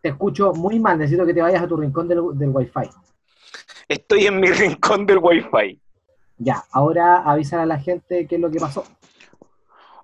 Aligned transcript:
te 0.00 0.10
escucho 0.10 0.52
muy 0.52 0.78
mal, 0.78 0.98
necesito 0.98 1.26
que 1.26 1.34
te 1.34 1.42
vayas 1.42 1.62
a 1.62 1.68
tu 1.68 1.76
rincón 1.76 2.08
del, 2.08 2.20
del 2.34 2.50
Wi-Fi. 2.50 2.88
Estoy 3.88 4.26
en 4.26 4.40
mi 4.40 4.48
rincón 4.50 5.06
del 5.06 5.18
Wi-Fi. 5.18 5.80
Ya, 6.38 6.64
ahora 6.72 7.18
avisar 7.18 7.60
a 7.60 7.66
la 7.66 7.78
gente 7.78 8.26
qué 8.26 8.36
es 8.36 8.40
lo 8.40 8.50
que 8.50 8.58
pasó. 8.58 8.84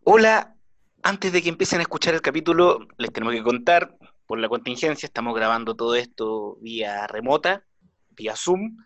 Hola, 0.05 0.55
antes 1.03 1.33
de 1.33 1.43
que 1.43 1.49
empiecen 1.49 1.79
a 1.79 1.83
escuchar 1.83 2.15
el 2.15 2.21
capítulo, 2.21 2.87
les 2.99 3.13
tenemos 3.13 3.35
que 3.35 3.43
contar, 3.43 3.97
por 4.27 4.39
la 4.39 4.49
contingencia, 4.49 5.07
estamos 5.07 5.35
grabando 5.35 5.77
todo 5.77 5.95
esto 5.95 6.59
vía 6.61 7.07
remota, 7.07 7.65
vía 8.11 8.35
Zoom, 8.37 8.77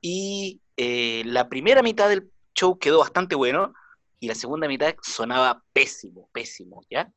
y 0.00 0.60
eh, 0.76 1.22
la 1.26 1.48
primera 1.48 1.82
mitad 1.82 2.08
del 2.08 2.30
show 2.54 2.78
quedó 2.78 2.98
bastante 2.98 3.34
bueno, 3.34 3.72
y 4.20 4.28
la 4.28 4.34
segunda 4.34 4.68
mitad 4.68 4.94
sonaba 5.02 5.64
pésimo, 5.72 6.28
pésimo, 6.32 6.82
¿ya? 6.90 7.10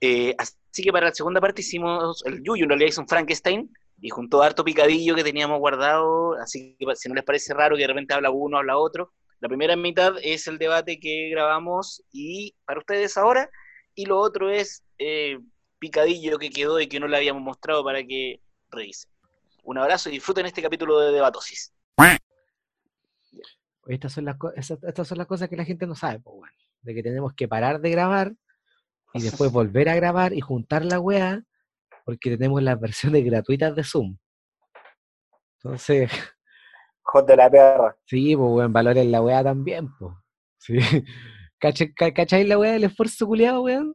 Eh, 0.00 0.34
así 0.36 0.54
que 0.80 0.92
para 0.92 1.08
la 1.08 1.14
segunda 1.14 1.40
parte 1.40 1.60
hicimos, 1.60 2.24
el 2.24 2.42
Yuyu 2.42 2.62
en 2.62 2.70
realidad 2.70 2.88
hizo 2.88 3.00
un 3.02 3.08
Frankenstein, 3.08 3.70
y 4.00 4.08
junto 4.08 4.42
a 4.42 4.46
harto 4.46 4.64
picadillo 4.64 5.14
que 5.14 5.22
teníamos 5.22 5.58
guardado, 5.58 6.34
así 6.34 6.76
que 6.78 6.86
si 6.96 7.08
no 7.08 7.14
les 7.14 7.24
parece 7.24 7.52
raro 7.52 7.76
que 7.76 7.82
de 7.82 7.88
repente 7.88 8.14
habla 8.14 8.30
uno, 8.30 8.58
habla 8.58 8.78
otro, 8.78 9.12
la 9.40 9.48
primera 9.48 9.76
mitad 9.76 10.14
es 10.22 10.46
el 10.46 10.58
debate 10.58 10.98
que 10.98 11.28
grabamos 11.30 12.02
y 12.10 12.54
para 12.64 12.78
ustedes 12.78 13.16
ahora, 13.16 13.50
y 13.94 14.06
lo 14.06 14.18
otro 14.18 14.50
es 14.50 14.82
eh, 14.98 15.38
picadillo 15.78 16.38
que 16.38 16.50
quedó 16.50 16.80
y 16.80 16.88
que 16.88 17.00
no 17.00 17.08
le 17.08 17.16
habíamos 17.16 17.42
mostrado 17.42 17.84
para 17.84 18.02
que 18.04 18.40
revisen. 18.70 19.10
Un 19.64 19.78
abrazo 19.78 20.08
y 20.08 20.12
disfruten 20.12 20.46
este 20.46 20.62
capítulo 20.62 20.98
de 21.00 21.12
Debatosis. 21.12 21.72
Estas 23.86 24.12
son 24.12 24.24
las, 24.24 24.36
estas 24.56 25.08
son 25.08 25.18
las 25.18 25.26
cosas 25.26 25.48
que 25.48 25.56
la 25.56 25.64
gente 25.64 25.86
no 25.86 25.96
sabe, 25.96 26.20
pues, 26.20 26.52
de 26.82 26.94
que 26.94 27.02
tenemos 27.02 27.34
que 27.34 27.48
parar 27.48 27.80
de 27.80 27.90
grabar 27.90 28.32
y 29.14 29.22
después 29.22 29.52
volver 29.52 29.88
a 29.88 29.94
grabar 29.94 30.32
y 30.32 30.40
juntar 30.40 30.84
la 30.84 31.00
weá 31.00 31.42
porque 32.04 32.30
tenemos 32.30 32.62
las 32.62 32.80
versiones 32.80 33.24
gratuitas 33.24 33.74
de 33.74 33.84
Zoom. 33.84 34.16
Entonces, 35.62 36.10
Hot 37.04 37.26
de 37.26 37.36
la 37.36 37.50
perra. 37.50 37.96
Sí, 38.06 38.36
pues, 38.36 38.50
weón, 38.50 38.72
valores 38.72 39.06
la 39.06 39.22
weá 39.22 39.42
también, 39.42 39.88
pues. 39.98 40.14
Sí. 40.58 40.78
¿Cacháis 41.58 42.46
la 42.48 42.58
weá 42.58 42.72
del 42.72 42.84
esfuerzo 42.84 43.26
culiado, 43.26 43.62
weón? 43.62 43.94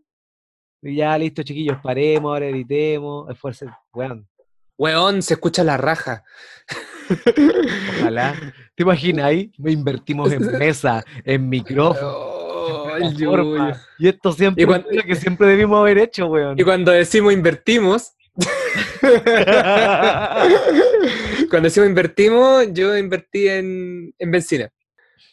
Y 0.82 0.98
ya, 0.98 1.18
listo, 1.18 1.44
chiquillos, 1.44 1.78
paremos, 1.82 2.30
ahora 2.32 2.48
editemos, 2.48 3.30
esfuerzo, 3.30 3.66
weón. 3.94 4.28
Weón, 4.78 5.22
se 5.22 5.34
escucha 5.34 5.64
la 5.64 5.76
raja. 5.76 6.24
Ojalá. 8.00 8.36
¿Te 8.76 8.84
imaginas 8.84 9.26
ahí? 9.26 9.52
Invertimos 9.58 10.32
en 10.32 10.58
mesa, 10.58 11.04
en 11.26 11.50
micrófono. 11.50 12.37
Y 14.00 14.08
esto 14.08 14.32
siempre 14.32 14.64
es 14.64 14.70
lo 14.70 15.04
que 15.04 15.16
siempre 15.16 15.48
debimos 15.48 15.80
haber 15.80 15.98
hecho, 15.98 16.28
weón. 16.28 16.60
Y 16.60 16.64
cuando 16.64 16.92
decimos 16.92 17.34
invertimos, 17.34 18.14
Cuando 21.50 21.68
decimos 21.68 21.90
invertimos, 21.90 22.68
yo 22.72 22.96
invertí 22.98 23.48
en, 23.48 24.14
en 24.18 24.32
benzina. 24.32 24.70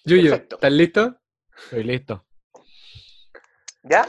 Yuyo, 0.04 0.34
¿estás 0.34 0.72
listo? 0.72 1.18
Estoy 1.64 1.84
listo. 1.84 2.26
¿Ya? 3.82 4.06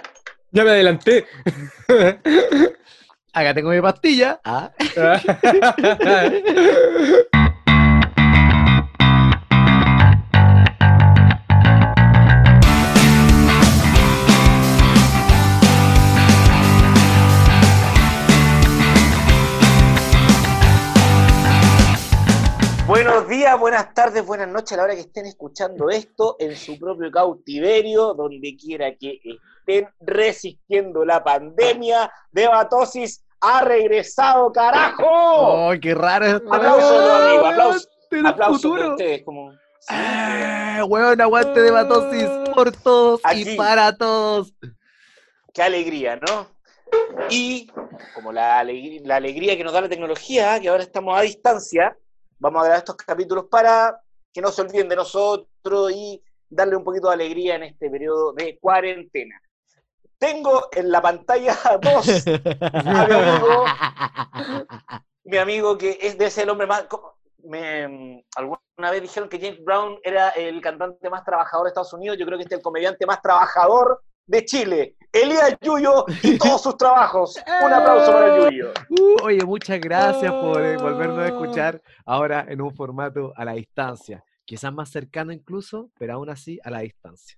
Ya 0.52 0.64
me 0.64 0.72
adelanté. 0.72 1.26
Acá 3.34 3.54
tengo 3.54 3.70
mi 3.72 3.82
pastilla. 3.82 4.40
Ah. 4.44 4.72
Buenos 22.96 23.28
días, 23.28 23.60
buenas 23.60 23.94
tardes, 23.94 24.26
buenas 24.26 24.48
noches 24.48 24.72
a 24.72 24.78
la 24.78 24.84
hora 24.84 24.96
que 24.96 25.02
estén 25.02 25.26
escuchando 25.26 25.90
esto 25.90 26.38
en 26.40 26.56
su 26.56 26.80
propio 26.80 27.12
cautiverio, 27.12 28.14
donde 28.14 28.56
quiera 28.56 28.96
que 28.96 29.20
estén 29.22 29.90
resistiendo 30.00 31.04
la 31.04 31.22
pandemia. 31.22 32.10
Debatosis 32.32 33.22
ha 33.42 33.66
regresado, 33.66 34.50
carajo. 34.54 35.72
¡Ay, 35.72 35.82
qué 35.82 35.94
raro! 35.94 36.38
Aplausos, 36.50 37.12
amigo, 37.12 37.46
aplausos. 37.46 37.90
Aplausos 38.26 38.72
por 38.72 38.86
ustedes, 38.92 39.24
como... 39.26 39.52
Eh, 39.92 40.80
aguante 40.80 41.62
Debatosis 41.62 42.30
por 42.54 42.72
todos 42.72 43.20
y 43.34 43.58
para 43.58 43.94
todos. 43.98 44.54
Qué 45.54 45.62
alegría, 45.62 46.16
¿no? 46.16 46.48
Y 47.30 47.70
como 48.14 48.32
la, 48.32 48.64
la 48.64 49.16
alegría 49.18 49.58
que 49.58 49.66
nos 49.66 49.74
da 49.74 49.82
la 49.82 49.90
tecnología, 49.90 50.62
que 50.62 50.70
ahora 50.70 50.84
estamos 50.84 51.20
a 51.20 51.24
distancia, 51.24 51.98
vamos 52.46 52.62
a 52.62 52.66
grabar 52.66 52.80
estos 52.80 52.96
capítulos 52.98 53.46
para 53.50 54.00
que 54.32 54.40
no 54.40 54.52
se 54.52 54.62
olviden 54.62 54.88
de 54.88 54.96
nosotros 54.96 55.92
y 55.92 56.22
darle 56.48 56.76
un 56.76 56.84
poquito 56.84 57.08
de 57.08 57.16
alegría 57.16 57.56
en 57.56 57.64
este 57.64 57.90
periodo 57.90 58.34
de 58.34 58.60
cuarentena. 58.60 59.42
Tengo 60.20 60.70
en 60.72 60.92
la 60.92 61.02
pantalla 61.02 61.58
dos 61.82 62.28
a 62.62 63.08
mi 63.08 63.14
amigo, 63.16 63.66
mi 65.24 65.38
amigo 65.38 65.78
que 65.78 65.98
es 66.00 66.18
de 66.18 66.26
ese 66.26 66.50
hombre 66.50 66.68
más... 66.68 66.86
Me, 67.48 68.26
alguna 68.36 68.92
vez 68.92 69.04
dijeron 69.04 69.30
que 69.30 69.40
James 69.40 69.64
Brown 69.64 70.00
era 70.04 70.30
el 70.30 70.62
cantante 70.62 71.10
más 71.12 71.24
trabajador 71.24 71.66
de 71.66 71.70
Estados 71.70 71.94
Unidos, 71.94 72.18
yo 72.18 72.26
creo 72.26 72.40
que 72.40 72.44
este 72.44 72.56
es 72.56 72.60
el 72.60 72.64
comediante 72.64 73.06
más 73.06 73.22
trabajador 73.22 74.02
de 74.28 74.46
Chile, 74.46 74.96
Elías 75.12 75.58
Yuyo 75.62 76.06
y 76.24 76.38
todos 76.38 76.62
sus 76.62 76.78
trabajos. 76.78 77.36
Un 77.64 77.74
aplauso 77.74 78.12
para 78.12 78.50
Yuyo. 78.50 78.72
Uh, 78.90 79.24
oye, 79.24 79.46
muchas 79.46 79.80
gracias 79.80 80.32
por 80.32 80.62
eh, 80.62 80.78
volvernos 80.78 81.20
a 81.20 81.28
escuchar 81.28 81.82
ahora 82.06 82.46
en 82.48 82.62
un 82.62 82.74
formato 82.76 83.34
a 83.36 83.46
la 83.46 83.54
distancia. 83.54 84.24
Quizás 84.44 84.74
más 84.74 84.90
cercano 84.90 85.32
incluso, 85.32 85.90
pero 85.98 86.14
aún 86.14 86.30
así 86.30 86.60
a 86.64 86.70
la 86.70 86.80
distancia. 86.80 87.38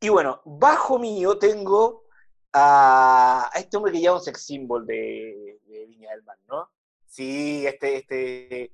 Y 0.00 0.08
bueno, 0.08 0.40
bajo 0.44 0.98
mío 0.98 1.38
tengo 1.38 2.04
a, 2.52 3.50
este 3.54 3.76
hombre 3.76 3.92
que 3.92 4.00
lleva 4.00 4.16
un 4.16 4.22
sex 4.22 4.44
symbol 4.44 4.86
de, 4.86 5.58
Viña 5.88 6.10
del 6.10 6.22
Mar, 6.22 6.38
¿no? 6.48 6.70
Sí, 7.06 7.66
este, 7.66 7.96
este, 7.96 8.72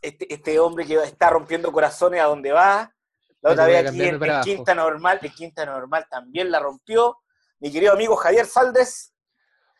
este, 0.00 0.32
este 0.32 0.60
hombre 0.60 0.86
que 0.86 0.94
está 0.96 1.30
rompiendo 1.30 1.72
corazones 1.72 2.20
a 2.20 2.24
donde 2.26 2.52
va, 2.52 2.93
la 3.44 3.52
otra 3.52 3.66
vez 3.66 3.90
aquí 3.90 4.02
en, 4.02 4.18
Quinta 4.42 4.74
Normal, 4.74 5.18
en 5.20 5.32
Quinta 5.32 5.66
Normal 5.66 6.06
también 6.10 6.50
la 6.50 6.60
rompió. 6.60 7.18
Mi 7.60 7.70
querido 7.70 7.92
amigo 7.92 8.16
Javier 8.16 8.46
Saldes. 8.46 9.12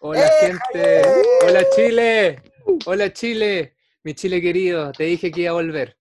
Hola, 0.00 0.26
¡Eh, 0.26 0.30
gente. 0.40 1.02
Hola, 1.46 1.64
Chile. 1.74 2.42
Hola, 2.84 3.12
Chile. 3.14 3.76
Mi 4.02 4.14
Chile 4.14 4.42
querido. 4.42 4.92
Te 4.92 5.04
dije 5.04 5.32
que 5.32 5.40
iba 5.40 5.50
a 5.50 5.54
volver. 5.54 5.96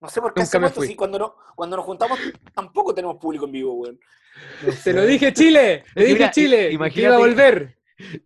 No 0.00 0.08
sé 0.08 0.20
por 0.20 0.32
qué 0.32 0.42
Nunca 0.42 0.58
me 0.60 0.68
fui. 0.70 0.94
cuando, 0.94 1.18
no, 1.18 1.34
cuando 1.56 1.76
nos 1.76 1.84
juntamos 1.84 2.16
tampoco 2.54 2.94
tenemos 2.94 3.16
público 3.16 3.46
en 3.46 3.52
vivo, 3.52 3.72
weón. 3.74 3.98
Te 4.84 4.92
lo 4.92 5.04
dije, 5.04 5.32
Chile. 5.32 5.84
Te 5.92 6.04
dije, 6.04 6.30
Chile. 6.30 6.70
Imagínate 6.70 6.94
que 6.94 7.00
iba 7.00 7.16
a 7.16 7.18
volver. 7.18 7.78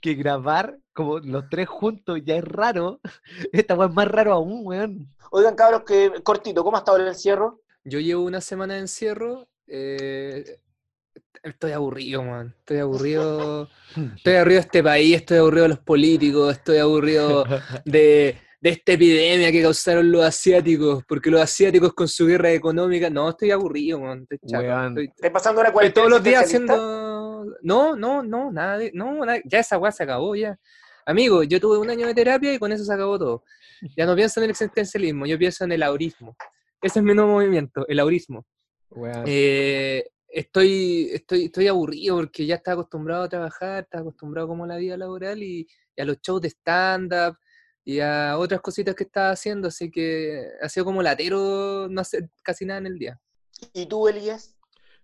Que 0.02 0.12
grabar 0.12 0.76
como 0.92 1.20
los 1.20 1.48
tres 1.48 1.70
juntos 1.70 2.20
ya 2.22 2.36
es 2.36 2.44
raro. 2.44 3.00
Esta 3.52 3.74
weón 3.74 3.92
es 3.92 3.96
más 3.96 4.08
raro 4.08 4.34
aún, 4.34 4.60
weón. 4.66 5.08
Oigan, 5.30 5.54
cabros, 5.54 5.84
que 5.84 6.22
cortito, 6.22 6.62
¿cómo 6.62 6.76
ha 6.76 6.80
estado 6.80 6.98
el 6.98 7.08
encierro? 7.08 7.62
Yo 7.84 8.00
llevo 8.00 8.25
una 8.25 8.41
semana 8.41 8.75
de 8.75 8.81
encierro. 8.81 9.48
Eh, 9.66 10.59
estoy 11.43 11.72
aburrido, 11.72 12.22
man. 12.22 12.54
Estoy 12.60 12.78
aburrido. 12.78 13.69
Estoy 14.16 14.34
aburrido 14.34 14.60
de 14.60 14.66
este 14.66 14.82
país, 14.82 15.16
estoy 15.16 15.38
aburrido 15.38 15.65
de 15.65 15.69
los 15.69 15.78
políticos, 15.81 16.53
estoy 16.56 16.78
aburrido 16.78 17.44
de, 17.84 18.38
esta 18.62 18.93
epidemia 18.93 19.53
que 19.53 19.60
causaron 19.60 20.10
los 20.10 20.25
asiáticos, 20.25 21.04
porque 21.06 21.31
los 21.31 21.41
asiáticos 21.41 21.93
con 21.93 22.09
su 22.09 22.26
guerra 22.26 22.53
económica. 22.53 23.10
No, 23.10 23.28
estoy 23.28 23.50
aburrido, 23.50 24.00
man. 24.00 24.26
Estoy, 24.31 25.09
estoy, 25.09 25.31
pasando 25.31 25.60
una 25.60 25.72
cuarentena? 25.72 26.06
Todos 26.06 26.10
los 26.10 26.22
días 26.22 26.44
haciendo. 26.44 27.44
No, 27.62 27.97
no, 27.97 28.22
no, 28.22 28.53
nada. 28.53 28.78
no, 28.94 29.25
ya 29.44 29.59
esa 29.59 29.78
weá 29.78 29.93
se 29.93 30.04
acabó, 30.04 30.34
ya. 30.37 30.59
Amigo, 31.04 31.43
yo 31.43 31.60
tuve 31.60 31.78
un 31.78 31.91
año 31.91 32.06
de 32.06 32.14
terapia 32.14 32.54
y 32.54 32.59
con 32.59 32.70
eso 32.70 32.84
se 32.84 32.94
acabó 32.94 33.19
todo. 33.19 33.44
Ya 33.96 34.06
no 34.06 34.14
pienso 34.14 34.38
en 34.40 34.44
el 34.44 34.50
existencialismo, 34.50 35.26
yo 35.26 35.37
pienso 35.37 35.64
en 35.64 35.73
el 35.73 35.82
aurismo. 35.82 36.37
Ese 36.82 36.99
es 36.99 37.05
mi 37.05 37.14
nuevo 37.14 37.32
movimiento, 37.32 37.87
el 37.87 38.00
aurismo. 38.00 38.44
Eh, 39.25 40.05
estoy, 40.29 41.11
estoy, 41.12 41.44
estoy 41.44 41.69
aburrido 41.69 42.17
porque 42.17 42.44
ya 42.44 42.56
estaba 42.56 42.81
acostumbrado 42.81 43.23
a 43.23 43.29
trabajar, 43.29 43.84
estaba 43.84 44.02
acostumbrado 44.02 44.49
como 44.49 44.64
a 44.64 44.67
la 44.67 44.76
vida 44.76 44.96
laboral 44.96 45.43
y, 45.43 45.67
a 45.96 46.05
los 46.05 46.20
shows 46.20 46.40
de 46.40 46.49
stand-up 46.49 47.37
y 47.84 48.00
a 48.00 48.37
otras 48.38 48.61
cositas 48.61 48.94
que 48.96 49.05
estaba 49.05 49.31
haciendo, 49.31 49.69
así 49.69 49.90
que 49.90 50.44
ha 50.61 50.69
sido 50.69 50.87
como 50.87 51.02
latero 51.02 51.87
no 51.88 52.00
hacer 52.00 52.31
casi 52.43 52.64
nada 52.64 52.81
en 52.81 52.87
el 52.87 52.99
día. 52.99 53.20
¿Y 53.73 53.87
tú, 53.87 54.08
Elías? 54.08 54.56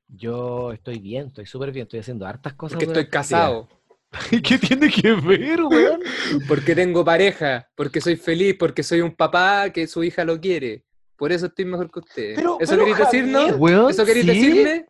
Yo 0.09 0.73
estoy 0.73 0.99
bien, 0.99 1.29
estoy 1.29 1.47
súper 1.47 1.71
bien, 1.71 1.85
estoy 1.85 2.01
haciendo 2.01 2.27
hartas 2.27 2.55
cosas. 2.55 2.77
Porque 2.77 2.87
estoy 2.87 3.09
casado. 3.09 3.69
¿Qué 4.31 4.59
tiene 4.59 4.91
que 4.91 5.13
ver, 5.13 5.63
weón? 5.63 6.01
porque 6.49 6.75
tengo 6.75 7.05
pareja, 7.05 7.69
porque 7.77 8.01
soy 8.01 8.17
feliz, 8.17 8.57
porque 8.59 8.83
soy 8.83 9.03
un 9.03 9.15
papá 9.15 9.71
que 9.71 9.87
su 9.87 10.03
hija 10.03 10.25
lo 10.25 10.41
quiere. 10.41 10.87
Por 11.19 11.33
eso 11.33 11.47
estoy 11.47 11.65
mejor 11.65 11.91
que 11.91 11.99
usted. 11.99 12.39
¿Eso 12.61 12.79
queréis 12.79 12.97
decirnos? 12.97 13.91
¿Eso 13.91 14.05
queréis 14.05 14.27
decirme? 14.27 14.87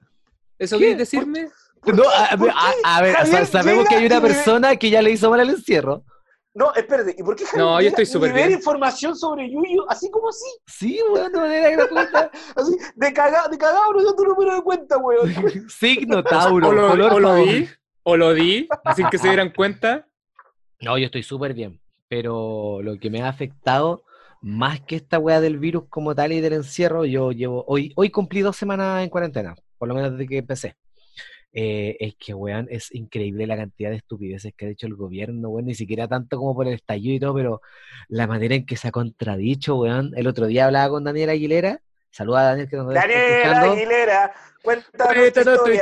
¿Eso 0.58 0.78
queréis 0.78 0.98
decirme? 0.98 1.48
No, 1.86 2.02
a, 2.84 3.00
ver, 3.00 3.46
sabemos 3.46 3.86
que 3.88 3.96
hay 3.96 4.06
una 4.06 4.20
persona 4.20 4.76
que 4.76 4.90
ya 4.90 5.00
le 5.00 5.10
hizo 5.12 5.30
mal 5.30 5.40
el 5.40 5.50
encierro. 5.50 6.04
No, 6.54 6.74
espérate, 6.74 7.14
¿y 7.16 7.22
por 7.22 7.36
qué 7.36 7.44
Javier 7.44 7.64
No, 7.64 7.80
yo 7.80 7.88
estoy 7.88 8.02
y 8.02 8.06
súper 8.06 8.32
ver 8.32 8.48
bien. 8.48 8.58
información 8.58 9.14
sobre 9.14 9.48
Yuyo 9.48 9.88
así 9.88 10.10
como 10.10 10.28
así? 10.28 10.48
Sí, 10.66 11.00
weón, 11.12 11.30
de 11.30 11.38
manera 11.38 11.70
gratuita. 11.70 12.30
Así, 12.56 12.76
de 12.96 13.12
cagado, 13.12 13.48
de 13.48 13.58
cagado, 13.58 13.92
no 13.92 14.14
tu 14.16 14.24
número 14.24 14.56
de 14.56 14.62
cuenta, 14.62 14.98
weón. 14.98 15.32
Signo 15.68 16.24
Tauro, 16.24 16.68
O 16.68 16.72
lo, 16.72 16.88
color 16.88 17.12
o 17.12 17.20
lo 17.20 17.34
di, 17.36 17.68
o 18.02 18.16
lo 18.16 18.34
di, 18.34 18.68
sin 18.96 19.08
que 19.08 19.18
se 19.18 19.28
dieran 19.28 19.52
cuenta. 19.54 20.08
No, 20.80 20.98
yo 20.98 21.06
estoy 21.06 21.22
súper 21.22 21.54
bien, 21.54 21.80
pero 22.08 22.80
lo 22.82 22.98
que 22.98 23.08
me 23.08 23.22
ha 23.22 23.28
afectado, 23.28 24.02
más 24.40 24.80
que 24.80 24.96
esta 24.96 25.18
weá 25.18 25.40
del 25.40 25.58
virus 25.58 25.84
como 25.88 26.14
tal 26.14 26.32
y 26.32 26.40
del 26.40 26.52
encierro, 26.54 27.04
yo 27.04 27.32
llevo, 27.32 27.64
hoy, 27.66 27.92
hoy 27.96 28.10
cumplí 28.10 28.40
dos 28.40 28.56
semanas 28.56 29.02
en 29.02 29.10
cuarentena, 29.10 29.54
por 29.78 29.88
lo 29.88 29.94
menos 29.94 30.12
desde 30.12 30.26
que 30.26 30.38
empecé. 30.38 30.74
Eh, 31.52 31.96
es 31.98 32.14
que, 32.16 32.34
weón, 32.34 32.68
es 32.70 32.94
increíble 32.94 33.46
la 33.46 33.56
cantidad 33.56 33.90
de 33.90 33.96
estupideces 33.96 34.52
que 34.54 34.66
ha 34.66 34.68
hecho 34.68 34.86
el 34.86 34.94
gobierno, 34.94 35.48
weón, 35.48 35.66
ni 35.66 35.74
siquiera 35.74 36.06
tanto 36.06 36.36
como 36.38 36.54
por 36.54 36.68
el 36.68 36.74
estallido 36.74 37.14
y 37.16 37.20
todo, 37.20 37.34
pero 37.34 37.60
la 38.08 38.26
manera 38.26 38.54
en 38.54 38.66
que 38.66 38.76
se 38.76 38.88
ha 38.88 38.90
contradicho, 38.92 39.76
weón. 39.76 40.12
El 40.16 40.26
otro 40.26 40.46
día 40.46 40.66
hablaba 40.66 40.90
con 40.90 41.04
Daniel 41.04 41.30
Aguilera, 41.30 41.80
saluda 42.10 42.40
a 42.40 42.44
Daniel 42.50 42.68
que 42.68 42.76
nos 42.76 42.94
está 42.94 43.06
escuchando. 43.06 43.72
Aguilera, 43.72 44.32
cuéntanos 44.62 45.14
tu 45.14 45.20
Cuéntanos 45.20 45.64
tu 45.64 45.70
historia. 45.70 45.80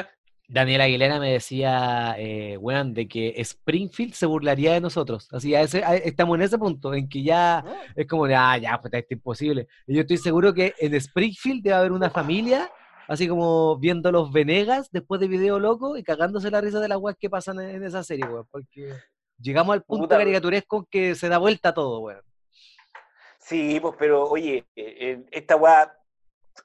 historia. 0.00 0.17
Daniel 0.50 0.80
Aguilera 0.80 1.20
me 1.20 1.30
decía, 1.32 2.14
eh, 2.16 2.56
weón, 2.56 2.94
de 2.94 3.06
que 3.06 3.34
Springfield 3.36 4.14
se 4.14 4.24
burlaría 4.24 4.72
de 4.72 4.80
nosotros. 4.80 5.28
Así, 5.30 5.54
a 5.54 5.60
ese, 5.60 5.84
a- 5.84 5.96
estamos 5.96 6.36
en 6.36 6.42
ese 6.42 6.56
punto, 6.56 6.94
en 6.94 7.06
que 7.06 7.22
ya 7.22 7.62
¿No? 7.62 7.74
es 7.94 8.06
como 8.06 8.24
ah, 8.24 8.56
ya, 8.56 8.80
pues 8.80 8.94
esto 8.94 9.06
es 9.10 9.12
imposible. 9.18 9.68
Y 9.86 9.94
yo 9.96 10.00
estoy 10.00 10.16
seguro 10.16 10.54
que 10.54 10.72
en 10.78 10.94
Springfield 10.94 11.62
debe 11.62 11.76
haber 11.76 11.92
una 11.92 12.08
familia, 12.08 12.70
así 13.08 13.28
como 13.28 13.76
viendo 13.76 14.10
los 14.10 14.32
Venegas 14.32 14.88
después 14.90 15.20
de 15.20 15.28
Video 15.28 15.58
Loco 15.58 15.98
y 15.98 16.02
cagándose 16.02 16.50
la 16.50 16.62
risa 16.62 16.80
de 16.80 16.88
las 16.88 16.98
weas 16.98 17.18
que 17.20 17.28
pasan 17.28 17.60
en, 17.60 17.68
en 17.76 17.84
esa 17.84 18.02
serie, 18.02 18.24
weón. 18.24 18.46
Porque 18.50 18.94
llegamos 19.38 19.74
al 19.74 19.82
punto 19.82 20.04
Puta, 20.04 20.16
caricaturesco 20.16 20.88
que 20.90 21.14
se 21.14 21.28
da 21.28 21.36
vuelta 21.36 21.74
todo, 21.74 22.00
weón. 22.00 22.22
Sí, 23.38 23.78
pues, 23.80 23.94
pero 23.98 24.24
oye, 24.24 24.64
eh, 24.76 24.96
eh, 24.98 25.24
esta 25.30 25.56
weá. 25.56 25.92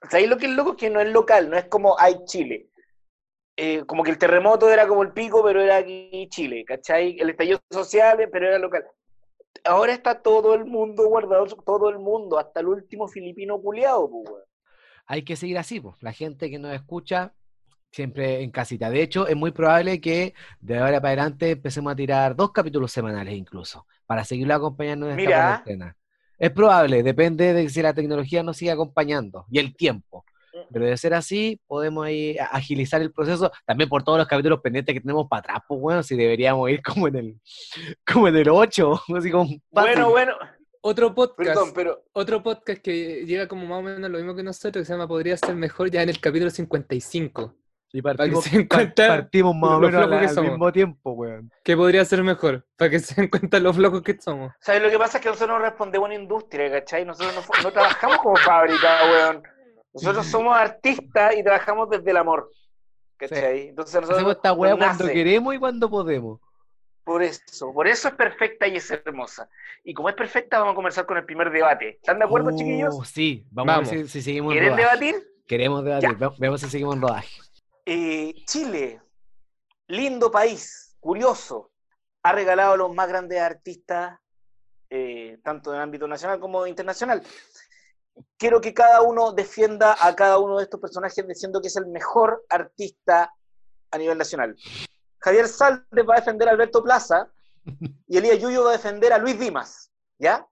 ¿Sabéis 0.10 0.30
lo 0.30 0.38
que 0.38 0.46
es 0.46 0.54
loco? 0.54 0.72
Es 0.72 0.78
que 0.78 0.90
no 0.90 1.02
es 1.02 1.12
local, 1.12 1.50
no 1.50 1.58
es 1.58 1.66
como 1.66 2.00
hay 2.00 2.16
Chile. 2.26 2.70
Eh, 3.56 3.84
como 3.86 4.04
que 4.04 4.12
el 4.12 4.18
terremoto 4.18 4.70
era 4.70 4.88
como 4.88 5.04
el 5.04 5.12
pico, 5.12 5.44
pero 5.44 5.62
era 5.62 5.78
aquí 5.78 6.28
Chile, 6.30 6.66
¿cachai? 6.66 7.18
El 7.20 7.30
estallido 7.30 7.60
social, 7.70 8.28
pero 8.32 8.48
era 8.48 8.58
local. 8.58 8.84
Ahora 9.64 9.94
está 9.94 10.22
todo 10.22 10.56
el 10.56 10.66
mundo 10.66 11.08
guardado, 11.08 11.46
todo 11.46 11.90
el 11.90 12.00
mundo, 12.00 12.40
hasta 12.40 12.62
el 12.62 12.68
último 12.68 13.08
filipino 13.08 13.62
culiado, 13.62 14.10
pues, 14.10 14.44
hay 15.06 15.24
que 15.24 15.36
seguir 15.36 15.58
así, 15.58 15.80
pues. 15.80 15.96
La 16.02 16.14
gente 16.14 16.50
que 16.50 16.60
nos 16.60 16.74
escucha 16.74 17.34
siempre 17.92 18.42
en 18.42 18.52
casita. 18.52 18.90
De 18.90 19.02
hecho, 19.02 19.28
es 19.28 19.36
muy 19.36 19.52
probable 19.52 20.02
que 20.02 20.34
de 20.60 20.80
ahora 20.80 21.00
para 21.00 21.10
adelante 21.10 21.52
empecemos 21.52 21.94
a 21.94 21.96
tirar 21.96 22.36
dos 22.36 22.52
capítulos 22.52 22.92
semanales 22.92 23.36
incluso, 23.36 23.86
para 24.06 24.26
seguirlo 24.26 24.56
acompañando 24.56 25.06
en 25.06 25.12
esta 25.12 25.22
Mira. 25.22 25.42
cuarentena. 25.42 25.98
Es 26.40 26.52
probable, 26.52 27.04
depende 27.04 27.54
de 27.54 27.70
si 27.70 27.82
la 27.82 27.94
tecnología 27.94 28.42
nos 28.44 28.58
sigue 28.58 28.72
acompañando 28.72 29.46
y 29.50 29.60
el 29.60 29.76
tiempo. 29.76 30.26
Pero 30.72 30.86
de 30.86 30.98
ser 30.98 31.14
así, 31.14 31.60
podemos 31.68 32.06
ahí 32.06 32.38
a- 32.38 32.46
agilizar 32.46 33.02
el 33.02 33.12
proceso, 33.12 33.52
también 33.66 33.90
por 33.90 34.04
todos 34.04 34.18
los 34.20 34.28
capítulos 34.28 34.60
pendientes 34.62 34.94
que 34.94 35.02
tenemos 35.02 35.28
para 35.30 35.40
atrás, 35.42 35.60
pues 35.68 35.80
bueno, 35.82 36.04
si 36.04 36.16
deberíamos 36.16 36.70
ir 36.70 36.82
como 36.82 37.08
en 37.08 37.16
el, 37.16 37.40
como 38.12 38.28
en 38.28 38.36
el 38.38 38.50
8, 38.50 39.02
así 39.18 39.32
como 39.32 39.46
fácil. 39.46 39.62
Bueno, 39.72 40.10
bueno, 40.10 40.34
Otro 40.82 41.14
podcast. 41.16 41.38
perdón, 41.48 41.72
pero 41.74 42.04
Otro 42.14 42.44
podcast 42.44 42.82
que 42.82 43.26
llega 43.26 43.48
como 43.48 43.66
más 43.66 43.80
o 43.80 43.82
menos 43.84 44.10
lo 44.12 44.18
mismo 44.18 44.36
que 44.36 44.44
nosotros, 44.44 44.82
que 44.82 44.86
se 44.86 44.94
llama 44.94 45.08
Podría 45.08 45.38
ser 45.38 45.56
mejor 45.56 45.90
ya 45.90 46.02
en 46.04 46.10
el 46.10 46.20
capítulo 46.20 46.50
55. 46.50 47.56
y 47.96 48.02
para 48.02 48.14
que 48.14 48.18
partimos, 48.18 48.44
se 48.44 48.50
den 48.58 48.68
par- 48.68 48.78
cuenta 48.80 49.08
partimos 49.08 49.56
más 49.56 49.70
o 49.72 49.80
menos 49.80 49.92
flojos 49.92 50.12
al, 50.14 50.20
que 50.20 50.26
al 50.28 50.34
somos. 50.34 50.50
mismo 50.52 50.72
tiempo, 50.74 51.12
weón. 51.12 51.52
¿Qué 51.64 51.78
podría 51.78 52.04
ser 52.06 52.24
mejor? 52.24 52.66
Para 52.76 52.90
que 52.90 53.00
se 53.00 53.14
den 53.16 53.30
cuenta 53.30 53.60
los 53.60 53.76
flocos 53.76 54.02
que 54.02 54.18
somos. 54.20 54.52
¿sabes 54.60 54.82
lo 54.82 54.90
que 54.90 54.98
pasa? 54.98 55.20
Es 55.20 55.24
que 55.24 55.30
nosotros 55.30 55.58
no 55.58 55.64
respondemos 55.64 56.10
en 56.12 56.22
industria, 56.24 56.72
¿cachai? 56.72 57.06
Nosotros 57.06 57.34
no, 57.36 57.64
no 57.64 57.72
trabajamos 57.72 58.18
como 58.18 58.36
fábrica, 58.38 58.90
weón. 59.12 59.44
Nosotros 59.94 60.26
somos 60.26 60.56
artistas 60.58 61.36
y 61.38 61.44
trabajamos 61.44 61.90
desde 61.90 62.10
el 62.12 62.18
amor, 62.18 62.50
¿cachai? 63.18 63.70
Entonces 63.70 63.96
nosotros 63.96 64.18
Hacemos 64.18 64.36
esta 64.36 64.54
weá 64.54 64.76
cuando 64.76 65.06
queremos 65.06 65.54
y 65.56 65.60
cuando 65.60 65.90
podemos. 65.90 66.40
Por 67.04 67.22
eso, 67.22 67.74
por 67.74 67.88
eso 67.88 68.08
es 68.08 68.14
perfecta 68.16 68.66
y 68.68 68.78
es 68.78 68.90
hermosa. 68.90 69.50
Y 69.84 69.94
como 69.94 70.08
es 70.10 70.16
perfecta, 70.16 70.58
vamos 70.60 70.72
a 70.72 70.76
comenzar 70.76 71.06
con 71.06 71.18
el 71.18 71.26
primer 71.26 71.52
debate. 71.52 71.90
¿Están 71.98 72.18
de 72.18 72.26
acuerdo, 72.26 72.50
Oh, 72.54 72.58
chiquillos? 72.58 72.96
Sí, 73.08 73.46
vamos, 73.52 73.76
Vamos. 73.76 73.90
a 73.90 73.96
ver 73.96 74.06
si, 74.06 74.12
si 74.14 74.22
seguimos 74.22 74.54
en 74.54 74.60
¿Quieren 74.60 74.78
rodaje. 74.78 75.06
debatir? 75.06 75.28
Queremos 75.46 75.84
debatir, 75.84 76.16
ve- 76.16 76.32
veamos 76.40 76.62
si 76.62 76.70
seguimos 76.70 76.96
en 76.96 77.02
rodaje. 77.02 77.42
Eh, 77.86 78.34
Chile, 78.48 79.02
lindo 79.88 80.32
país, 80.32 80.96
curioso, 81.02 81.72
ha 82.24 82.32
regalado 82.32 82.74
a 82.74 82.78
los 82.78 82.96
más 82.96 83.10
grandes 83.10 83.42
artistas, 83.42 84.18
eh, 84.90 85.38
tanto 85.44 85.72
en 85.72 85.76
el 85.78 85.82
ámbito 85.84 86.08
nacional 86.08 86.40
como 86.40 86.66
internacional. 86.66 87.22
Quiero 88.38 88.60
que 88.62 88.74
cada 88.74 89.02
uno 89.02 89.32
defienda 89.34 89.96
a 90.00 90.16
cada 90.16 90.38
uno 90.38 90.58
de 90.58 90.64
estos 90.64 90.80
personajes 90.80 91.26
diciendo 91.28 91.62
que 91.62 91.68
es 91.68 91.76
el 91.78 91.88
mejor 91.88 92.44
artista 92.50 93.34
a 93.92 93.98
nivel 93.98 94.18
nacional. 94.18 94.56
Javier 95.20 95.48
Saldes 95.48 96.06
va 96.08 96.16
a 96.16 96.20
defender 96.20 96.48
a 96.50 96.52
Alberto 96.52 96.84
Plaza 96.84 97.32
y 98.08 98.18
Elías 98.18 98.40
Yuyo 98.40 98.64
va 98.64 98.70
a 98.72 98.74
defender 98.74 99.14
a 99.14 99.18
Luis 99.18 99.40
Dimas. 99.40 99.92
¿Ya? 100.20 100.46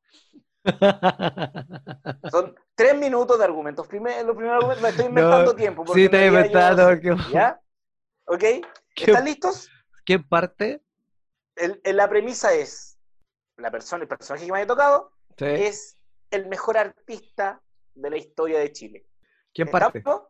Son 2.31 2.55
tres 2.75 2.97
minutos 2.97 3.37
de 3.37 3.43
argumentos. 3.45 3.87
Primer, 3.87 4.25
los 4.25 4.35
primeros 4.35 4.57
argumentos, 4.57 4.83
me 4.83 4.89
estoy 4.89 5.05
inventando 5.05 5.51
No, 5.51 5.55
tiempo. 5.55 5.85
sí, 5.93 6.09
te 6.09 6.19
yo 6.21 6.25
inventando. 6.27 6.89
sé. 6.89 6.99
que- 7.01 7.15
¿Ya? 7.31 7.59
¿Ok? 8.25 8.43
¿Están 8.95 9.25
listos? 9.25 9.69
¿Qué 10.05 10.19
parte? 10.19 10.81
El- 11.55 11.79
el- 11.83 11.97
la 11.97 12.09
premisa 12.09 12.53
es, 12.53 12.97
la 13.57 13.71
persona, 13.71 14.03
el 14.03 14.07
personaje 14.07 14.45
que 14.45 14.51
me 14.51 14.59
haya 14.59 14.67
tocado 14.67 15.11
Sí. 15.37 15.45
es 15.45 15.97
el 16.31 16.47
mejor 16.47 16.77
artista 16.77 17.61
de 17.93 18.09
la 18.09 18.17
historia 18.17 18.59
de 18.59 18.71
Chile. 18.71 19.05
¿Quién 19.53 19.67
parte? 19.67 19.99
¿Estamos? 19.99 20.23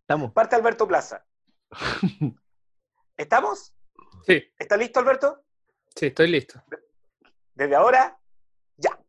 Estamos. 0.00 0.32
Parte 0.32 0.54
Alberto 0.56 0.86
Plaza. 0.86 1.26
¿Estamos? 3.16 3.74
Sí, 4.24 4.42
¿Está 4.58 4.76
listo, 4.76 5.00
Alberto? 5.00 5.42
sí, 5.94 6.06
estoy 6.06 6.28
listo. 6.28 6.62
Desde 7.54 7.74
ahora, 7.74 8.18
ya. 8.76 9.00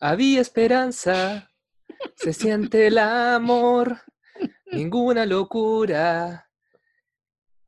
Había 0.00 0.40
esperanza, 0.40 1.50
se 2.16 2.32
siente 2.32 2.86
el 2.86 2.98
amor, 2.98 4.00
ninguna 4.72 5.26
locura. 5.26 6.50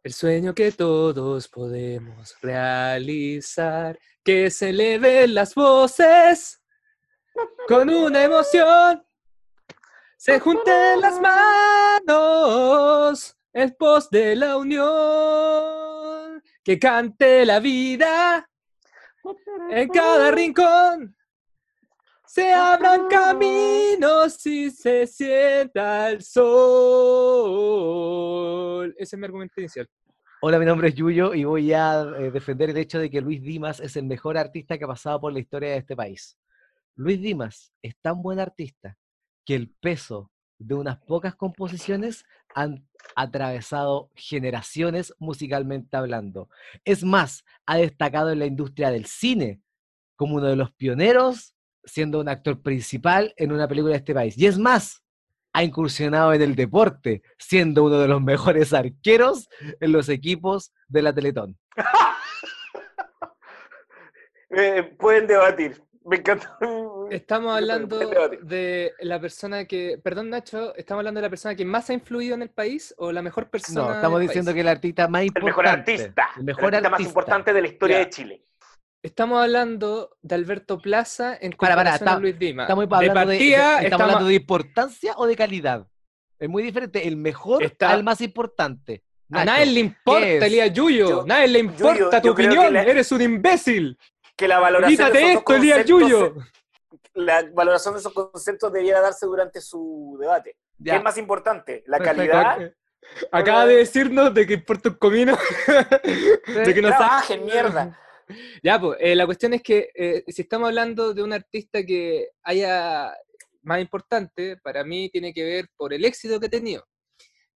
El 0.02 0.14
sueño 0.14 0.54
que 0.54 0.72
todos 0.72 1.48
podemos 1.48 2.34
realizar, 2.40 3.98
que 4.24 4.50
se 4.50 4.70
eleven 4.70 5.34
las 5.34 5.54
voces 5.54 6.59
con 7.68 7.88
una 7.90 8.24
emoción, 8.24 9.04
se 10.16 10.38
junten 10.40 11.00
las 11.00 11.20
manos 12.06 13.36
en 13.52 13.74
pos 13.78 14.10
de 14.10 14.36
la 14.36 14.56
unión, 14.56 16.42
que 16.62 16.78
cante 16.78 17.44
la 17.46 17.58
vida 17.60 18.48
en 19.70 19.88
cada 19.88 20.30
rincón. 20.30 21.16
Se 22.26 22.52
abran 22.52 23.08
caminos 23.08 24.46
y 24.46 24.70
se 24.70 25.06
sienta 25.06 26.10
el 26.10 26.22
sol. 26.22 26.44
Ese 28.96 29.16
es 29.16 29.18
mi 29.18 29.24
argumento 29.24 29.54
inicial. 29.60 29.88
Hola, 30.42 30.58
mi 30.58 30.64
nombre 30.64 30.88
es 30.88 30.94
Yuyo 30.94 31.34
y 31.34 31.44
voy 31.44 31.72
a 31.74 32.00
eh, 32.18 32.30
defender 32.30 32.70
el 32.70 32.78
hecho 32.78 32.98
de 32.98 33.10
que 33.10 33.20
Luis 33.20 33.42
Dimas 33.42 33.78
es 33.80 33.96
el 33.96 34.04
mejor 34.04 34.38
artista 34.38 34.78
que 34.78 34.84
ha 34.84 34.88
pasado 34.88 35.20
por 35.20 35.32
la 35.32 35.38
historia 35.38 35.72
de 35.72 35.78
este 35.78 35.94
país. 35.94 36.38
Luis 37.00 37.18
Dimas 37.18 37.72
es 37.80 37.96
tan 38.02 38.20
buen 38.20 38.38
artista 38.38 38.98
que 39.46 39.54
el 39.54 39.70
peso 39.80 40.30
de 40.58 40.74
unas 40.74 40.98
pocas 40.98 41.34
composiciones 41.34 42.26
han 42.54 42.86
atravesado 43.16 44.10
generaciones 44.14 45.14
musicalmente 45.18 45.96
hablando. 45.96 46.50
Es 46.84 47.02
más, 47.02 47.42
ha 47.64 47.78
destacado 47.78 48.30
en 48.30 48.40
la 48.40 48.44
industria 48.44 48.90
del 48.90 49.06
cine 49.06 49.62
como 50.14 50.34
uno 50.34 50.48
de 50.48 50.56
los 50.56 50.72
pioneros, 50.72 51.54
siendo 51.84 52.20
un 52.20 52.28
actor 52.28 52.60
principal 52.60 53.32
en 53.38 53.52
una 53.52 53.66
película 53.66 53.92
de 53.92 54.00
este 54.00 54.12
país. 54.12 54.36
Y 54.36 54.44
es 54.44 54.58
más, 54.58 55.02
ha 55.54 55.64
incursionado 55.64 56.34
en 56.34 56.42
el 56.42 56.54
deporte, 56.54 57.22
siendo 57.38 57.82
uno 57.84 57.98
de 57.98 58.08
los 58.08 58.20
mejores 58.20 58.74
arqueros 58.74 59.48
en 59.80 59.92
los 59.92 60.10
equipos 60.10 60.74
de 60.86 61.00
la 61.00 61.14
Teletón. 61.14 61.58
Eh, 64.52 64.82
pueden 64.98 65.28
debatir. 65.28 65.80
Me 66.04 66.16
encanta. 66.16 66.56
Estamos 67.10 67.54
hablando 67.56 67.98
de 68.42 68.92
la 69.00 69.20
persona 69.20 69.64
que, 69.64 69.98
perdón 70.02 70.30
Nacho, 70.30 70.74
estamos 70.76 71.00
hablando 71.00 71.18
de 71.18 71.26
la 71.26 71.30
persona 71.30 71.54
que 71.56 71.64
más 71.64 71.90
ha 71.90 71.92
influido 71.92 72.34
en 72.36 72.42
el 72.42 72.50
país 72.50 72.94
o 72.98 73.10
la 73.10 73.20
mejor 73.20 73.50
persona. 73.50 73.82
No, 73.88 73.94
estamos 73.94 74.20
del 74.20 74.28
diciendo 74.28 74.50
país? 74.50 74.54
que 74.54 74.60
el 74.60 74.68
artista 74.68 75.08
más 75.08 75.22
El 75.22 75.26
importante. 75.26 75.50
mejor 75.50 75.66
artista. 75.66 76.28
El 76.36 76.44
mejor 76.44 76.64
artista 76.74 76.88
más 76.90 77.00
importante 77.00 77.52
de 77.52 77.60
la 77.62 77.66
historia 77.68 77.98
Ya. 77.98 78.04
de 78.04 78.10
Chile. 78.10 78.44
Estamos 79.02 79.42
hablando 79.42 80.16
de 80.22 80.34
Alberto 80.36 80.78
Plaza 80.78 81.36
en 81.40 81.52
Para, 81.52 81.74
para, 81.74 81.90
comparación 81.90 82.08
a 82.08 82.20
Luis 82.20 82.38
Dimas. 82.38 82.64
Estamos 82.64 82.88
de 82.88 82.94
hablando 82.94 83.20
de, 83.20 83.26
partida, 83.26 83.56
estamos 83.56 83.84
estamos- 83.84 84.02
hablando 84.02 84.26
de 84.28 84.34
importancia 84.34 85.14
o 85.16 85.26
de 85.26 85.36
calidad. 85.36 85.86
Es 86.38 86.48
muy 86.48 86.62
diferente. 86.62 87.08
El 87.08 87.16
mejor 87.16 87.62
Está- 87.64 87.90
al 87.90 88.04
más 88.04 88.20
importante. 88.20 89.02
a 89.32 89.44
nadie 89.44 89.66
le 89.66 89.80
importa. 89.80 90.26
Elías 90.46 90.72
Yuyo. 90.72 91.08
Yo- 91.08 91.24
nadie 91.26 91.48
le 91.48 91.58
importa 91.58 92.20
tu 92.20 92.28
yo 92.28 92.32
opinión. 92.34 92.72
la- 92.72 92.82
Eres 92.84 93.10
un 93.10 93.22
imbécil. 93.22 93.98
Que 94.40 94.48
la 94.48 94.58
valoración 94.58 95.12
de 95.12 95.32
esto, 95.34 95.54
Elías 95.54 95.78
conceptos 95.78 95.86
Yuyo. 95.86 96.34
la 97.12 97.42
valoración 97.52 97.92
de 97.92 98.00
esos 98.00 98.12
conceptos 98.12 98.72
debiera 98.72 99.00
darse 99.00 99.26
durante 99.26 99.60
su 99.60 100.16
debate. 100.18 100.56
¿Qué 100.82 100.96
es 100.96 101.02
más 101.02 101.18
importante? 101.18 101.84
¿La 101.86 101.98
Perfecto. 101.98 102.32
calidad? 102.32 102.72
Acaba 103.30 103.66
de 103.66 103.76
decirnos 103.76 104.32
de 104.32 104.46
que 104.46 104.54
importa 104.54 104.88
un 104.88 104.94
comino. 104.94 105.36
de 106.46 106.74
que 106.74 106.80
no. 106.80 106.88
Trabajen, 106.88 107.44
mierda. 107.44 107.98
Ya, 108.62 108.80
pues, 108.80 108.98
eh, 109.00 109.14
la 109.14 109.26
cuestión 109.26 109.52
es 109.52 109.62
que 109.62 109.90
eh, 109.94 110.24
si 110.28 110.42
estamos 110.42 110.68
hablando 110.68 111.12
de 111.12 111.22
un 111.22 111.32
artista 111.34 111.84
que 111.84 112.28
haya 112.42 113.12
más 113.62 113.80
importante, 113.80 114.56
para 114.56 114.84
mí 114.84 115.10
tiene 115.10 115.34
que 115.34 115.44
ver 115.44 115.68
por 115.76 115.92
el 115.92 116.04
éxito 116.04 116.40
que 116.40 116.46
ha 116.46 116.50
tenido. 116.50 116.86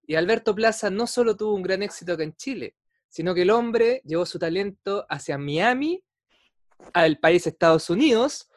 Y 0.05 0.15
Alberto 0.15 0.53
Plaza 0.53 0.89
no 0.89 1.07
solo 1.07 1.37
tuvo 1.37 1.53
un 1.53 1.61
gran 1.61 1.81
éxito 1.81 2.13
acá 2.13 2.23
en 2.23 2.35
Chile, 2.35 2.75
sino 3.07 3.33
que 3.33 3.43
el 3.43 3.51
hombre 3.51 4.01
llevó 4.03 4.25
su 4.25 4.37
talento 4.37 5.05
hacia 5.07 5.37
Miami, 5.37 6.03
al 6.94 7.20
país 7.20 7.48
Estados 7.48 7.89
Unidos. 7.89 8.50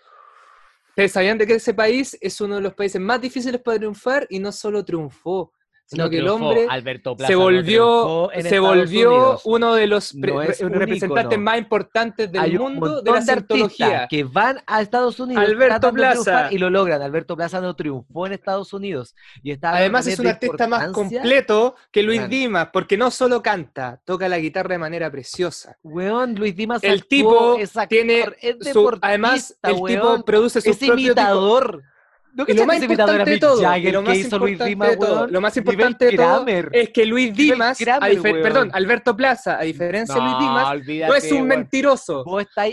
Sabían 1.09 1.37
de 1.37 1.47
que 1.47 1.55
ese 1.55 1.75
país 1.75 2.17
es 2.21 2.41
uno 2.41 2.57
de 2.57 2.63
los 2.63 2.75
países 2.75 3.01
más 3.01 3.21
difíciles 3.21 3.61
para 3.61 3.79
triunfar 3.79 4.27
y 4.31 4.39
no 4.39 4.51
solo 4.51 4.85
triunfó, 4.85 5.53
sino 5.87 6.05
No 6.05 6.11
que 6.11 6.19
el 6.19 6.29
hombre 6.29 6.67
Alberto 6.69 7.17
Plaza 7.17 7.29
se 7.29 7.35
no 7.35 7.43
volvió, 7.43 8.33
en 8.33 8.43
se 8.43 8.59
volvió 8.59 9.39
uno 9.45 9.75
de 9.75 9.87
los 9.87 10.15
No 10.17 10.35
un 10.35 10.41
representantes 10.73 11.25
ícono. 11.37 11.43
más 11.43 11.59
importantes 11.59 12.33
del 12.33 12.43
Hay 12.43 12.59
mundo 12.59 13.03
de 13.03 13.11
la 13.13 13.23
cientología. 13.23 14.07
que 14.11 14.25
van 14.25 14.61
a 14.67 14.83
Estados 14.83 15.21
Unidos 15.21 15.45
Alberto 15.45 15.93
Plaza. 15.93 16.49
y 16.53 16.59
lo 16.59 16.71
logran. 16.71 17.03
Alberto 17.03 17.37
Plaza 17.37 17.61
no 17.61 17.75
triunfó 17.77 18.27
en 18.27 18.33
Estados 18.33 18.73
Unidos 18.73 19.15
y 19.43 19.53
está 19.53 19.71
Además 19.77 20.07
es 20.09 20.19
un 20.19 20.27
artista 20.27 20.67
más 20.67 20.89
completo 20.91 21.77
que 21.93 22.03
Luis 22.03 22.19
Claro. 22.19 22.31
Dimas, 22.31 22.69
porque 22.73 22.97
no 22.97 23.11
solo 23.13 23.41
canta, 23.43 24.01
toca 24.05 24.29
la 24.29 24.39
guitarra 24.39 24.71
de 24.75 24.79
manera 24.79 25.11
preciosa. 25.11 25.77
Weón, 25.85 26.35
Luis 26.35 26.57
Dimas 26.57 26.83
El 26.83 26.95
actuó, 26.95 27.07
tipo 27.09 27.57
es 27.59 27.77
actor, 27.77 27.89
tiene 27.89 28.25
es 28.41 28.57
su- 28.73 28.99
además 29.01 29.57
el 29.63 29.83
tipo 29.85 30.25
produce 30.25 30.61
su 30.61 30.71
es 30.71 30.79
propio 30.79 30.95
imitador. 30.95 31.83
¿No 32.37 32.45
lo 32.47 32.67
más 32.67 32.83
importante 32.83 33.31
de 33.31 33.39
todo, 33.39 33.63
Jagger 33.63 33.95
lo 33.95 34.03
más 34.03 34.19
importante 34.19 34.65
de 34.65 34.97
todo, 34.99 35.27
lo 35.27 35.41
más 35.41 35.57
importante 35.57 36.05
de 36.05 36.17
todo 36.17 36.45
Kramer. 36.45 36.69
es 36.71 36.91
que 36.91 37.07
Luis 37.07 37.35
Dimas, 37.35 37.79
Kramer, 37.79 38.43
perdón, 38.43 38.71
Alberto 38.75 39.17
Plaza, 39.17 39.59
a 39.59 39.63
diferencia 39.63 40.15
de 40.17 40.21
Luis 40.21 40.39
Dimas, 40.39 41.09
no 41.09 41.15
es 41.15 41.33
un 41.33 41.47
mentiroso. 41.47 42.25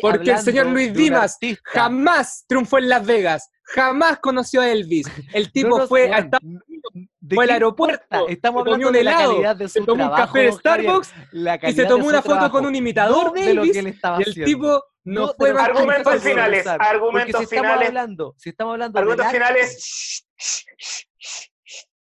Porque 0.01 0.31
el 0.31 0.39
señor 0.39 0.67
Luis 0.67 0.93
Dimas 0.93 1.35
artista. 1.35 1.61
Jamás 1.71 2.43
triunfó 2.45 2.77
en 2.77 2.89
Las 2.89 3.05
Vegas, 3.05 3.49
jamás 3.63 4.19
conoció 4.19 4.59
a 4.59 4.69
Elvis. 4.69 5.07
El 5.33 5.49
tipo 5.53 5.79
No 5.79 5.87
fue 5.87 6.11
a 6.11 6.17
weón, 6.17 6.25
Estados 6.25 6.43
¿de 6.67 6.72
fue 7.29 7.43
al 7.45 7.49
aeropuerto? 7.51 8.27
Estamos 8.27 8.63
se 8.63 8.69
hablando 8.71 8.91
de 8.91 9.03
la 9.03 9.11
helado, 9.11 9.31
calidad 9.33 9.55
de 9.55 9.69
se 9.69 9.79
su 9.79 9.85
tomó 9.85 10.05
un 10.05 10.15
café 10.15 10.39
de. 10.39 10.51
Starbucks 10.51 11.13
La 11.31 11.59
y 11.63 11.73
se 11.73 11.85
tomó 11.85 12.03
de 12.03 12.09
una 12.09 12.21
foto 12.21 12.33
trabajo, 12.35 12.51
con 12.57 12.65
un 12.65 12.75
imitador 12.75 13.31
de 13.33 13.41
de 13.45 13.53
lo 13.53 13.63
que 13.63 13.79
él 13.79 13.87
estaba 13.87 14.19
y 14.19 14.23
el 14.23 14.29
haciendo. 14.29 14.45
tipo 14.45 14.83
no, 15.05 15.21
No 15.21 15.27
de 15.27 15.33
fue 15.37 15.49
Argumentos 15.61 16.23
finales, 16.23 16.67
argumentos 16.67 17.41
estamos 17.41 17.49
finales. 17.49 17.87
hablando, 17.89 18.35
si 18.37 18.49
estamos 18.49 18.71
hablando 18.73 18.99
Argumentos 18.99 19.25
arte- 19.25 19.37
finales. 19.37 20.25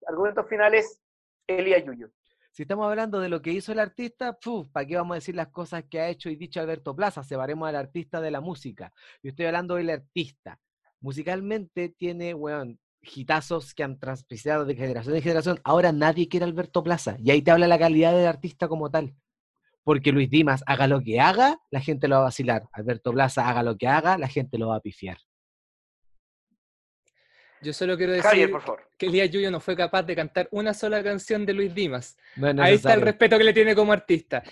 Argumentos 0.07 0.45
finales, 0.49 1.01
Elías 1.47 1.83
Yuyo. 1.85 2.09
Si 2.51 2.63
estamos 2.63 2.87
hablando 2.87 3.19
de 3.19 3.29
lo 3.29 3.41
que 3.41 3.49
hizo 3.51 3.71
el 3.71 3.79
artista, 3.79 4.37
¿para 4.71 4.85
qué 4.85 4.95
vamos 4.95 5.15
a 5.15 5.15
decir 5.15 5.35
las 5.35 5.47
cosas 5.47 5.85
que 5.89 5.99
ha 5.99 6.09
hecho 6.09 6.29
y 6.29 6.35
dicho 6.35 6.59
Alberto 6.59 6.95
Plaza? 6.95 7.23
Separemos 7.23 7.67
al 7.67 7.75
artista 7.75 8.21
de 8.21 8.29
la 8.29 8.41
música. 8.41 8.93
Yo 9.23 9.29
estoy 9.31 9.47
hablando 9.47 9.75
del 9.75 9.89
artista. 9.89 10.59
Musicalmente 11.01 11.89
tiene, 11.97 12.33
weón, 12.35 12.79
hitazos 13.03 13.73
que 13.73 13.83
han 13.83 13.99
transpisado 13.99 14.65
de 14.65 14.75
generación 14.75 15.15
en 15.15 15.21
generación. 15.21 15.59
Ahora 15.63 15.91
nadie 15.91 16.27
quiere 16.27 16.45
Alberto 16.45 16.83
Plaza. 16.83 17.17
Y 17.19 17.31
ahí 17.31 17.41
te 17.41 17.51
habla 17.51 17.67
la 17.67 17.79
calidad 17.79 18.13
del 18.13 18.27
artista 18.27 18.67
como 18.67 18.89
tal. 18.89 19.13
Porque 19.83 20.11
Luis 20.11 20.29
Dimas 20.29 20.63
haga 20.65 20.87
lo 20.87 21.01
que 21.01 21.19
haga, 21.19 21.59
la 21.69 21.81
gente 21.81 22.07
lo 22.07 22.15
va 22.15 22.21
a 22.21 22.25
vacilar. 22.25 22.63
Alberto 22.71 23.11
Plaza 23.11 23.49
haga 23.49 23.63
lo 23.63 23.77
que 23.77 23.87
haga, 23.87 24.17
la 24.17 24.29
gente 24.29 24.57
lo 24.57 24.69
va 24.69 24.77
a 24.77 24.81
pifiar. 24.81 25.17
Yo 27.61 27.71
solo 27.71 27.95
quiero 27.95 28.11
decir 28.11 28.29
Javier, 28.29 28.51
por 28.51 28.61
favor. 28.61 28.89
que 28.97 29.05
Elías 29.05 29.29
Yuyo 29.29 29.49
no 29.49 29.59
fue 29.61 29.75
capaz 29.75 30.03
de 30.03 30.15
cantar 30.15 30.49
una 30.51 30.73
sola 30.73 31.01
canción 31.01 31.45
de 31.45 31.53
Luis 31.53 31.73
Dimas. 31.73 32.17
No 32.35 32.49
es 32.49 32.59
Ahí 32.59 32.75
está 32.75 32.93
el 32.93 33.01
respeto 33.01 33.37
que 33.37 33.43
le 33.45 33.53
tiene 33.53 33.73
como 33.73 33.93
artista. 33.93 34.43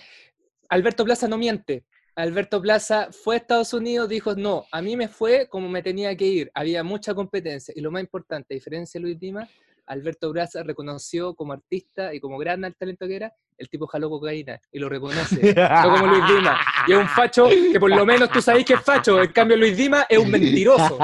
Alberto 0.68 1.04
Plaza 1.04 1.28
no 1.28 1.36
miente. 1.36 1.84
Alberto 2.14 2.60
Plaza 2.60 3.08
fue 3.10 3.36
a 3.36 3.38
Estados 3.38 3.72
Unidos, 3.72 4.08
dijo, 4.08 4.34
no, 4.34 4.66
a 4.70 4.82
mí 4.82 4.96
me 4.96 5.08
fue 5.08 5.48
como 5.48 5.68
me 5.68 5.82
tenía 5.82 6.14
que 6.16 6.26
ir. 6.26 6.50
Había 6.54 6.84
mucha 6.84 7.14
competencia. 7.14 7.72
Y 7.76 7.80
lo 7.80 7.90
más 7.90 8.02
importante, 8.02 8.52
a 8.52 8.56
diferencia 8.56 8.98
de 8.98 9.02
Luis 9.02 9.18
Dimas, 9.18 9.48
Alberto 9.86 10.30
Plaza 10.30 10.62
reconoció 10.62 11.34
como 11.34 11.52
artista 11.52 12.14
y 12.14 12.20
como 12.20 12.38
gran 12.38 12.60
talento 12.78 13.06
que 13.06 13.16
era, 13.16 13.32
el 13.56 13.68
tipo 13.68 13.86
jaló 13.86 14.10
cocaína 14.10 14.60
y 14.70 14.78
lo 14.78 14.88
reconoce. 14.88 15.54
no 15.54 15.90
como 15.90 16.06
Luis 16.06 16.24
Dimas. 16.28 16.60
Y 16.86 16.92
es 16.92 16.98
un 16.98 17.08
facho 17.08 17.48
que 17.48 17.80
por 17.80 17.90
lo 17.90 18.04
menos 18.04 18.30
tú 18.30 18.42
sabéis 18.42 18.66
que 18.66 18.74
es 18.74 18.80
facho. 18.80 19.22
En 19.22 19.32
cambio, 19.32 19.56
Luis 19.56 19.76
Dimas 19.76 20.04
es 20.08 20.18
un 20.18 20.30
mentiroso. 20.30 20.98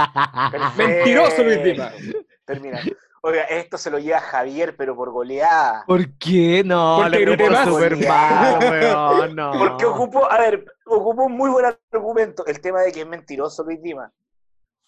Mentiroso, 0.76 1.42
Luis 1.42 1.64
Dimas. 1.64 1.94
Termina. 2.44 2.82
Oiga, 3.22 3.42
esto 3.44 3.76
se 3.78 3.90
lo 3.90 3.98
lleva 3.98 4.20
Javier, 4.20 4.76
pero 4.76 4.94
por 4.94 5.10
goleada. 5.10 5.84
¿Por 5.87 6.16
qué? 6.18 6.62
No, 6.64 7.00
Porque 7.02 7.37
fue 7.37 7.50
más. 7.50 7.68
súper 7.68 7.96
mal, 8.06 8.58
weón, 8.60 9.37
no. 9.37 9.52
Porque 9.58 9.84
ocupó, 9.87 10.30
a 10.30 10.38
ver, 10.38 10.64
ocupó 10.87 11.25
un 11.25 11.32
muy 11.37 11.50
buen 11.50 11.66
argumento 11.92 12.46
el 12.46 12.60
tema 12.60 12.80
de 12.82 12.92
que 12.92 13.00
es 13.00 13.06
mentiroso 13.06 13.64
Luis 13.64 13.82
Dimas. 13.82 14.12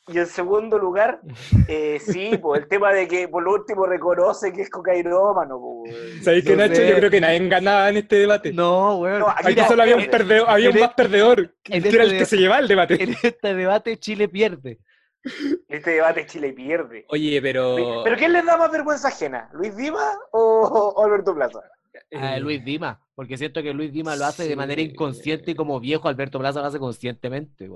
Y 0.08 0.18
en 0.18 0.26
segundo 0.26 0.78
lugar, 0.78 1.20
eh, 1.68 2.00
sí, 2.00 2.37
pues 2.40 2.62
el 2.62 2.68
tema 2.68 2.92
de 2.92 3.06
que 3.06 3.28
por 3.28 3.42
lo 3.42 3.52
último 3.52 3.87
reconoce 3.87 4.52
que 4.52 4.62
es 4.62 4.70
cocainómano. 4.70 5.60
pues. 5.60 6.25
¿Sabéis 6.25 6.44
que 6.44 6.56
No 6.56 6.62
Nacho? 6.62 6.76
sé. 6.76 6.88
Yo 6.88 6.96
creo 6.96 7.10
que 7.10 7.20
nadie 7.20 7.49
ganaba 7.49 7.88
en 7.90 7.96
este 7.99 8.16
debate. 8.16 8.52
No, 8.52 8.96
weón. 8.99 9.20
No, 9.20 9.28
aquí 9.28 9.54
solo 9.68 9.82
había 9.82 9.96
un, 9.96 10.06
perdedor, 10.06 10.49
había 10.49 10.70
un 10.70 10.80
más 10.80 10.94
perdedor, 10.94 11.54
que 11.62 11.76
era 11.76 12.02
el 12.02 12.12
este 12.12 12.18
que 12.18 12.25
se 12.26 12.37
llevaba 12.38 12.60
el 12.60 12.68
debate. 12.68 13.02
En 13.02 13.16
este 13.22 13.54
debate 13.54 13.99
Chile 13.99 14.28
pierde. 14.28 14.78
Este 15.68 15.90
debate 15.90 16.26
Chile 16.26 16.52
pierde. 16.52 17.04
Oye, 17.08 17.40
pero... 17.42 18.02
¿Pero 18.04 18.16
quién 18.16 18.32
les 18.32 18.44
da 18.44 18.56
más 18.56 18.70
vergüenza 18.70 19.08
ajena? 19.08 19.50
¿Luis 19.52 19.76
Dimas 19.76 20.16
o, 20.32 20.94
o 20.96 21.04
Alberto 21.04 21.34
Plaza? 21.34 21.60
A 22.12 22.36
eh, 22.36 22.40
Luis 22.40 22.64
Dimas, 22.64 22.98
porque 23.14 23.36
siento 23.36 23.62
que 23.62 23.74
Luis 23.74 23.92
Dimas 23.92 24.18
lo 24.18 24.26
hace 24.26 24.48
de 24.48 24.56
manera 24.56 24.80
inconsciente 24.80 25.50
y 25.50 25.54
como 25.54 25.80
viejo 25.80 26.08
Alberto 26.08 26.38
Plaza 26.38 26.60
lo 26.60 26.66
hace 26.66 26.78
conscientemente, 26.78 27.68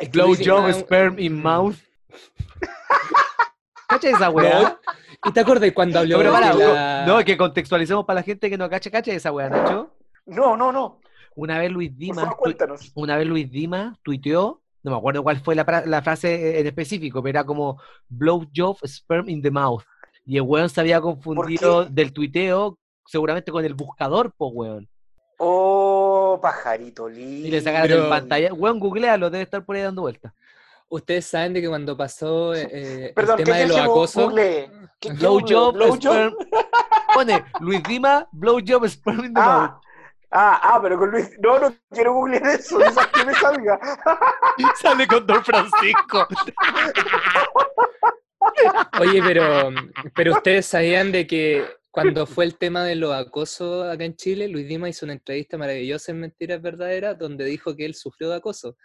que 0.00 0.08
Blow 0.08 0.34
job, 0.34 0.72
sperm 0.72 1.18
in 1.18 1.40
mouth. 1.40 1.76
¿Cacha 3.88 4.10
esa 4.10 4.30
weá? 4.30 4.62
No, 4.62 4.78
¿Y 5.24 5.32
te 5.32 5.40
acuerdas 5.40 5.70
cuando 5.72 6.00
habló 6.00 6.16
No, 6.16 6.18
pero 6.18 6.32
de 6.32 6.40
para, 6.40 6.54
la- 6.54 7.06
no, 7.06 7.24
que 7.24 7.36
contextualicemos 7.36 8.04
para 8.04 8.20
la 8.20 8.24
gente 8.24 8.50
que 8.50 8.58
no 8.58 8.68
cacha, 8.68 8.90
cacha 8.90 9.12
esa 9.12 9.30
weá, 9.32 9.48
Nacho. 9.48 9.94
No, 10.26 10.56
no, 10.56 10.72
no. 10.72 11.00
Una 11.36 11.58
vez 11.58 11.70
Luis 11.70 11.92
favor, 12.14 12.36
cuéntanos. 12.36 12.92
una 12.94 13.16
vez 13.16 13.26
Luis 13.26 13.50
Dimas 13.50 13.98
tuiteó, 14.02 14.62
no 14.86 14.92
me 14.92 14.98
acuerdo 14.98 15.24
cuál 15.24 15.40
fue 15.40 15.56
la, 15.56 15.64
frase 16.00 16.60
en 16.60 16.66
específico, 16.68 17.20
pero 17.20 17.40
era 17.40 17.44
como 17.44 17.82
blow 18.08 18.46
job, 18.54 18.78
sperm 18.86 19.28
in 19.28 19.42
the 19.42 19.50
mouth. 19.50 19.82
Y 20.24 20.36
el 20.36 20.42
weón 20.42 20.68
se 20.68 20.80
había 20.80 21.00
confundido 21.00 21.86
del 21.86 22.12
tuiteo 22.12 22.78
seguramente 23.04 23.50
con 23.50 23.64
el 23.64 23.74
buscador, 23.74 24.32
po 24.36 24.46
weón. 24.46 24.88
Oh, 25.38 26.38
pajarito 26.40 27.08
lindo. 27.08 27.48
Y 27.48 27.50
le 27.50 27.60
sacaron 27.60 27.88
Pero- 27.88 28.04
en 28.04 28.10
pantalla. 28.10 28.54
Weón, 28.54 28.78
googlealo, 28.78 29.28
debe 29.28 29.42
estar 29.42 29.64
por 29.64 29.74
ahí 29.74 29.82
dando 29.82 30.02
vueltas. 30.02 30.32
Ustedes 30.88 31.26
saben 31.26 31.52
de 31.52 31.62
que 31.62 31.68
cuando 31.68 31.96
pasó 31.96 32.54
eh, 32.54 33.12
Perdón, 33.16 33.40
el 33.40 33.44
¿qué 33.44 33.52
tema 33.52 33.56
de 33.56 33.66
los 33.66 33.78
acosos... 33.78 34.34
Qué 35.00 35.12
Blow 35.14 35.40
sperm. 35.96 36.36
Pone 37.12 37.44
Luis 37.58 37.82
Dima, 37.82 38.28
blow 38.30 38.60
job, 38.64 38.86
sperm 38.86 39.24
in 39.24 39.34
the 39.34 39.40
mouth. 39.40 39.80
Ah, 40.30 40.60
ah, 40.62 40.80
pero 40.82 40.98
con 40.98 41.10
Luis. 41.10 41.30
No, 41.40 41.58
no 41.58 41.74
quiero 41.90 42.14
googlear 42.14 42.46
eso. 42.46 42.78
No 42.78 42.90
sabes 42.92 43.08
que 43.12 43.24
me 43.24 43.34
salga. 43.34 43.78
Sale 44.80 45.06
con 45.06 45.26
Don 45.26 45.44
Francisco. 45.44 46.26
Oye, 49.00 49.22
pero, 49.22 49.70
pero 50.14 50.32
ustedes 50.32 50.66
sabían 50.66 51.12
de 51.12 51.26
que 51.26 51.66
cuando 51.90 52.26
fue 52.26 52.44
el 52.44 52.58
tema 52.58 52.84
de 52.84 52.96
los 52.96 53.14
acosos 53.14 53.88
acá 53.88 54.04
en 54.04 54.16
Chile, 54.16 54.48
Luis 54.48 54.68
Dima 54.68 54.88
hizo 54.88 55.06
una 55.06 55.14
entrevista 55.14 55.56
maravillosa 55.56 56.12
en 56.12 56.20
Mentiras 56.20 56.60
Verdaderas 56.60 57.18
donde 57.18 57.44
dijo 57.44 57.74
que 57.74 57.86
él 57.86 57.94
sufrió 57.94 58.30
de 58.30 58.36
acoso 58.36 58.76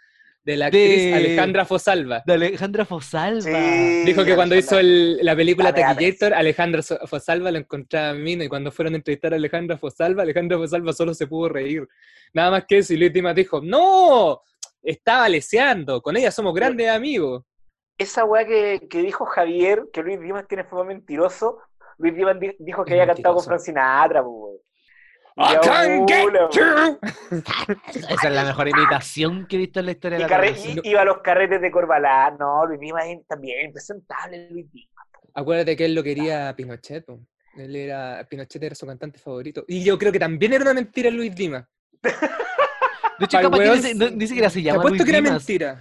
de 0.44 0.56
la 0.56 0.66
actriz 0.66 1.04
De- 1.04 1.14
Alejandra 1.14 1.64
Fosalva. 1.64 2.22
De 2.26 2.32
Alejandra 2.32 2.84
Fosalva. 2.84 3.40
Sí. 3.42 4.02
Dijo 4.04 4.24
que 4.24 4.34
cuando 4.34 4.54
hizo 4.56 4.78
el- 4.78 5.18
la 5.24 5.36
película. 5.36 5.72
Taquillator, 5.72 6.34
Alejandra 6.34 6.82
Fosalva 6.82 7.50
lo 7.50 7.58
encontraba 7.58 8.14
mino 8.14 8.42
y 8.44 8.48
cuando 8.48 8.72
fueron 8.72 8.94
a 8.94 8.96
entrevistar 8.96 9.32
a 9.32 9.36
Alejandra 9.36 9.76
Fosalva, 9.78 10.22
Alejandra 10.22 10.58
Fosalva 10.58 10.92
solo 10.92 11.14
se 11.14 11.26
pudo 11.26 11.48
reír. 11.48 11.86
Nada 12.34 12.50
más 12.50 12.64
que 12.66 12.78
eso, 12.78 12.92
y 12.94 12.96
Luis 12.96 13.12
Dimas 13.12 13.34
dijo, 13.34 13.60
¡No! 13.62 14.40
Estaba 14.82 15.28
leseando, 15.28 16.02
con 16.02 16.16
ella 16.16 16.30
somos 16.32 16.52
grandes 16.54 16.88
amigos. 16.88 17.44
Esa 17.96 18.24
weá 18.24 18.44
que, 18.44 18.88
que 18.90 18.98
dijo 19.02 19.24
Javier, 19.26 19.84
que 19.92 20.02
Luis 20.02 20.18
Dimas 20.20 20.48
tiene 20.48 20.64
fama 20.64 20.84
mentiroso. 20.84 21.58
Luis 21.98 22.16
Dimas 22.16 22.40
di- 22.40 22.56
dijo 22.58 22.84
que 22.84 22.94
Es 22.94 23.00
había 23.00 23.14
cantado 23.14 23.36
con 23.36 23.44
pues, 23.44 23.68
weón. 24.24 24.56
I 25.36 25.56
can't 25.62 26.08
get 26.08 26.26
you. 26.52 26.98
Esa 28.10 28.28
es 28.28 28.34
la 28.34 28.44
mejor 28.44 28.68
imitación 28.68 29.46
que 29.46 29.56
he 29.56 29.58
visto 29.60 29.80
en 29.80 29.86
la 29.86 29.92
historia 29.92 30.18
Y 30.18 30.22
de 30.22 30.28
la 30.28 30.40
televisión. 30.40 30.80
y- 30.84 30.88
iba 30.90 31.00
a 31.02 31.04
los 31.04 31.18
carretes 31.18 31.60
de 31.60 31.70
Corbalán. 31.70 32.36
No, 32.38 32.66
Luis 32.66 32.78
Dimas 32.80 33.04
también 33.26 33.66
impresentable, 33.66 34.48
Luis 34.50 34.70
Dimas. 34.70 34.88
Acuérdate 35.34 35.76
que 35.76 35.86
él 35.86 35.94
lo 35.94 36.02
quería 36.02 36.50
a 36.50 36.56
Pinochet. 36.56 37.04
po. 37.06 37.20
Él 37.56 37.74
era, 37.76 38.26
Pinochet 38.28 38.62
era 38.62 38.74
su 38.74 38.86
cantante 38.86 39.18
favorito. 39.18 39.64
Y 39.68 39.82
yo 39.84 39.98
creo 39.98 40.12
que 40.12 40.18
también 40.18 40.52
era 40.52 40.62
una 40.64 40.74
mentira 40.74 41.10
Luis 41.10 41.34
Dimas. 41.34 41.64
De 42.02 43.24
hecho, 43.26 43.40
capaz 43.40 43.58
que 43.58 43.78
se- 43.82 43.94
no- 43.94 44.10
ni 44.10 44.26
siquiera 44.26 44.50
se 44.50 44.62
llama 44.62 44.78
apuesto 44.80 44.96
Luis 44.96 45.04
que 45.04 45.10
era 45.10 45.18
Dimas. 45.20 45.32
mentira. 45.48 45.80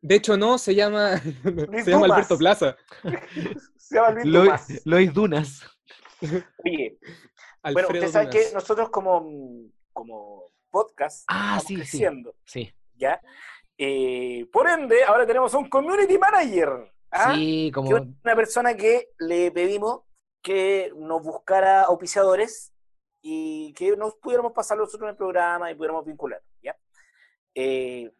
De 0.00 0.14
hecho, 0.16 0.36
no, 0.36 0.58
se 0.58 0.74
llama, 0.74 1.18
se 1.84 1.90
llama. 1.90 2.06
Alberto 2.06 2.36
Plaza. 2.38 2.76
Se 3.76 3.94
llama 3.96 4.20
Luis. 4.24 4.82
Lois 4.84 5.12
Dunas. 5.12 5.62
Oye, 6.64 6.98
bueno, 7.72 7.88
Alfredo 7.88 8.04
usted 8.06 8.12
sabe 8.12 8.26
Dunas. 8.26 8.46
que 8.48 8.54
nosotros 8.54 8.90
como, 8.90 9.30
como 9.92 10.50
podcast 10.70 11.24
Ah, 11.28 11.56
estamos 11.58 11.62
sí, 11.64 11.74
sí. 11.74 11.80
creciendo, 11.80 12.34
Sí. 12.44 12.72
¿ya? 12.96 13.20
Eh, 13.78 14.46
por 14.52 14.68
ende, 14.68 15.02
ahora 15.04 15.26
tenemos 15.26 15.52
un 15.54 15.68
community 15.68 16.16
manager. 16.18 16.92
¿ah? 17.10 17.34
Sí, 17.34 17.66
que 17.66 17.72
como. 17.72 17.96
es 17.96 18.02
una 18.24 18.36
persona 18.36 18.76
que 18.76 19.10
le 19.18 19.50
pedimos 19.50 20.02
que 20.42 20.92
nos 20.96 21.22
buscara 21.22 21.82
auspiciadores 21.84 22.72
y 23.22 23.72
que 23.72 23.96
nos 23.96 24.14
pudiéramos 24.16 24.52
pasar 24.52 24.76
nosotros 24.76 25.02
en 25.08 25.10
el 25.10 25.16
programa 25.16 25.70
y 25.70 25.74
pudiéramos 25.74 26.04
vincular. 26.04 26.42
¿ya? 26.62 26.76
Eh, 27.54 28.12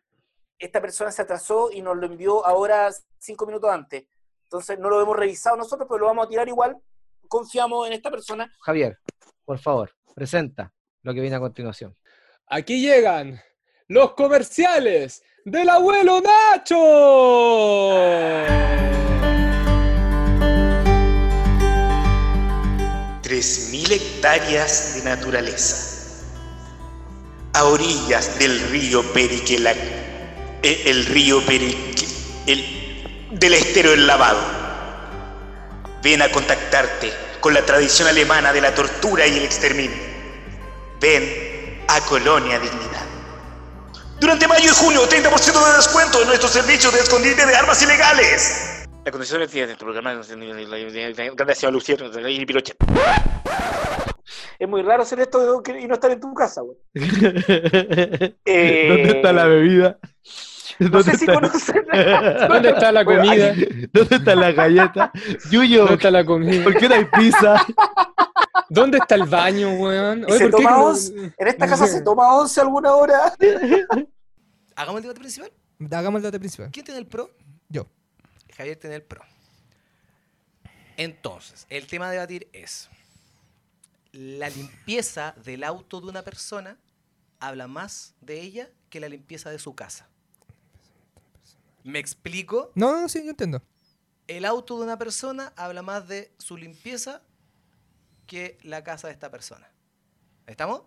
esta 0.58 0.80
persona 0.80 1.10
se 1.10 1.22
atrasó 1.22 1.70
y 1.70 1.82
nos 1.82 1.96
lo 1.96 2.06
envió 2.06 2.46
ahora 2.46 2.90
cinco 3.18 3.44
minutos 3.46 3.70
antes. 3.70 4.06
Entonces 4.44 4.78
no 4.78 4.88
lo 4.88 5.00
hemos 5.02 5.16
revisado 5.16 5.56
nosotros, 5.56 5.86
pero 5.88 5.98
lo 6.00 6.06
vamos 6.06 6.26
a 6.26 6.28
tirar 6.28 6.48
igual. 6.48 6.76
Confiamos 7.28 7.86
en 7.86 7.92
esta 7.94 8.10
persona. 8.10 8.50
Javier, 8.60 8.98
por 9.44 9.58
favor, 9.58 9.90
presenta 10.14 10.72
lo 11.02 11.14
que 11.14 11.20
viene 11.20 11.36
a 11.36 11.40
continuación. 11.40 11.96
Aquí 12.46 12.80
llegan 12.80 13.40
los 13.88 14.14
comerciales 14.14 15.22
del 15.44 15.68
abuelo 15.68 16.20
Nacho. 16.20 16.76
3.000 23.22 23.90
hectáreas 23.90 24.94
de 24.96 25.10
naturaleza. 25.10 26.26
A 27.54 27.64
orillas 27.64 28.38
del 28.38 28.60
río 28.68 29.02
Periquelac, 29.12 29.76
eh, 30.62 30.82
el 30.86 31.06
río 31.06 31.44
Perique, 31.46 32.06
el, 32.46 33.38
del 33.38 33.54
estero 33.54 33.90
del 33.90 34.06
lavado. 34.06 34.40
Ven 36.02 36.20
a 36.20 36.30
contactarte 36.30 37.23
con 37.44 37.52
la 37.52 37.60
tradición 37.60 38.08
alemana 38.08 38.54
de 38.54 38.62
la 38.62 38.74
tortura 38.74 39.26
y 39.26 39.36
el 39.36 39.44
exterminio. 39.44 39.98
Ven 40.98 41.84
a 41.88 42.00
Colonia 42.00 42.58
Dignidad. 42.58 43.04
Durante 44.18 44.48
mayo 44.48 44.64
y 44.64 44.74
junio, 44.74 45.06
30% 45.06 45.66
de 45.70 45.76
descuento 45.76 46.22
en 46.22 46.28
nuestros 46.28 46.52
servicios 46.52 46.90
de 46.94 47.00
escondite 47.00 47.44
de 47.44 47.54
armas 47.54 47.82
ilegales. 47.82 48.86
La 49.04 49.12
condición 49.12 49.40
de 49.40 49.44
este 49.44 49.76
programa 49.76 50.14
gracias 50.14 51.64
a 51.64 51.70
Luciano 51.70 52.06
y 52.30 52.46
Pinochet. 52.46 52.78
Es 54.58 54.66
muy 54.66 54.80
raro 54.80 55.02
hacer 55.02 55.20
esto 55.20 55.62
y 55.66 55.86
no 55.86 55.94
estar 55.96 56.10
en 56.12 56.20
tu 56.20 56.32
casa, 56.32 56.62
güey. 56.62 56.78
¿Dónde 56.94 58.36
Eh, 58.46 59.12
está 59.16 59.34
la 59.34 59.44
bebida? 59.44 59.98
No 60.92 61.02
sé 61.02 61.16
si 61.16 61.26
conocen. 61.26 61.84
¿Dónde 62.48 62.70
está 62.70 62.90
la 62.92 63.04
comida? 63.04 63.54
¿Dónde 63.92 64.16
está 64.16 64.34
la 64.34 64.52
galleta? 64.52 65.12
Yuyo, 65.50 65.80
¿Dónde 65.80 65.94
está 65.94 66.10
la 66.10 66.24
comida? 66.24 66.64
¿por 66.64 66.76
qué 66.76 66.88
no 66.88 66.94
hay 66.96 67.04
pizza? 67.04 67.64
¿Dónde 68.68 68.98
está 68.98 69.14
el 69.14 69.24
baño, 69.24 69.70
weón? 69.74 70.20
¿Y 70.20 70.24
Oye, 70.24 70.38
se 70.38 70.48
¿por 70.48 70.60
qué 70.60 70.64
no- 70.66 70.84
once? 70.86 71.32
¿En 71.38 71.46
esta 71.48 71.66
casa 71.68 71.86
se 71.86 72.02
toma 72.02 72.34
11 72.36 72.60
alguna 72.60 72.94
hora? 72.94 73.32
Hagamos 74.76 74.98
el 74.98 75.02
debate 75.02 75.20
principal. 75.20 75.52
Hagamos 75.92 76.18
el 76.18 76.22
debate 76.22 76.38
principal. 76.40 76.70
¿Quién 76.72 76.84
tiene 76.84 77.00
el 77.00 77.06
pro? 77.06 77.30
Yo. 77.68 77.86
Javier 78.56 78.76
tiene 78.76 78.96
el 78.96 79.02
pro. 79.02 79.22
Entonces, 80.96 81.66
el 81.70 81.86
tema 81.86 82.08
a 82.08 82.10
debatir 82.10 82.48
es: 82.52 82.88
la 84.12 84.48
limpieza 84.48 85.34
del 85.44 85.64
auto 85.64 86.00
de 86.00 86.08
una 86.08 86.22
persona 86.22 86.76
habla 87.40 87.66
más 87.66 88.14
de 88.20 88.40
ella 88.40 88.68
que 88.90 89.00
la 89.00 89.08
limpieza 89.08 89.50
de 89.50 89.58
su 89.58 89.74
casa. 89.74 90.08
¿Me 91.84 91.98
explico? 91.98 92.72
No, 92.74 93.02
no, 93.02 93.08
sí, 93.10 93.22
yo 93.22 93.30
entiendo. 93.30 93.62
El 94.26 94.46
auto 94.46 94.78
de 94.78 94.84
una 94.84 94.98
persona 94.98 95.52
habla 95.54 95.82
más 95.82 96.08
de 96.08 96.32
su 96.38 96.56
limpieza 96.56 97.22
que 98.26 98.58
la 98.62 98.82
casa 98.82 99.08
de 99.08 99.12
esta 99.12 99.30
persona. 99.30 99.70
¿Estamos? 100.46 100.82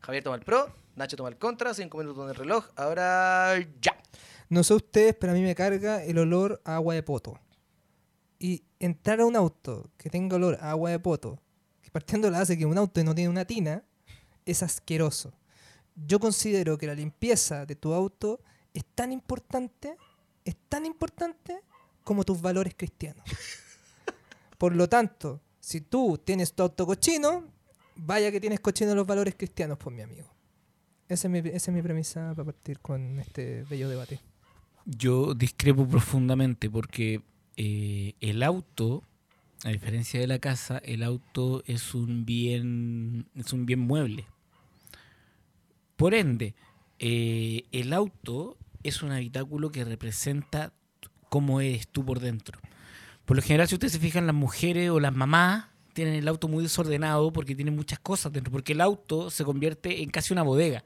Javier 0.00 0.24
toma 0.24 0.34
el 0.34 0.42
pro, 0.42 0.74
Nacho 0.96 1.16
toma 1.16 1.28
el 1.28 1.38
contra, 1.38 1.72
cinco 1.72 1.98
minutos 1.98 2.24
en 2.24 2.30
el 2.30 2.34
reloj. 2.34 2.66
Ahora 2.74 3.54
ya. 3.80 3.96
No 4.48 4.64
sé 4.64 4.74
ustedes, 4.74 5.14
pero 5.14 5.32
a 5.32 5.36
mí 5.36 5.42
me 5.42 5.54
carga 5.54 6.02
el 6.02 6.18
olor 6.18 6.60
a 6.64 6.74
agua 6.74 6.94
de 6.94 7.04
poto. 7.04 7.38
Y 8.40 8.64
entrar 8.80 9.20
a 9.20 9.24
un 9.24 9.36
auto 9.36 9.88
que 9.96 10.10
tenga 10.10 10.34
olor 10.34 10.58
a 10.60 10.70
agua 10.70 10.90
de 10.90 10.98
poto, 10.98 11.40
que 11.80 11.92
partiendo 11.92 12.28
la 12.28 12.40
hace 12.40 12.58
que 12.58 12.66
un 12.66 12.76
auto 12.76 13.04
no 13.04 13.14
tiene 13.14 13.30
una 13.30 13.44
tina, 13.44 13.84
es 14.44 14.64
asqueroso. 14.64 15.32
Yo 15.94 16.18
considero 16.18 16.76
que 16.76 16.88
la 16.88 16.94
limpieza 16.94 17.66
de 17.66 17.76
tu 17.76 17.94
auto 17.94 18.40
es 18.74 18.84
tan 18.94 19.12
importante, 19.12 19.96
es 20.44 20.56
tan 20.68 20.86
importante 20.86 21.60
como 22.04 22.24
tus 22.24 22.40
valores 22.40 22.74
cristianos. 22.76 23.24
Por 24.58 24.74
lo 24.76 24.88
tanto, 24.88 25.40
si 25.60 25.80
tú 25.80 26.20
tienes 26.24 26.54
tu 26.54 26.62
auto 26.62 26.86
cochino, 26.86 27.44
vaya 27.96 28.30
que 28.30 28.40
tienes 28.40 28.60
cochino 28.60 28.94
los 28.94 29.06
valores 29.06 29.34
cristianos, 29.36 29.78
pues 29.78 29.94
mi 29.94 30.02
amigo. 30.02 30.28
Esa 31.08 31.28
es 31.28 31.68
mi, 31.68 31.82
premisa 31.82 32.32
para 32.34 32.46
partir 32.46 32.80
con 32.80 33.18
este 33.18 33.64
bello 33.64 33.88
debate. 33.88 34.20
Yo 34.86 35.34
discrepo 35.34 35.86
profundamente 35.86 36.70
porque 36.70 37.22
eh, 37.56 38.14
el 38.20 38.42
auto, 38.42 39.04
a 39.64 39.68
diferencia 39.68 40.18
de 40.18 40.26
la 40.26 40.38
casa, 40.38 40.78
el 40.78 41.02
auto 41.02 41.62
es 41.66 41.94
un 41.94 42.24
bien, 42.24 43.28
es 43.34 43.52
un 43.52 43.66
bien 43.66 43.80
mueble. 43.80 44.26
Por 45.96 46.14
ende, 46.14 46.54
eh, 46.98 47.64
el 47.72 47.92
auto 47.92 48.56
es 48.82 49.02
un 49.02 49.12
habitáculo 49.12 49.70
que 49.70 49.84
representa 49.84 50.72
cómo 51.28 51.60
eres 51.60 51.88
tú 51.88 52.04
por 52.04 52.20
dentro. 52.20 52.58
Por 53.24 53.36
lo 53.36 53.42
general, 53.42 53.68
si 53.68 53.74
ustedes 53.74 53.92
se 53.92 53.98
fijan, 53.98 54.26
las 54.26 54.34
mujeres 54.34 54.90
o 54.90 55.00
las 55.00 55.14
mamás 55.14 55.66
tienen 55.92 56.14
el 56.14 56.28
auto 56.28 56.48
muy 56.48 56.62
desordenado 56.62 57.32
porque 57.32 57.54
tienen 57.54 57.76
muchas 57.76 57.98
cosas 57.98 58.32
dentro, 58.32 58.50
porque 58.50 58.72
el 58.72 58.80
auto 58.80 59.30
se 59.30 59.44
convierte 59.44 60.02
en 60.02 60.10
casi 60.10 60.32
una 60.32 60.42
bodega. 60.42 60.84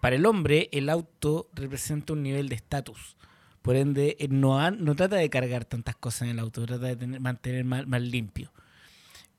Para 0.00 0.16
el 0.16 0.26
hombre, 0.26 0.68
el 0.72 0.90
auto 0.90 1.48
representa 1.54 2.12
un 2.12 2.22
nivel 2.22 2.48
de 2.48 2.56
estatus. 2.56 3.16
Por 3.62 3.76
ende, 3.76 4.16
él 4.20 4.38
no, 4.38 4.70
no 4.70 4.94
trata 4.94 5.16
de 5.16 5.30
cargar 5.30 5.64
tantas 5.64 5.96
cosas 5.96 6.22
en 6.22 6.28
el 6.28 6.38
auto, 6.38 6.66
trata 6.66 6.86
de 6.86 6.96
tener- 6.96 7.20
mantener 7.20 7.64
más, 7.64 7.86
más 7.86 8.02
limpio. 8.02 8.52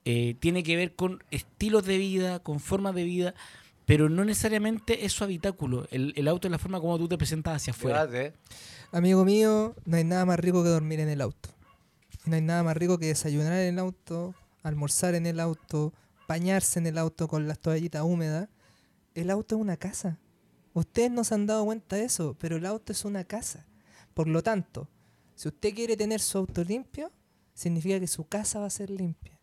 Eh, 0.06 0.36
tiene 0.40 0.64
que 0.64 0.76
ver 0.76 0.96
con 0.96 1.24
estilos 1.30 1.86
de 1.86 1.98
vida, 1.98 2.40
con 2.40 2.60
formas 2.60 2.96
de 2.96 3.04
vida, 3.04 3.36
pero 3.86 4.10
no 4.10 4.26
necesariamente 4.26 5.06
es 5.06 5.14
su 5.14 5.24
habitáculo. 5.24 5.88
El, 5.92 6.14
el 6.16 6.28
auto 6.28 6.48
es 6.48 6.52
la 6.52 6.58
forma 6.60 6.80
como 6.80 6.98
tú 6.98 7.08
te 7.08 7.18
presentas 7.18 7.56
hacia 7.58 7.72
afuera. 7.72 8.08
Debate. 8.08 8.38
Amigo 8.92 9.26
mío, 9.26 9.76
no 9.86 9.98
hay 9.98 10.04
nada 10.04 10.26
más 10.26 10.40
rico 10.40 10.64
que 10.64 10.70
dormir 10.70 11.00
en 11.00 11.10
el 11.10 11.22
auto. 11.22 11.50
No 12.26 12.36
hay 12.36 12.42
nada 12.42 12.64
más 12.64 12.76
rico 12.76 12.98
que 12.98 13.08
desayunar 13.08 13.54
en 13.54 13.74
el 13.74 13.80
auto, 13.80 14.34
almorzar 14.64 15.14
en 15.16 15.28
el 15.28 15.40
auto, 15.40 15.94
bañarse 16.28 16.80
en 16.80 16.88
el 16.88 16.98
auto 16.98 17.28
con 17.28 17.48
las 17.48 17.60
toallitas 17.60 18.04
húmedas. 18.04 18.50
El 19.14 19.30
auto 19.30 19.56
es 19.56 19.62
una 19.62 19.78
casa. 19.78 20.20
Ustedes 20.74 21.12
no 21.12 21.24
se 21.24 21.36
han 21.36 21.46
dado 21.46 21.64
cuenta 21.66 21.96
de 21.96 22.06
eso, 22.06 22.36
pero 22.40 22.58
el 22.58 22.66
auto 22.66 22.92
es 22.92 23.06
una 23.06 23.24
casa. 23.24 23.66
Por 24.14 24.28
lo 24.28 24.42
tanto, 24.42 24.90
si 25.36 25.50
usted 25.50 25.74
quiere 25.74 25.96
tener 25.96 26.20
su 26.20 26.38
auto 26.38 26.64
limpio, 26.64 27.12
significa 27.54 28.00
que 28.00 28.08
su 28.08 28.28
casa 28.28 28.60
va 28.60 28.66
a 28.66 28.72
ser 28.72 28.90
limpia. 28.90 29.35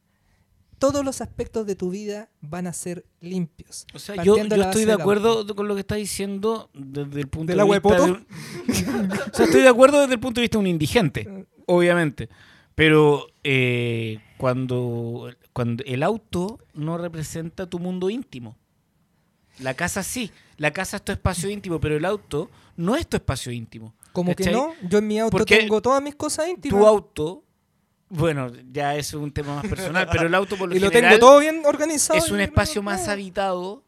Todos 0.82 1.04
los 1.04 1.20
aspectos 1.20 1.64
de 1.64 1.76
tu 1.76 1.90
vida 1.90 2.28
van 2.40 2.66
a 2.66 2.72
ser 2.72 3.04
limpios. 3.20 3.86
O 3.94 4.00
sea, 4.00 4.20
yo, 4.24 4.36
la 4.36 4.64
estoy 4.64 4.84
de 4.84 4.92
acuerdo 4.92 5.46
con 5.54 5.68
lo 5.68 5.74
que 5.74 5.80
está 5.82 5.94
diciendo 5.94 6.70
desde 6.74 7.20
el 7.20 7.28
punto 7.28 7.52
¿Del 7.52 7.58
de 7.58 7.62
agua 7.62 7.78
de 7.78 7.88
vista 7.88 8.02
un- 8.02 8.26
o 9.32 9.34
sea, 9.36 9.46
estoy 9.46 9.62
de 9.62 9.68
acuerdo 9.68 10.00
desde 10.00 10.14
el 10.14 10.18
punto 10.18 10.40
de 10.40 10.42
vista 10.42 10.58
de 10.58 10.60
un 10.60 10.66
indigente, 10.66 11.46
obviamente. 11.66 12.28
Pero 12.74 13.28
eh, 13.44 14.18
cuando, 14.38 15.30
cuando 15.52 15.84
el 15.84 16.02
auto 16.02 16.58
no 16.74 16.98
representa 16.98 17.70
tu 17.70 17.78
mundo 17.78 18.10
íntimo. 18.10 18.56
La 19.60 19.74
casa 19.74 20.02
sí. 20.02 20.32
La 20.56 20.72
casa 20.72 20.96
es 20.96 21.04
tu 21.04 21.12
espacio 21.12 21.48
íntimo, 21.48 21.80
pero 21.80 21.96
el 21.96 22.04
auto 22.04 22.50
no 22.76 22.96
es 22.96 23.06
tu 23.06 23.16
espacio 23.16 23.52
íntimo. 23.52 23.94
Como 24.12 24.34
que 24.34 24.50
no, 24.50 24.72
yo 24.82 24.98
en 24.98 25.06
mi 25.06 25.20
auto 25.20 25.30
Porque 25.30 25.58
tengo 25.58 25.80
todas 25.80 26.02
mis 26.02 26.16
cosas 26.16 26.48
íntimas. 26.48 26.80
Tu 26.80 26.86
auto, 26.86 27.44
bueno, 28.14 28.52
ya 28.70 28.94
es 28.96 29.14
un 29.14 29.32
tema 29.32 29.56
más 29.56 29.66
personal, 29.66 30.06
pero 30.12 30.26
el 30.26 30.34
auto 30.40 30.56
por 30.56 30.68
lo 30.68 30.76
y 30.76 30.78
lo 30.78 30.90
general 30.90 31.14
tengo 31.18 31.26
todo 31.26 31.40
bien 31.40 31.62
organizado. 31.64 32.18
es 32.18 32.30
un 32.30 32.40
espacio 32.40 32.82
más 32.82 33.08
habitado 33.08 33.84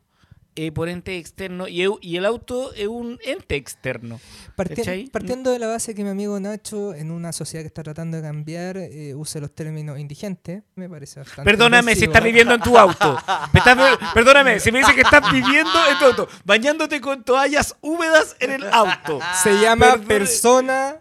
eh, 0.57 0.71
por 0.71 0.89
ente 0.89 1.19
externo 1.19 1.67
y, 1.67 1.83
el 2.17 2.25
auto 2.25 2.73
es 2.75 2.87
un 2.87 3.19
ente 3.25 3.57
externo. 3.57 4.21
Parti- 4.57 4.77
¿Cachai? 4.77 5.07
partiendo 5.09 5.51
de 5.51 5.59
la 5.59 5.67
base 5.67 5.95
que 5.97 6.05
mi 6.05 6.11
amigo 6.11 6.39
Nacho, 6.39 6.95
en 6.95 7.11
una 7.11 7.33
sociedad 7.33 7.65
que 7.65 7.67
está 7.67 7.83
tratando 7.83 8.17
de 8.19 8.23
cambiar, 8.23 8.77
eh, 8.77 9.15
use 9.17 9.41
los 9.41 9.53
términos 9.53 9.99
indigentes, 9.99 10.63
me 10.77 10.89
parece 10.89 11.21
bastante. 11.21 11.43
Perdóname 11.45 11.97
si 11.97 12.05
estás 12.05 12.23
viviendo 12.23 12.55
en 12.55 12.61
tu 12.61 12.79
auto. 12.79 13.19
Estás- 13.53 13.99
perdóname 14.15 14.61
si 14.61 14.71
me 14.73 14.79
dices 14.79 14.95
que 14.95 15.01
estás 15.03 15.31
viviendo 15.33 15.73
en 15.91 15.99
tu 15.99 16.05
auto, 16.07 16.29
bañándote 16.45 17.01
con 17.01 17.25
toallas 17.25 17.77
húmedas 17.83 18.37
en 18.41 18.53
el 18.53 18.65
auto. 18.73 19.19
Se 19.43 19.61
llama 19.61 19.99
persona. 20.07 21.01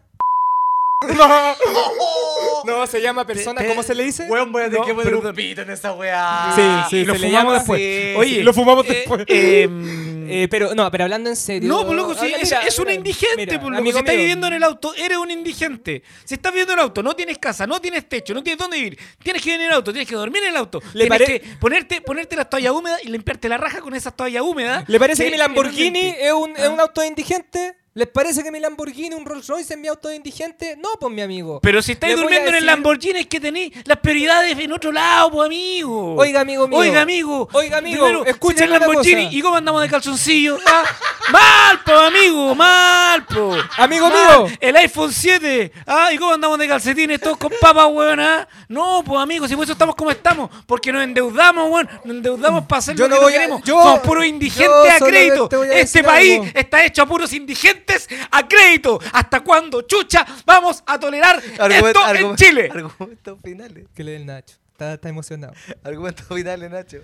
No, 2.65 2.87
se 2.87 3.01
llama 3.01 3.25
persona, 3.25 3.61
¿cómo 3.67 3.83
se 3.83 3.93
le 3.93 4.05
dice? 4.05 4.25
Weón, 4.29 4.51
voy 4.51 4.61
a 4.61 4.65
tener 4.65 4.79
No, 4.79 4.85
que 4.85 4.93
poner 4.93 5.15
un 5.15 5.33
pito 5.35 5.61
en 5.63 5.69
esa 5.71 5.91
weá. 5.93 6.53
Sí, 6.55 6.61
sí, 6.89 7.05
lo 7.05 7.13
se 7.13 7.19
le 7.19 7.27
fumamos 7.27 7.43
llama 7.43 7.53
después. 7.57 8.17
Oye, 8.17 8.35
sí, 8.35 8.41
lo 8.43 8.53
fumamos 8.53 8.85
eh, 8.85 8.89
después. 8.93 9.25
em, 9.27 10.13
Eh, 10.25 10.47
pero 10.49 10.73
no, 10.73 10.89
pero 10.89 11.03
hablando 11.03 11.29
en 11.29 11.35
serio. 11.35 11.67
No, 11.67 11.83
pues 11.85 11.97
loco, 11.97 12.11
habla- 12.11 12.37
es, 12.37 12.43
mira, 12.49 12.61
es 12.65 12.79
un 12.79 12.85
mira, 12.85 12.95
indigente, 12.95 13.35
mira, 13.45 13.59
pues, 13.59 13.63
loco. 13.71 13.77
amigo 13.77 13.97
Si 13.97 13.99
estás 13.99 14.13
mío. 14.15 14.21
viviendo 14.21 14.47
en 14.47 14.53
el 14.53 14.63
auto, 14.63 14.93
eres 14.95 15.17
un 15.17 15.29
indigente. 15.29 16.01
Si 16.23 16.35
estás 16.35 16.53
viviendo 16.53 16.71
en 16.73 16.79
el 16.79 16.83
auto, 16.85 17.03
no 17.03 17.13
tienes 17.13 17.37
casa, 17.39 17.67
no 17.67 17.81
tienes 17.81 18.07
techo, 18.07 18.33
no 18.33 18.41
tienes 18.41 18.57
dónde 18.57 18.77
vivir, 18.77 18.97
tienes 19.21 19.41
que 19.41 19.49
vivir 19.49 19.65
en 19.65 19.67
el 19.71 19.73
auto, 19.75 19.91
tienes 19.91 20.07
que 20.07 20.15
dormir 20.15 20.41
en 20.43 20.49
el 20.51 20.55
auto, 20.55 20.79
Le 20.93 21.07
tienes 21.07 21.09
pare- 21.27 21.41
que 21.41 21.55
ponerte, 21.57 21.99
ponerte 22.01 22.37
las 22.37 22.49
toallas 22.49 22.71
húmedas 22.71 23.01
y 23.03 23.09
limpiarte 23.09 23.49
la 23.49 23.57
raja 23.57 23.81
con 23.81 23.93
esas 23.95 24.15
toallas 24.15 24.43
húmedas. 24.43 24.85
¿Le 24.87 24.97
parece 24.97 25.25
que 25.25 25.31
mi 25.31 25.37
Lamborghini 25.37 26.15
es 26.17 26.31
un, 26.31 26.51
es 26.55 26.63
Ah. 26.63 26.69
un 26.69 26.79
auto 26.79 27.01
de 27.01 27.07
indigente? 27.07 27.75
¿Les 27.95 28.07
parece 28.07 28.41
que 28.41 28.49
mi 28.49 28.59
Lamborghini, 28.59 29.13
un 29.13 29.23
Rolls 29.23 29.45
Royce 29.45 29.75
es 29.75 29.79
mi 29.79 29.87
auto 29.87 30.07
de 30.07 30.15
indigente? 30.15 30.75
No, 30.81 30.89
pues 30.99 31.13
mi 31.13 31.21
amigo. 31.21 31.59
Pero 31.61 31.79
si 31.79 31.91
estáis 31.91 32.15
durmiendo 32.15 32.49
en 32.49 32.55
el 32.55 32.65
Lamborghini 32.65 33.19
es 33.19 33.27
que 33.27 33.39
tenéis 33.39 33.71
las 33.85 33.99
prioridades 33.99 34.57
en 34.57 34.71
otro 34.71 34.91
lado, 34.91 35.29
pues 35.29 35.45
amigo. 35.45 36.15
Oiga, 36.15 36.41
amigo 36.41 36.67
mío. 36.67 36.79
Oiga, 36.79 37.01
amigo. 37.01 37.47
Oiga, 37.53 37.77
amigo, 37.77 38.03
Primero, 38.05 38.25
escúcheme 38.25 38.57
si 38.57 38.63
en 38.63 38.73
el 38.73 38.79
Lamborghini 38.79 39.23
cosa. 39.25 39.35
y 39.37 39.41
cómo 39.43 39.55
andamos 39.57 39.81
de 39.83 39.89
calzoncillo. 39.89 40.57
Ah, 40.65 40.83
mal, 41.31 41.79
pues 41.85 41.97
amigo, 41.99 42.55
mal, 42.55 43.25
po. 43.27 43.55
Amigo 43.77 44.09
Mal. 44.09 44.41
mío. 44.45 44.57
El 44.59 44.75
iPhone 44.77 45.13
7. 45.13 45.71
Ah, 45.85 46.09
y 46.11 46.17
cómo 46.17 46.33
andamos 46.33 46.57
de 46.57 46.67
calcetines 46.67 47.21
todos 47.21 47.37
con 47.37 47.51
papas, 47.61 47.87
weón. 47.91 48.19
ah. 48.19 48.47
No, 48.69 49.03
pues 49.05 49.21
amigo, 49.21 49.47
si 49.47 49.55
por 49.55 49.65
eso 49.65 49.73
estamos 49.73 49.93
como 49.93 50.09
estamos. 50.09 50.49
Porque 50.65 50.91
nos 50.91 51.03
endeudamos, 51.03 51.69
weón. 51.69 51.87
Nos 52.05 52.15
endeudamos 52.15 52.65
para 52.65 52.79
hacer 52.79 52.95
Yo 52.95 53.03
lo 53.07 53.09
no 53.09 53.15
que 53.17 53.21
no 53.21 53.25
voy 53.27 53.33
a- 53.33 53.37
queremos. 53.37 53.61
yo- 53.63 53.83
Somos 53.83 53.99
puros 53.99 54.25
indigentes 54.25 54.91
a 54.91 54.97
crédito. 55.05 55.47
Este 55.71 56.03
país 56.03 56.39
algo. 56.39 56.51
está 56.55 56.83
hecho 56.83 57.03
a 57.03 57.05
puros 57.05 57.31
indigentes 57.33 57.82
a 58.31 58.47
crédito. 58.47 58.99
¿Hasta 59.11 59.43
cuándo, 59.43 59.81
chucha, 59.83 60.25
vamos 60.45 60.83
a 60.85 60.99
tolerar 60.99 61.41
esto 61.43 62.15
en 62.15 62.35
Chile? 62.35 62.69
Argumentos 62.73 63.39
finales. 63.43 63.87
Que 63.93 64.03
le 64.03 64.11
dé 64.11 64.17
el 64.17 64.25
Nacho. 64.25 64.55
Está, 64.71 64.93
está 64.93 65.09
emocionado. 65.09 65.53
Argumentos 65.83 66.25
finales, 66.27 66.69
Nacho. 66.69 66.97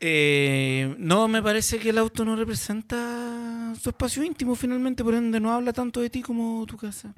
Eh, 0.00 0.94
no, 0.98 1.26
me 1.26 1.42
parece 1.42 1.78
que 1.78 1.90
el 1.90 1.98
auto 1.98 2.24
no 2.24 2.36
representa 2.36 3.74
su 3.80 3.88
espacio 3.88 4.22
íntimo, 4.22 4.54
finalmente, 4.54 5.02
por 5.02 5.14
ende 5.14 5.40
no 5.40 5.52
habla 5.52 5.72
tanto 5.72 6.00
de 6.00 6.10
ti 6.10 6.22
como 6.22 6.66
tu 6.66 6.76
casa. 6.76 7.14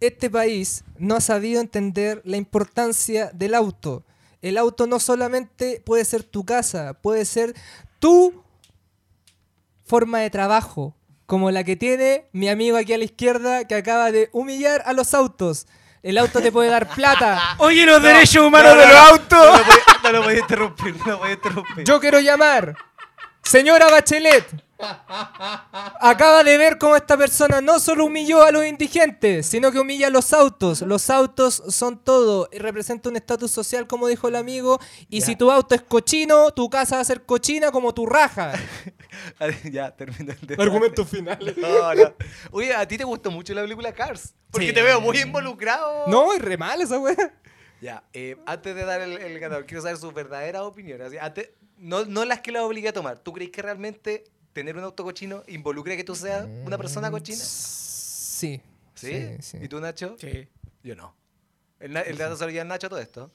Este 0.00 0.30
país 0.30 0.84
no 0.98 1.14
ha 1.14 1.20
sabido 1.20 1.60
entender 1.60 2.22
la 2.24 2.36
importancia 2.36 3.30
del 3.32 3.54
auto. 3.54 4.04
El 4.42 4.56
auto 4.56 4.86
no 4.86 4.98
solamente 4.98 5.82
puede 5.84 6.04
ser 6.04 6.24
tu 6.24 6.44
casa, 6.44 6.94
puede 6.94 7.24
ser 7.24 7.54
tu 7.98 8.42
forma 9.84 10.20
de 10.20 10.30
trabajo, 10.30 10.94
como 11.30 11.52
la 11.52 11.62
que 11.62 11.76
tiene 11.76 12.26
mi 12.32 12.48
amigo 12.48 12.76
aquí 12.76 12.92
a 12.92 12.98
la 12.98 13.04
izquierda 13.04 13.64
que 13.64 13.76
acaba 13.76 14.10
de 14.10 14.30
humillar 14.32 14.82
a 14.84 14.92
los 14.92 15.14
autos. 15.14 15.68
El 16.02 16.18
auto 16.18 16.42
te 16.42 16.50
puede 16.50 16.68
dar 16.70 16.88
plata. 16.88 17.54
Oye, 17.58 17.86
los 17.86 18.02
derechos 18.02 18.44
humanos 18.44 18.74
no, 18.74 18.80
de 18.80 18.86
no, 18.88 18.92
los 18.92 19.00
no. 19.00 19.08
autos. 19.10 19.66
No 20.02 20.10
lo 20.10 20.22
voy 20.24 20.34
a 20.34 20.38
interrumpir, 20.40 20.96
no 20.96 21.06
lo 21.06 21.18
voy 21.18 21.28
a 21.28 21.32
interrumpir. 21.34 21.84
Yo 21.84 22.00
quiero 22.00 22.18
llamar. 22.18 22.74
Señora 23.44 23.88
Bachelet. 23.88 24.44
Acaba 26.00 26.42
de 26.44 26.56
ver 26.58 26.78
cómo 26.78 26.96
esta 26.96 27.16
persona 27.16 27.60
no 27.60 27.78
solo 27.78 28.06
humilló 28.06 28.42
a 28.42 28.50
los 28.50 28.64
indigentes, 28.66 29.46
sino 29.46 29.70
que 29.72 29.78
humilla 29.78 30.06
a 30.08 30.10
los 30.10 30.32
autos. 30.32 30.82
Los 30.82 31.10
autos 31.10 31.62
son 31.68 31.98
todo. 32.02 32.48
y 32.52 32.58
Representa 32.58 33.08
un 33.08 33.16
estatus 33.16 33.50
social, 33.50 33.86
como 33.86 34.06
dijo 34.08 34.28
el 34.28 34.36
amigo. 34.36 34.78
Y 35.08 35.20
Ya. 35.20 35.26
si 35.26 35.36
tu 35.36 35.50
auto 35.50 35.74
es 35.74 35.82
cochino, 35.82 36.50
tu 36.52 36.68
casa 36.70 36.96
va 36.96 37.02
a 37.02 37.04
ser 37.04 37.24
cochina 37.24 37.70
como 37.70 37.92
tu 37.94 38.06
raja. 38.06 38.52
ya, 39.70 39.94
termino 39.96 40.32
el 40.32 40.46
debate. 40.46 41.04
finales. 41.04 41.56
No, 41.56 41.94
no. 41.94 42.14
Oye, 42.52 42.74
¿a 42.74 42.86
ti 42.86 42.96
te 42.96 43.04
gustó 43.04 43.30
mucho 43.30 43.54
la 43.54 43.62
película 43.62 43.92
Cars? 43.92 44.34
Porque 44.50 44.68
Sí. 44.68 44.72
te 44.72 44.82
veo 44.82 45.00
muy 45.00 45.18
involucrado. 45.18 46.06
No, 46.08 46.32
es 46.32 46.40
re 46.42 46.56
mal 46.56 46.80
esa 46.80 46.98
wea. 46.98 47.34
Ya, 47.80 48.02
eh, 48.12 48.36
antes 48.46 48.74
de 48.74 48.84
dar 48.84 49.00
el, 49.00 49.12
el 49.16 49.38
ganador, 49.38 49.64
quiero 49.66 49.82
saber 49.82 49.96
sus 49.96 50.12
verdaderas 50.12 50.62
opiniones. 50.62 51.12
Antes- 51.20 51.50
no, 51.78 52.04
no 52.04 52.26
las 52.26 52.40
que 52.40 52.52
la 52.52 52.62
obligue 52.62 52.88
a 52.88 52.92
tomar. 52.92 53.18
¿Tú 53.18 53.32
crees 53.32 53.50
que 53.50 53.62
realmente 53.62 54.24
tener 54.52 54.76
un 54.76 54.84
auto 54.84 55.04
cochino 55.04 55.42
involucra 55.46 55.96
que 55.96 56.04
tú 56.04 56.14
seas 56.14 56.46
una 56.64 56.76
persona 56.78 57.10
cochina? 57.10 57.38
Sí. 57.38 58.60
¿Sí? 58.94 59.12
sí, 59.12 59.36
sí. 59.40 59.58
¿Y 59.62 59.68
tú, 59.68 59.80
Nacho? 59.80 60.16
Sí. 60.18 60.48
Yo 60.82 60.94
no. 60.96 61.14
El, 61.78 61.96
el 61.96 62.18
dato 62.18 62.36
se 62.36 62.44
lo 62.44 62.50
lleva 62.50 62.64
Nacho 62.64 62.88
todo 62.88 62.98
esto. 62.98 63.30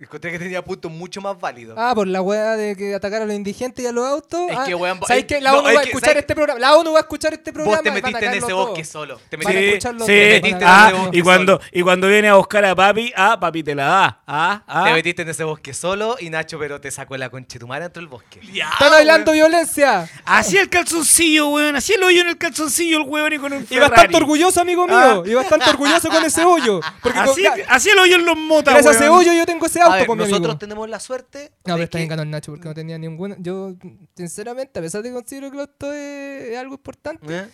Encontré 0.00 0.30
que 0.30 0.38
tenía 0.38 0.62
puntos 0.62 0.92
mucho 0.92 1.20
más 1.20 1.36
válidos. 1.40 1.76
Ah, 1.76 1.92
por 1.92 2.06
la 2.06 2.22
wea 2.22 2.52
de 2.56 2.76
que 2.76 2.94
atacar 2.94 3.20
a 3.22 3.24
los 3.26 3.34
indigentes 3.34 3.84
y 3.84 3.88
a 3.88 3.90
los 3.90 4.06
autos. 4.06 4.48
Es 4.48 4.56
Ah, 4.56 4.64
que, 4.64 4.72
weón, 4.76 5.00
¿Sabes 5.04 5.24
es- 5.24 5.26
qué? 5.26 5.40
La 5.40 5.50
no, 5.50 5.58
ONU 5.58 5.68
es 5.70 5.76
va 5.76 5.80
a 5.80 5.82
escuchar 5.82 6.16
este 6.16 6.34
programa. 6.36 6.60
La 6.60 6.76
ONU 6.76 6.92
va 6.92 6.98
a 6.98 7.00
escuchar 7.00 7.32
este 7.34 7.52
programa. 7.52 7.76
Vos 7.78 7.82
te 7.82 7.88
y 7.88 7.92
metiste 7.92 8.26
en 8.26 8.34
ese 8.34 8.52
bosque 8.52 8.82
todo. 8.82 8.92
solo. 8.92 9.20
Te 9.28 9.36
metiste, 9.36 9.78
te 9.80 9.94
metiste 9.94 10.50
van 10.52 10.62
en 10.62 10.68
Ah, 10.68 10.86
ese 10.92 10.98
bosque 11.00 11.18
y 11.18 11.22
cuando, 11.22 11.52
solo. 11.54 11.64
y 11.72 11.82
cuando 11.82 12.06
viene 12.06 12.28
a 12.28 12.34
buscar 12.36 12.64
a 12.64 12.76
papi, 12.76 13.12
ah, 13.16 13.40
papi 13.40 13.62
te 13.64 13.74
la 13.74 13.84
da. 13.86 14.20
Ah, 14.24 14.62
ah. 14.68 14.84
Te 14.84 14.92
metiste 14.92 15.22
en 15.22 15.30
ese 15.30 15.42
bosque 15.42 15.74
solo 15.74 16.14
y 16.20 16.30
Nacho, 16.30 16.60
pero 16.60 16.80
te 16.80 16.92
sacó 16.92 17.16
la 17.16 17.28
conchetumara 17.28 17.86
dentro 17.86 18.00
del 18.00 18.08
bosque. 18.08 18.40
Ya, 18.52 18.68
Están 18.70 18.94
hablando 18.94 19.32
violencia. 19.32 20.08
Así 20.24 20.56
el 20.58 20.68
calzoncillo, 20.68 21.48
weón. 21.48 21.74
Así 21.74 21.94
el 21.94 22.04
hoyo 22.04 22.20
en 22.20 22.28
el 22.28 22.38
calzoncillo, 22.38 22.98
el 22.98 23.02
weón, 23.08 23.32
y 23.32 23.38
con 23.38 23.52
un 23.52 23.64
Y 23.64 23.66
Ferrari. 23.66 23.90
bastante 23.90 24.16
orgulloso, 24.16 24.60
amigo 24.60 24.86
mío. 24.86 24.96
Ah. 24.96 25.22
Y 25.26 25.34
bastante 25.34 25.68
orgulloso 25.70 26.08
con 26.08 26.22
ese 26.24 26.44
hoyo. 26.44 26.78
Porque 27.02 27.18
con- 27.24 27.28
Así, 27.30 27.44
así 27.68 27.90
el 27.90 27.98
hoyo 27.98 28.14
en 28.14 28.24
los 28.24 28.36
motas, 28.36 28.74
gracias 28.74 28.94
a 28.94 28.98
ese 29.00 29.10
weón. 29.10 29.22
hoyo 29.22 29.32
yo 29.32 29.44
tengo 29.44 29.66
ese 29.66 29.80
auto 29.88 29.98
ver, 29.98 30.06
con 30.06 30.18
mi 30.18 30.24
nosotros 30.24 30.44
amigo. 30.46 30.58
tenemos 30.58 30.88
la 30.88 31.00
suerte. 31.00 31.52
No, 31.66 31.74
pero 31.74 31.84
está 31.84 31.98
bien 31.98 32.08
ganó 32.08 32.22
el 32.22 32.30
Nacho 32.30 32.52
porque 32.52 32.68
no 32.68 32.74
tenía 32.74 32.98
ninguna. 32.98 33.36
Yo, 33.38 33.72
sinceramente, 34.14 34.78
a 34.78 34.82
pesar 34.82 35.02
de 35.02 35.08
que 35.10 35.14
considero 35.14 35.50
que 35.50 35.56
el 35.56 35.60
auto 35.60 35.92
es, 35.92 36.56
algo 36.58 36.74
importante, 36.74 37.26
¿Eh? 37.38 37.48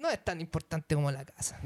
no 0.00 0.08
es 0.10 0.22
tan 0.24 0.40
importante 0.40 0.94
como 0.94 1.10
la 1.10 1.24
casa. 1.24 1.60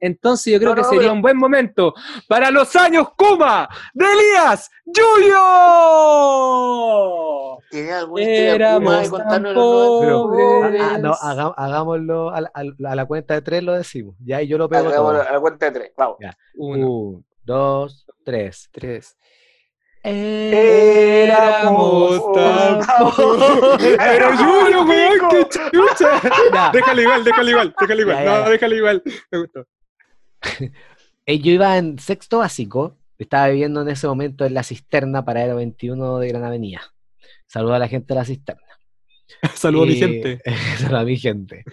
Entonces 0.00 0.52
yo 0.52 0.58
creo 0.58 0.70
No, 0.70 0.76
que 0.76 0.82
no, 0.82 0.88
sería 0.90 1.12
un 1.12 1.22
buen 1.22 1.36
momento 1.38 1.94
para 2.28 2.50
los 2.50 2.76
años 2.76 3.08
Kuma 3.16 3.66
de 3.94 4.04
Elías 4.04 4.70
Julio. 6.44 7.58
¿Tiene 7.70 7.92
alguna 7.92 8.22
historia 8.22 8.74
Kuma 8.74 8.90
de 8.98 9.04
Éramos 9.06 9.08
contarnos 9.10 9.30
tan 9.30 9.46
en 9.46 9.54
los 9.54 10.00
Pero, 10.00 10.22
pobres. 10.24 10.80
ah, 10.82 10.90
ah, 10.94 10.98
no, 10.98 11.12
haga- 11.14 11.54
hagámoslo 11.56 12.30
a 12.30 12.40
la, 12.42 12.50
a- 12.54 12.94
la 12.94 13.06
cuenta 13.06 13.34
de 13.34 13.42
tres, 13.42 13.62
lo 13.62 13.72
decimos. 13.72 14.14
Ya, 14.24 14.42
y 14.42 14.48
yo 14.48 14.58
lo 14.58 14.68
pego 14.68 14.88
Hagámoslo 14.88 15.20
todo. 15.20 15.28
a 15.28 15.32
la 15.32 15.40
cuenta 15.40 15.66
de 15.66 15.72
tres. 15.72 15.92
Vamos. 15.96 16.16
Uno, 16.56 16.88
Un, 16.90 17.24
dos, 17.44 18.06
tres. 18.24 18.68
tres. 18.72 19.16
Éramos 20.94 22.32
tan 22.32 22.80
Pero 23.78 24.36
Julio, 24.36 24.82
weón, 24.84 25.28
qué 25.30 25.46
chucha. 25.48 26.70
Déjalo 26.72 27.00
igual, 27.02 27.24
déjalo 27.24 27.50
igual, 27.50 27.74
déjalo 27.80 28.00
igual. 28.02 28.16
Ya, 28.16 28.24
ya, 28.24 28.30
No, 28.30 28.44
ya. 28.44 28.50
déjalo 28.50 28.74
igual. 28.76 29.02
Me 29.30 29.38
gustó. 29.38 29.66
Eh, 31.26 31.38
Yo 31.38 31.52
iba 31.52 31.78
en 31.78 31.98
sexto 31.98 32.40
básico. 32.40 32.98
Estaba 33.16 33.48
viviendo 33.48 33.80
en 33.80 33.88
ese 33.88 34.06
momento 34.06 34.44
en 34.44 34.52
la 34.52 34.62
cisterna 34.62 35.24
Paradero 35.24 35.56
21 35.56 36.18
de 36.18 36.28
Gran 36.28 36.44
Avenida. 36.44 36.82
Saludo 37.46 37.72
a 37.72 37.78
la 37.78 37.88
gente 37.88 38.12
de 38.12 38.20
la 38.20 38.26
cisterna. 38.26 38.73
Saludos 39.54 39.86
a 39.86 39.90
mi 39.90 39.94
Y- 39.94 39.98
gente. 39.98 40.40
Saludo 40.78 40.98
a 40.98 41.04
mi 41.04 41.16
gente. 41.16 41.64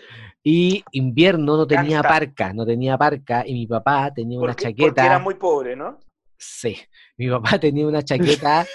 Y 0.44 0.84
invierno 0.92 1.56
no 1.58 1.68
tenía 1.68 2.02
parca, 2.02 2.52
no 2.54 2.66
tenía 2.66 2.98
parca. 2.98 3.44
Y 3.46 3.54
mi 3.54 3.68
papá 3.68 4.12
tenía 4.14 4.40
una 4.40 4.56
chaqueta. 4.56 4.86
porque 4.88 5.02
era 5.02 5.20
muy 5.20 5.36
pobre, 5.36 5.76
¿no? 5.76 6.00
Sí, 6.38 6.76
mi 7.18 7.30
papá 7.30 7.60
tenía 7.60 7.86
una 7.88 8.02
chaqueta 8.04 8.66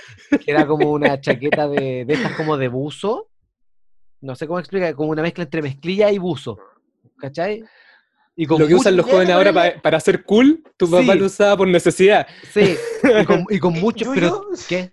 que 0.45 0.51
era 0.51 0.67
como 0.67 0.93
una 0.93 1.21
chaqueta 1.21 1.67
de, 1.69 2.05
de 2.05 2.15
estas 2.15 2.33
como 2.37 2.57
de 2.57 2.69
buzo. 2.69 3.29
No 4.21 4.35
sé 4.37 4.47
cómo 4.47 4.59
explicar, 4.61 4.95
como 4.95 5.11
una 5.11 5.23
mezcla 5.23 5.45
entre 5.45 5.63
mezclilla 5.63 6.11
y 6.11 6.19
buzo. 6.19 6.59
¿Cachai? 7.19 7.63
Y 8.39 8.45
con 8.47 8.61
Lo 8.61 8.69
que 8.69 8.75
usan 8.75 8.97
los 8.97 9.07
jóvenes 9.07 9.35
ahora 9.35 9.53
pa- 9.53 9.81
para 9.83 9.99
ser 9.99 10.23
cool, 10.23 10.63
tu 10.77 10.91
papá 10.91 11.15
lo 11.15 11.25
usaba 11.27 11.57
por 11.57 11.67
necesidad. 11.69 12.27
Sí, 12.53 12.77
y 13.21 13.25
con, 13.25 13.45
y 13.49 13.59
con 13.59 13.73
mucho. 13.75 14.13
Pero, 14.15 14.47
¿Qué? 14.69 14.93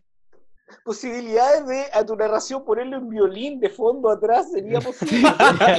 Posibilidades 0.83 1.67
de 1.67 1.85
a 1.93 2.05
tu 2.05 2.15
narración 2.15 2.63
ponerle 2.65 2.97
un 2.97 3.09
violín 3.09 3.59
de 3.59 3.69
fondo 3.69 4.09
atrás 4.09 4.47
sería 4.51 4.79
posible. 4.79 5.33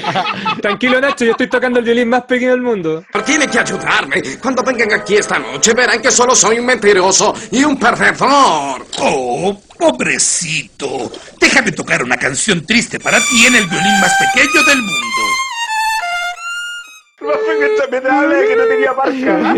Tranquilo, 0.63 1.01
Nacho, 1.01 1.25
yo 1.25 1.33
estoy 1.33 1.49
tocando 1.49 1.79
el 1.79 1.85
violín 1.85 2.09
más 2.09 2.25
pequeño 2.25 2.53
del 2.53 2.63
mundo. 2.63 3.05
Tiene 3.25 3.47
que 3.47 3.59
ayudarme. 3.59 4.23
Cuando 4.41 4.63
vengan 4.63 4.93
aquí 4.93 5.17
esta 5.17 5.39
noche 5.39 5.75
verán 5.75 6.01
que 6.01 6.11
solo 6.11 6.35
soy 6.35 6.59
un 6.59 6.67
mentiroso 6.67 7.35
y 7.51 7.65
un 7.65 7.79
perdedor. 7.79 8.87
Oh, 9.01 9.57
pobrecito. 9.79 11.11
Déjame 11.41 11.73
tocar 11.73 12.03
una 12.03 12.17
canción 12.17 12.65
triste 12.65 12.99
para 12.99 13.19
ti 13.19 13.47
en 13.47 13.57
el 13.57 13.67
violín 13.67 14.01
más 14.01 14.13
pequeño 14.19 14.65
del 14.65 14.79
mundo. 14.79 15.44
Me 17.91 18.09
habla 18.11 18.37
de 18.37 18.49
que 18.49 18.57
no 18.57 18.67
tenía 18.67 18.93
marca. 18.93 19.55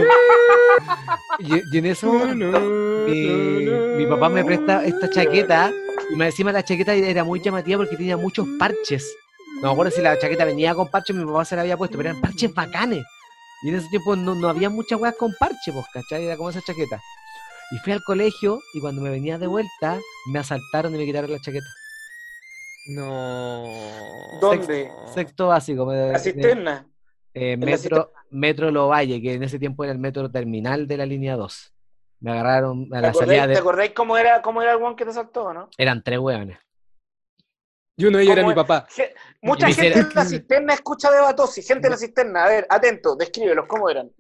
Y, 1.39 1.75
y 1.75 1.79
en 1.79 1.87
eso 1.87 2.13
mi, 2.13 3.67
mi 3.97 4.07
papá 4.07 4.29
me 4.29 4.45
presta 4.45 4.85
esta 4.85 5.09
chaqueta 5.11 5.73
y 6.11 6.17
más 6.17 6.29
encima 6.29 6.53
la 6.53 6.63
chaqueta 6.65 6.95
era 6.95 7.25
muy 7.25 7.41
llamativa 7.41 7.79
porque 7.79 7.97
tenía 7.97 8.17
muchos 8.17 8.47
parches. 8.59 9.05
No 9.57 9.69
me 9.69 9.73
acuerdo 9.73 9.91
si 9.93 10.03
la 10.03 10.19
chaqueta 10.19 10.45
venía 10.45 10.75
con 10.75 10.89
parches, 10.91 11.17
mi 11.17 11.25
papá 11.25 11.45
se 11.45 11.57
la 11.57 11.63
había 11.63 11.77
puesto, 11.77 11.97
pero 11.97 12.11
eran 12.11 12.21
parches 12.21 12.53
bacanes. 12.55 13.05
Y 13.63 13.69
en 13.71 13.77
ese 13.77 13.89
tiempo 13.89 14.15
no, 14.17 14.35
no 14.35 14.49
había 14.49 14.69
muchas 14.71 15.01
weas 15.01 15.15
con 15.17 15.33
parches, 15.39 15.73
pues, 15.75 15.87
¿cachai? 15.93 16.25
Era 16.27 16.37
como 16.37 16.51
esa 16.51 16.61
chaqueta. 16.63 17.01
Y 17.73 17.79
fui 17.79 17.93
al 17.93 18.03
colegio 18.05 18.61
y 18.75 18.81
cuando 18.81 19.01
me 19.03 19.11
venía 19.11 19.39
de 19.39 19.47
vuelta, 19.47 19.99
me 20.33 20.39
asaltaron 20.39 20.95
y 20.95 20.99
me 20.99 21.05
quitaron 21.05 21.33
la 21.33 21.41
chaqueta. 21.41 21.67
No. 22.89 23.65
¿Dónde? 24.41 24.91
Sexto 25.15 25.49
básico. 25.49 25.87
me- 25.87 26.13
La 26.13 26.19
cisterna. 26.19 26.87
Eh, 27.39 27.59
metro, 27.59 28.13
metro 28.31 28.71
Lovalle, 28.71 29.21
que 29.21 29.35
en 29.35 29.43
ese 29.43 29.59
tiempo 29.59 29.85
era 29.85 29.93
el 29.93 29.99
metro 29.99 30.31
terminal 30.31 30.87
de 30.87 30.97
la 30.97 31.05
línea 31.05 31.37
2. 31.37 31.75
Me 32.21 32.31
agarraron 32.31 32.89
a 32.93 32.97
¿Te 32.97 33.03
la 33.03 33.13
salida 33.13 33.47
de... 33.47 33.53
¿te 33.53 33.61
acordáis 33.61 33.91
cómo 33.91 34.17
era, 34.17 34.41
cómo 34.41 34.63
era 34.63 34.73
el 34.73 34.83
one 34.83 34.97
que 34.97 35.05
te 35.05 35.13
saltó, 35.13 35.53
no? 35.53 35.69
Eran 35.77 36.03
tres 36.03 36.19
hueones. 36.19 36.59
Y 37.99 38.07
uno 38.07 38.17
de 38.17 38.25
ellos 38.25 38.33
era 38.33 38.43
¿Cómo 38.43 38.55
mi 38.55 38.57
papá. 38.57 38.87
Mucha 39.43 39.71
gente 39.71 39.99
en 39.99 40.09
la 40.15 40.25
cisterna 40.25 40.73
escucha 40.73 41.11
de 41.11 41.21
Batosi, 41.21 41.61
gente 41.61 41.89
en 41.89 41.93
la 41.93 41.99
cisterna. 41.99 42.45
A 42.45 42.49
ver, 42.49 42.67
atento, 42.71 43.17
descríbelos, 43.17 43.67
¿cómo 43.67 43.91
eran? 43.91 44.11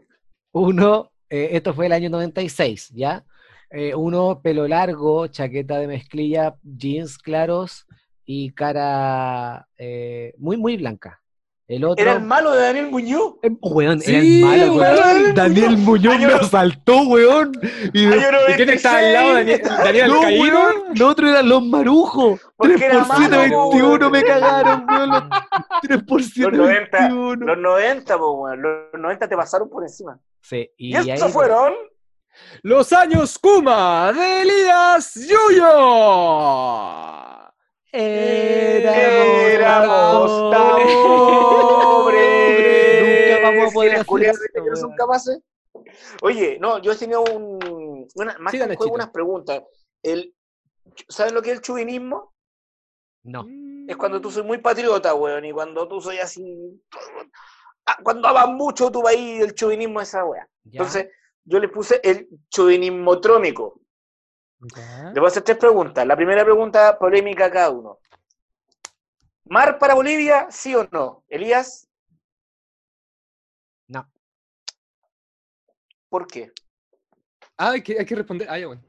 Uno, 0.53 1.11
eh, 1.31 1.49
esto 1.53 1.73
fue 1.73 1.87
el 1.87 1.93
año 1.93 2.11
96, 2.11 2.91
¿ya? 2.95 3.25
Eh, 3.71 3.95
uno, 3.95 4.43
pelo 4.43 4.69
largo, 4.69 5.27
chaqueta 5.29 5.79
de 5.79 5.87
mezclilla, 5.87 6.57
jeans 6.63 7.17
claros 7.17 7.87
y 8.27 8.53
cara 8.53 9.67
eh, 9.79 10.35
muy, 10.37 10.59
muy 10.59 10.77
blanca. 10.77 11.23
El 11.69 11.85
otro... 11.85 12.01
Era 12.01 12.13
el 12.13 12.23
malo 12.23 12.53
de 12.53 12.63
Daniel 12.63 12.87
Muñoz. 12.93 13.35
Eh, 13.43 13.51
Weón, 13.61 14.01
Sí, 14.01 14.15
era 14.15 14.21
el 14.65 14.71
malo, 14.71 14.75
weón. 14.75 14.97
weón. 15.23 15.35
Daniel 15.35 15.77
Muñoz 15.79 16.15
Año 16.15 16.29
me 16.29 16.35
asaltó, 16.35 17.03
weón. 17.03 17.53
Y 17.93 18.07
¿Y 18.07 18.11
quién 18.55 18.71
está 18.71 18.99
al 18.99 19.13
lado? 19.13 19.33
96. 19.33 19.79
Daniel, 19.79 19.85
Daniel 19.85 20.09
no, 20.09 20.21
weón, 20.21 20.75
los 20.95 21.11
otros 21.11 21.31
eran 21.31 21.49
los 21.49 21.65
marujos. 21.65 22.41
Porque 22.57 22.75
3 22.75 22.83
era 22.85 22.99
por 23.01 23.09
malo, 23.09 23.25
721 23.25 23.89
weón. 23.99 24.13
me 24.13 24.23
cagaron, 24.23 24.87
weón. 24.89 25.09
los 25.11 25.23
3 25.83 26.03
por 26.05 26.21
Los 26.21 26.37
90, 26.37 26.99
721. 26.99 27.47
los 27.47 27.59
90, 27.59 28.19
po, 28.19 28.33
weón. 28.33 28.63
Los 28.63 28.73
90 29.01 29.29
te 29.29 29.37
pasaron 29.37 29.69
por 29.69 29.83
encima. 29.83 30.21
Sí, 30.43 30.71
y, 30.77 30.93
Y, 30.93 30.95
ahí 30.97 31.11
estos 31.11 31.33
fueron. 31.33 31.75
Los 32.63 32.93
años 32.93 33.39
Kuma 33.41 34.13
de 34.13 34.43
Elías 34.43 35.15
Yuyo. 35.15 35.67
Éramos. 39.07 40.31
Nunca 40.31 40.77
vamos 43.47 43.71
a 43.71 43.75
poder 43.75 43.97
hacer 43.97 44.51
son 44.75 44.95
capaces. 44.97 45.41
Oye, 46.23 46.59
no, 46.61 46.79
yo 46.79 46.93
he 46.93 46.97
tenido 46.97 47.23
un, 47.23 48.07
una, 48.15 48.39
más 48.39 48.53
Sí, 48.53 48.59
que 48.59 48.65
un 48.65 48.77
juego, 48.77 48.95
unas 48.95 49.11
preguntas. 49.11 49.63
El, 50.03 50.35
¿Saben 51.09 51.35
lo 51.35 51.43
que 51.43 51.51
es 51.51 51.57
el 51.57 51.63
chuvinismo? 51.63 52.35
No. 53.25 53.47
Es 53.89 53.97
cuando 53.97 54.21
tú 54.21 54.31
soy 54.31 54.43
muy 54.43 54.59
patriota, 54.59 55.15
weón, 55.15 55.45
y 55.45 55.53
cuando 55.53 55.87
tú 55.89 56.01
soy 56.01 56.19
así... 56.19 56.83
Ah, 57.85 57.99
Cuando 58.03 58.27
amas 58.29 58.49
mucho 58.49 58.91
tu 58.91 59.03
país, 59.03 59.41
el 59.43 59.55
chuvinismo 59.55 60.01
es 60.01 60.09
esa 60.09 60.25
weá. 60.25 60.49
Entonces, 60.65 61.09
yo 61.45 61.61
le 61.61 61.69
puse 61.69 62.01
el 62.03 62.29
chuvinismo 62.49 63.21
trónico. 63.21 63.81
Ya. 64.75 65.13
Le 65.15 65.21
voy 65.21 65.27
a 65.27 65.29
hacer 65.29 65.45
tres 65.45 65.59
preguntas. 65.59 66.05
La 66.05 66.17
primera 66.17 66.43
pregunta, 66.45 66.99
polémica 66.99 67.47
a 67.47 67.51
cada 67.51 67.71
uno. 67.71 67.99
¿Mar 69.45 69.79
para 69.79 69.95
Bolivia, 69.95 70.49
sí 70.51 70.75
o 70.75 70.89
no? 70.91 71.23
Elías, 71.29 71.89
No. 73.89 74.11
¿Por 76.09 76.27
qué? 76.27 76.53
Ah, 77.57 77.71
hay 77.73 77.83
que, 77.83 77.99
hay 77.99 78.05
que 78.05 78.15
responder. 78.15 78.47
Ah, 78.51 78.59
ya, 78.59 78.67
bueno. 78.67 78.83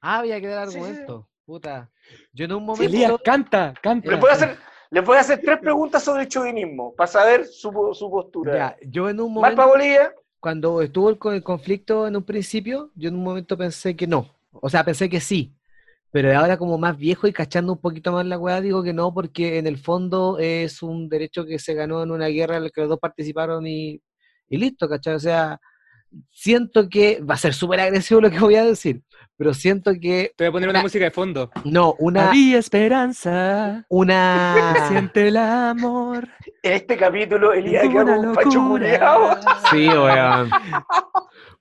Ah, 0.00 0.18
había 0.18 0.40
que 0.40 0.46
dar 0.48 0.68
Sí, 0.68 0.74
sí, 0.74 0.78
sí. 0.78 0.84
argumento. 0.84 1.28
Puta. 1.44 1.90
Yo 2.32 2.44
en 2.44 2.52
un 2.52 2.64
momento. 2.64 2.84
Elías, 2.84 3.12
canta, 3.24 3.74
canta. 3.82 4.10
Les 4.10 4.20
voy 4.20 4.30
a 4.30 4.32
hacer, 4.32 4.56
les 4.90 5.04
voy 5.04 5.16
a 5.16 5.20
hacer 5.20 5.40
tres 5.42 5.58
preguntas 5.58 6.02
sobre 6.02 6.22
el 6.22 6.28
chauvinismo 6.28 6.94
para 6.94 7.06
saber 7.08 7.46
su, 7.46 7.70
su 7.94 8.10
postura. 8.10 8.54
Ya, 8.56 8.76
yo 8.88 9.08
en 9.08 9.20
un 9.20 9.34
¿Mar 9.34 9.54
para 9.54 9.66
momento. 9.66 9.72
Bolivia? 9.72 10.14
Cuando 10.40 10.82
estuvo 10.82 11.10
el, 11.10 11.18
con 11.18 11.34
el 11.34 11.42
conflicto 11.42 12.06
en 12.06 12.16
un 12.16 12.24
principio, 12.24 12.90
yo 12.94 13.08
en 13.08 13.16
un 13.16 13.22
momento 13.22 13.56
pensé 13.56 13.94
que 13.94 14.06
no. 14.06 14.28
O 14.52 14.68
sea, 14.68 14.84
pensé 14.84 15.08
que 15.08 15.20
sí. 15.20 15.54
Pero 16.10 16.36
ahora 16.36 16.58
como 16.58 16.76
más 16.78 16.98
viejo 16.98 17.26
y 17.26 17.32
cachando 17.32 17.72
un 17.72 17.78
poquito 17.80 18.12
más 18.12 18.26
la 18.26 18.38
weá, 18.38 18.60
digo 18.60 18.82
que 18.82 18.92
no, 18.92 19.14
porque 19.14 19.58
en 19.58 19.66
el 19.66 19.78
fondo 19.78 20.38
es 20.38 20.82
un 20.82 21.08
derecho 21.08 21.46
que 21.46 21.58
se 21.58 21.74
ganó 21.74 22.02
en 22.02 22.10
una 22.10 22.26
guerra 22.26 22.56
en 22.56 22.64
la 22.64 22.70
que 22.70 22.82
los 22.82 22.90
dos 22.90 22.98
participaron 22.98 23.66
y, 23.66 24.02
y 24.48 24.56
listo, 24.58 24.88
¿cachai? 24.88 25.14
O 25.14 25.20
sea, 25.20 25.58
siento 26.30 26.88
que 26.88 27.20
va 27.20 27.34
a 27.34 27.38
ser 27.38 27.54
súper 27.54 27.80
agresivo 27.80 28.20
lo 28.20 28.30
que 28.30 28.38
voy 28.38 28.56
a 28.56 28.64
decir, 28.64 29.02
pero 29.36 29.54
siento 29.54 29.92
que, 30.00 30.32
Te 30.36 30.44
voy 30.44 30.48
a 30.48 30.52
poner 30.52 30.68
una 30.68 30.78
Una- 30.78 30.82
música 30.84 31.04
de 31.06 31.10
fondo. 31.10 31.50
no, 31.64 31.94
una, 31.98 32.28
Había 32.28 32.58
esperanza. 32.58 33.84
una, 33.88 34.74
Siente 34.88 35.28
el 35.28 35.36
amor. 35.36 36.28
En 36.62 36.72
este 36.74 36.96
capítulo, 36.96 37.52
Elías 37.52 37.84
Ninguna 37.84 38.04
queda 38.04 38.16
como 38.16 38.74
un 38.74 38.80
facho. 38.80 39.68
Sí, 39.70 39.88
weón. 39.88 40.50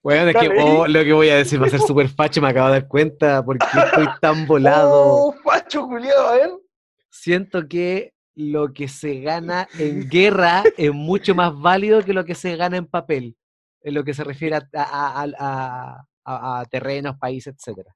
Weón, 0.04 0.30
es 0.30 0.36
que 0.36 0.50
oh, 0.64 0.88
lo 0.88 1.04
que 1.04 1.14
voy 1.14 1.30
a 1.30 1.36
decir 1.38 1.62
va 1.62 1.68
a 1.68 1.70
ser 1.70 1.80
súper 1.80 2.10
facho, 2.10 2.42
me 2.42 2.50
acabo 2.50 2.68
de 2.68 2.74
dar 2.74 2.88
cuenta 2.88 3.44
porque 3.46 3.66
estoy 3.86 4.08
tan 4.20 4.48
volado. 4.48 4.92
Oh, 4.94 5.36
facho 5.44 5.86
culiao, 5.88 6.28
a 6.28 6.32
ver. 6.34 6.50
Siento 7.10 7.68
que 7.68 8.14
lo 8.36 8.74
que 8.74 8.88
se 8.88 9.20
gana 9.20 9.68
en 9.78 10.10
guerra 10.10 10.64
es 10.78 10.92
mucho 10.92 11.36
más 11.36 11.54
válido 11.60 12.02
que 12.04 12.14
lo 12.14 12.26
que 12.26 12.34
se 12.34 12.56
gana 12.56 12.78
en 12.78 12.86
papel, 12.88 13.36
en 13.82 13.94
lo 13.94 14.04
que 14.04 14.14
se 14.14 14.24
refiere 14.24 14.56
a, 14.56 14.68
a- 14.74 15.24
a- 15.24 15.28
a- 15.40 16.06
a- 16.26 16.60
a 16.62 16.66
terrenos, 16.66 17.18
países, 17.18 17.56
etcétera. 17.58 17.94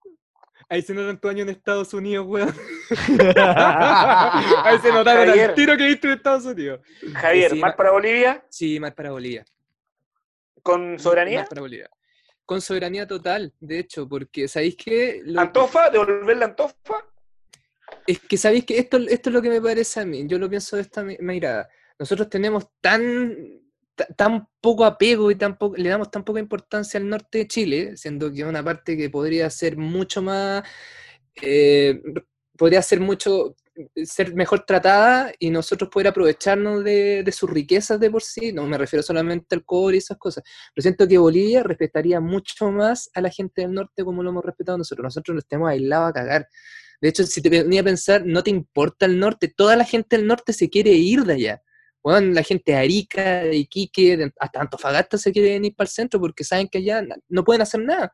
Ahí 0.67 0.81
se 0.81 0.93
notan 0.95 1.19
tu 1.19 1.27
año 1.29 1.43
en 1.43 1.49
Estados 1.49 1.93
Unidos, 1.93 2.25
weón. 2.27 2.53
Ahí 3.37 4.79
se 4.79 4.91
notaron 4.91 5.27
Javier. 5.27 5.49
el 5.49 5.55
tiro 5.55 5.77
que 5.77 5.83
diste 5.85 6.07
en 6.07 6.13
Estados 6.13 6.45
Unidos. 6.45 6.79
Javier, 7.13 7.51
Sí, 7.51 7.59
¿mar 7.59 7.71
ma- 7.71 7.77
para 7.77 7.91
Bolivia? 7.91 8.45
Sí, 8.49 8.79
más 8.79 8.93
para 8.93 9.11
Bolivia. 9.11 9.45
¿Con 10.63 10.97
soberanía? 10.99 11.39
Más 11.41 11.49
para 11.49 11.61
Bolivia. 11.61 11.89
Con 12.45 12.61
soberanía 12.61 13.05
total, 13.07 13.53
de 13.59 13.79
hecho, 13.79 14.07
porque 14.07 14.47
¿sabéis 14.47 14.75
qué? 14.75 15.21
Lo- 15.25 15.41
¿Antofa? 15.41 15.89
¿Devolver 15.89 16.37
la 16.37 16.45
Antofa? 16.45 17.05
Es 18.07 18.19
que 18.19 18.37
sabéis 18.37 18.65
que 18.65 18.77
esto, 18.79 18.97
esto 18.97 19.29
es 19.29 19.33
lo 19.33 19.41
que 19.41 19.49
me 19.49 19.61
parece 19.61 19.99
a 19.99 20.05
mí. 20.05 20.25
Yo 20.27 20.37
lo 20.39 20.49
pienso 20.49 20.75
de 20.75 20.83
esta 20.83 21.03
mi- 21.03 21.17
mirada. 21.19 21.69
Nosotros 21.99 22.29
tenemos 22.29 22.67
tan, 22.81 23.35
ta- 23.35 23.64
tan 24.17 24.47
poco 24.61 24.85
apego 24.85 25.31
y 25.31 25.35
tan 25.35 25.57
poco- 25.57 25.77
le 25.77 25.89
damos 25.89 26.11
tan 26.11 26.23
poca 26.23 26.39
importancia 26.39 26.99
al 26.99 27.09
norte 27.09 27.39
de 27.39 27.47
Chile, 27.47 27.97
siendo 27.97 28.31
que 28.31 28.41
es 28.41 28.47
una 28.47 28.63
parte 28.63 28.97
que 28.97 29.09
podría 29.09 29.49
ser 29.49 29.77
mucho 29.77 30.21
más, 30.21 30.63
eh, 31.41 32.01
podría 32.57 32.81
ser 32.81 32.99
mucho, 33.01 33.55
ser 34.05 34.33
mejor 34.35 34.65
tratada 34.65 35.31
y 35.39 35.49
nosotros 35.49 35.89
poder 35.89 36.07
aprovecharnos 36.09 36.83
de, 36.83 37.23
de 37.23 37.31
sus 37.31 37.49
riquezas 37.49 37.99
de 37.99 38.09
por 38.11 38.23
sí. 38.23 38.51
No 38.53 38.65
me 38.67 38.77
refiero 38.77 39.03
solamente 39.03 39.55
al 39.55 39.65
cobre 39.65 39.95
y 39.97 39.99
esas 39.99 40.17
cosas. 40.17 40.43
Pero 40.73 40.83
siento 40.83 41.07
que 41.07 41.17
Bolivia 41.17 41.63
respetaría 41.63 42.19
mucho 42.21 42.71
más 42.71 43.09
a 43.13 43.21
la 43.21 43.29
gente 43.29 43.61
del 43.63 43.73
norte 43.73 44.03
como 44.05 44.23
lo 44.23 44.29
hemos 44.31 44.45
respetado 44.45 44.77
nosotros. 44.77 45.03
Nosotros 45.03 45.35
nos 45.35 45.47
tenemos 45.47 45.69
aislados 45.71 46.09
a 46.09 46.13
cagar. 46.13 46.47
De 47.01 47.09
hecho, 47.09 47.23
si 47.25 47.41
te 47.41 47.49
venía 47.49 47.81
a 47.81 47.83
pensar, 47.83 48.25
no 48.25 48.41
te 48.43 48.49
importa 48.51 49.05
el 49.05 49.19
norte, 49.19 49.49
toda 49.55 49.75
la 49.75 49.83
gente 49.85 50.17
del 50.17 50.27
norte 50.27 50.53
se 50.53 50.69
quiere 50.69 50.91
ir 50.91 51.23
de 51.25 51.33
allá. 51.33 51.61
Bueno, 52.05 52.33
la 52.33 52.43
gente 52.43 52.71
de 52.71 52.77
Arica, 52.77 53.39
de 53.45 53.55
Iquique, 53.55 54.15
de- 54.15 54.31
hasta 54.39 54.61
Antofagasta 54.61 55.17
se 55.17 55.31
quieren 55.31 55.65
ir 55.65 55.75
para 55.75 55.85
el 55.87 55.91
centro 55.91 56.19
porque 56.19 56.43
saben 56.43 56.67
que 56.67 56.77
allá 56.77 57.03
no 57.27 57.43
pueden 57.43 57.63
hacer 57.63 57.81
nada. 57.81 58.13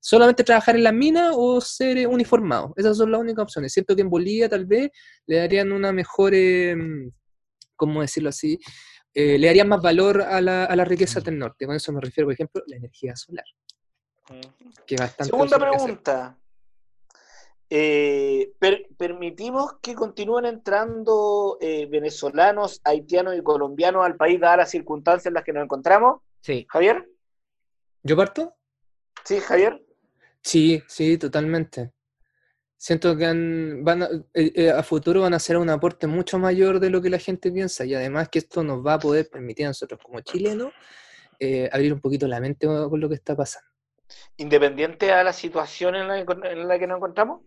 Solamente 0.00 0.42
trabajar 0.42 0.74
en 0.74 0.84
las 0.84 0.94
minas 0.94 1.34
o 1.36 1.60
ser 1.60 1.98
eh, 1.98 2.06
uniformados. 2.06 2.72
Esas 2.76 2.96
son 2.96 3.12
las 3.12 3.20
únicas 3.20 3.42
opciones. 3.42 3.74
Siento 3.74 3.94
que 3.94 4.00
en 4.00 4.08
Bolivia 4.08 4.48
tal 4.48 4.64
vez 4.64 4.88
le 5.26 5.36
darían 5.36 5.70
una 5.70 5.92
mejor, 5.92 6.32
eh, 6.34 6.74
¿cómo 7.76 8.00
decirlo 8.00 8.30
así? 8.30 8.58
Eh, 9.12 9.36
le 9.36 9.48
darían 9.48 9.68
más 9.68 9.82
valor 9.82 10.22
a 10.22 10.40
la, 10.40 10.64
a 10.64 10.74
las 10.74 10.88
riquezas 10.88 11.22
del 11.22 11.38
norte. 11.38 11.66
Con 11.66 11.76
eso 11.76 11.92
me 11.92 12.00
refiero, 12.00 12.28
por 12.28 12.32
ejemplo, 12.32 12.62
la 12.66 12.76
energía 12.76 13.14
solar. 13.16 13.44
Que 14.86 14.96
bastante 14.96 15.30
Segunda 15.30 15.58
pregunta. 15.58 16.38
Eh, 17.68 18.52
per- 18.58 18.86
¿Permitimos 18.96 19.74
que 19.82 19.94
continúen 19.94 20.44
entrando 20.46 21.58
eh, 21.60 21.86
venezolanos, 21.86 22.80
haitianos 22.84 23.36
y 23.36 23.42
colombianos 23.42 24.04
al 24.04 24.16
país 24.16 24.38
dadas 24.40 24.58
las 24.58 24.70
circunstancias 24.70 25.26
en 25.26 25.34
las 25.34 25.42
que 25.44 25.52
nos 25.52 25.64
encontramos? 25.64 26.20
Sí, 26.40 26.64
Javier. 26.70 27.08
¿Yo 28.04 28.16
parto? 28.16 28.54
¿Sí, 29.24 29.40
Javier? 29.40 29.84
Sí, 30.42 30.80
sí, 30.86 31.18
totalmente. 31.18 31.92
Siento 32.76 33.16
que 33.16 33.24
han- 33.26 33.82
van 33.82 34.02
a, 34.04 34.08
eh, 34.34 34.70
a 34.70 34.82
futuro 34.84 35.22
van 35.22 35.32
a 35.32 35.38
hacer 35.38 35.56
un 35.56 35.70
aporte 35.70 36.06
mucho 36.06 36.38
mayor 36.38 36.78
de 36.78 36.90
lo 36.90 37.02
que 37.02 37.10
la 37.10 37.18
gente 37.18 37.50
piensa 37.50 37.84
y 37.84 37.94
además 37.94 38.28
que 38.28 38.38
esto 38.38 38.62
nos 38.62 38.86
va 38.86 38.94
a 38.94 38.98
poder 39.00 39.28
permitir 39.28 39.64
a 39.66 39.70
nosotros 39.70 39.98
como 40.00 40.20
chilenos 40.20 40.72
abrir 41.72 41.92
un 41.92 42.00
poquito 42.00 42.28
la 42.28 42.38
mente 42.40 42.66
con 42.66 43.00
lo 43.00 43.08
que 43.08 43.14
está 43.16 43.34
pasando. 43.34 43.68
Independiente 44.36 45.10
a 45.10 45.24
la 45.24 45.32
situación 45.32 45.96
en 45.96 46.06
la, 46.08 46.20
en 46.20 46.68
la 46.68 46.78
que 46.78 46.86
nos 46.86 46.98
encontramos. 46.98 47.40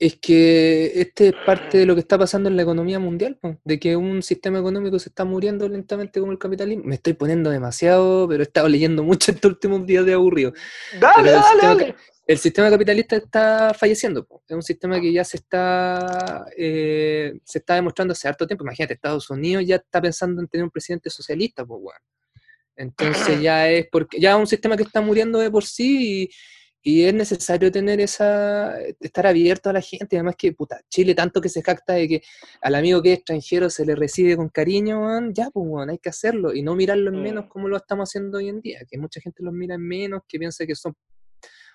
Es 0.00 0.16
que 0.16 0.92
este 0.98 1.28
es 1.28 1.34
parte 1.44 1.76
de 1.76 1.84
lo 1.84 1.94
que 1.94 2.00
está 2.00 2.16
pasando 2.16 2.48
en 2.48 2.56
la 2.56 2.62
economía 2.62 2.98
mundial, 2.98 3.36
po, 3.38 3.58
de 3.62 3.78
que 3.78 3.96
un 3.96 4.22
sistema 4.22 4.58
económico 4.58 4.98
se 4.98 5.10
está 5.10 5.26
muriendo 5.26 5.68
lentamente 5.68 6.20
como 6.20 6.32
el 6.32 6.38
capitalismo. 6.38 6.84
Me 6.86 6.94
estoy 6.94 7.12
poniendo 7.12 7.50
demasiado, 7.50 8.26
pero 8.26 8.42
he 8.42 8.46
estado 8.46 8.66
leyendo 8.66 9.02
mucho 9.04 9.30
estos 9.30 9.52
últimos 9.52 9.84
días 9.84 10.06
de 10.06 10.14
aburrido. 10.14 10.54
Dale, 10.98 11.28
el 11.28 11.34
dale, 11.34 11.42
sistema 11.42 11.74
dale. 11.74 11.96
El 12.26 12.38
sistema 12.38 12.70
capitalista 12.70 13.16
está 13.16 13.74
falleciendo. 13.74 14.24
po. 14.24 14.42
Es 14.48 14.56
un 14.56 14.62
sistema 14.62 14.98
que 15.00 15.12
ya 15.12 15.22
se 15.22 15.36
está, 15.36 16.46
eh, 16.56 17.34
se 17.44 17.58
está 17.58 17.74
demostrando 17.74 18.12
hace 18.12 18.26
harto 18.26 18.46
tiempo. 18.46 18.64
Imagínate, 18.64 18.94
Estados 18.94 19.28
Unidos 19.28 19.64
ya 19.66 19.76
está 19.76 20.00
pensando 20.00 20.40
en 20.40 20.48
tener 20.48 20.64
un 20.64 20.70
presidente 20.70 21.10
socialista, 21.10 21.66
pues, 21.66 21.78
weón. 21.82 21.98
Entonces 22.74 23.38
ya 23.42 23.68
es 23.68 23.86
porque 23.92 24.18
ya 24.18 24.30
es 24.30 24.38
un 24.38 24.46
sistema 24.46 24.78
que 24.78 24.84
está 24.84 25.02
muriendo 25.02 25.38
de 25.38 25.50
por 25.50 25.64
sí 25.64 26.22
Y 26.22 26.30
es 26.82 27.12
necesario 27.14 27.70
tener 27.70 28.00
esa, 28.00 28.80
estar 29.00 29.26
abierto 29.26 29.68
a 29.70 29.72
la 29.74 29.80
gente. 29.82 30.16
Además 30.16 30.36
que, 30.36 30.52
puta, 30.52 30.80
Chile 30.88 31.14
tanto 31.14 31.40
que 31.40 31.48
se 31.50 31.62
jacta 31.62 31.92
de 31.94 32.08
que 32.08 32.22
al 32.62 32.74
amigo 32.74 33.02
que 33.02 33.12
es 33.12 33.18
extranjero 33.18 33.68
se 33.68 33.84
le 33.84 33.94
recibe 33.94 34.36
con 34.36 34.48
cariño, 34.48 35.00
ya, 35.32 35.50
pues, 35.50 35.66
weón, 35.68 35.90
hay 35.90 35.98
que 35.98 36.08
hacerlo. 36.08 36.54
Y 36.54 36.62
no 36.62 36.74
mirarlo 36.74 37.10
en 37.10 37.20
menos 37.22 37.44
Mm. 37.44 37.48
como 37.48 37.68
lo 37.68 37.76
estamos 37.76 38.08
haciendo 38.08 38.38
hoy 38.38 38.48
en 38.48 38.60
día. 38.60 38.80
Que 38.90 38.96
mucha 38.98 39.20
gente 39.20 39.42
los 39.42 39.52
mira 39.52 39.74
en 39.74 39.86
menos, 39.86 40.22
que 40.26 40.38
piensa 40.38 40.64
que 40.66 40.74
son 40.74 40.94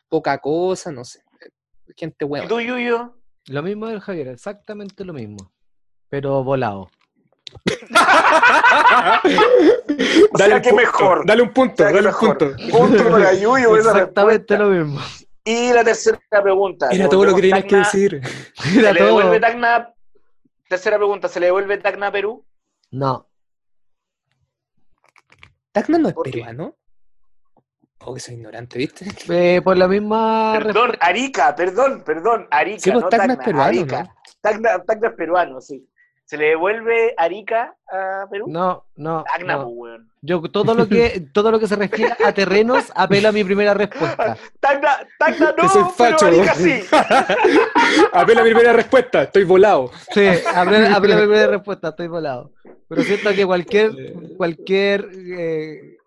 poca 0.09 0.37
cosa, 0.39 0.91
no 0.91 1.03
sé. 1.05 1.21
Gente 1.95 2.25
¿Y 2.25 2.25
weón. 2.25 2.47
tú, 2.47 2.59
Yuyo? 2.59 3.15
Lo 3.47 3.61
mismo 3.61 3.87
del 3.87 3.99
Javier, 3.99 4.29
exactamente 4.29 5.05
lo 5.05 5.13
mismo. 5.13 5.53
Pero 6.09 6.43
volado. 6.43 6.89
O 10.33 10.37
sea, 10.37 10.61
que 10.61 10.73
mejor. 10.73 11.25
Dale 11.25 11.41
un 11.41 11.53
punto, 11.53 11.73
O 11.73 11.77
sea, 11.77 11.85
dale 11.87 11.99
un 11.99 12.05
mejor. 12.05 12.37
punto. 12.37 12.55
Punto 12.77 13.09
para 13.11 13.33
Yuyo 13.33 13.77
esa 13.77 13.89
Exactamente 13.91 14.57
respuesta. 14.57 14.57
lo 14.57 14.69
mismo. 14.69 15.01
Y 15.43 15.71
la 15.73 15.83
tercera 15.83 16.19
pregunta. 16.41 16.89
Era 16.91 17.07
todo 17.09 17.25
lo 17.25 17.35
que 17.35 17.41
tenías 17.41 17.65
que 17.65 17.75
decir. 17.77 18.21
¿Se 18.55 18.79
Era 18.79 18.91
le 18.93 18.99
todo. 18.99 19.07
devuelve 19.19 19.39
Tacna? 19.39 19.93
Tercera 20.67 20.97
pregunta, 20.97 21.27
¿se 21.27 21.39
le 21.39 21.45
devuelve 21.47 21.77
Tacna 21.77 22.07
a 22.07 22.11
Perú? 22.11 22.43
No, 22.91 23.29
¿Tacna 25.71 25.97
no 25.99 26.09
es 26.09 26.15
peruano? 26.23 26.75
Oh, 27.99 28.13
que 28.13 28.19
soy 28.19 28.35
ignorante, 28.35 28.77
¿viste? 28.77 29.05
eh, 29.29 29.61
por 29.61 29.75
la 29.77 29.87
misma 29.87 30.53
Perdón. 30.57 30.91
Arica, 30.99 31.55
perdón, 31.55 32.03
perdón, 32.03 32.47
Arica, 32.51 32.79
Sí, 32.79 32.91
pues 32.91 33.03
no 33.03 33.09
Tacna 33.09 33.27
Tacna, 33.27 33.33
es 33.43 33.45
peruano, 33.45 33.67
Arica. 33.69 34.03
¿no? 34.03 34.15
Tacna, 34.41 34.83
Tacna 34.83 35.07
es 35.09 35.13
peruano, 35.15 35.61
sí. 35.61 35.87
¿Se 36.25 36.37
le 36.37 36.45
devuelve 36.47 37.13
Arica 37.17 37.75
a 37.91 38.25
Perú? 38.31 38.45
No, 38.47 38.85
no, 38.95 39.23
Tacna, 39.31 39.57
no. 39.57 39.63
pues, 39.65 39.75
weón. 39.77 40.11
Yo 40.21 40.41
todo 40.41 40.73
lo 40.73 40.87
que 40.87 41.23
todo 41.31 41.51
lo 41.51 41.59
que 41.59 41.67
se 41.67 41.75
refiere 41.75 42.13
a 42.25 42.31
terrenos 42.33 42.91
apelo 42.95 43.29
a 43.29 43.31
mi 43.31 43.43
primera 43.43 43.75
respuesta. 43.75 44.35
Tacna, 44.59 45.07
Tacna 45.19 45.53
no, 45.55 45.69
soy 45.69 45.83
facho. 45.95 46.25
pero 46.25 46.37
Arica 46.41 46.55
sí. 46.55 46.81
Apela 48.13 48.43
mi 48.43 48.49
primera 48.49 48.73
respuesta, 48.73 49.23
estoy 49.23 49.43
volado. 49.43 49.91
Sí, 50.11 50.25
apelo, 50.55 50.95
apelo 50.95 51.13
a 51.13 51.17
mi 51.17 51.23
primera 51.27 51.47
respuesta, 51.47 51.89
estoy 51.89 52.07
volado. 52.07 52.51
Pero 52.89 53.03
siento 53.03 53.31
que 53.33 53.45
cualquier 53.45 53.91
cualquier 54.37 55.07
eh, 55.13 55.97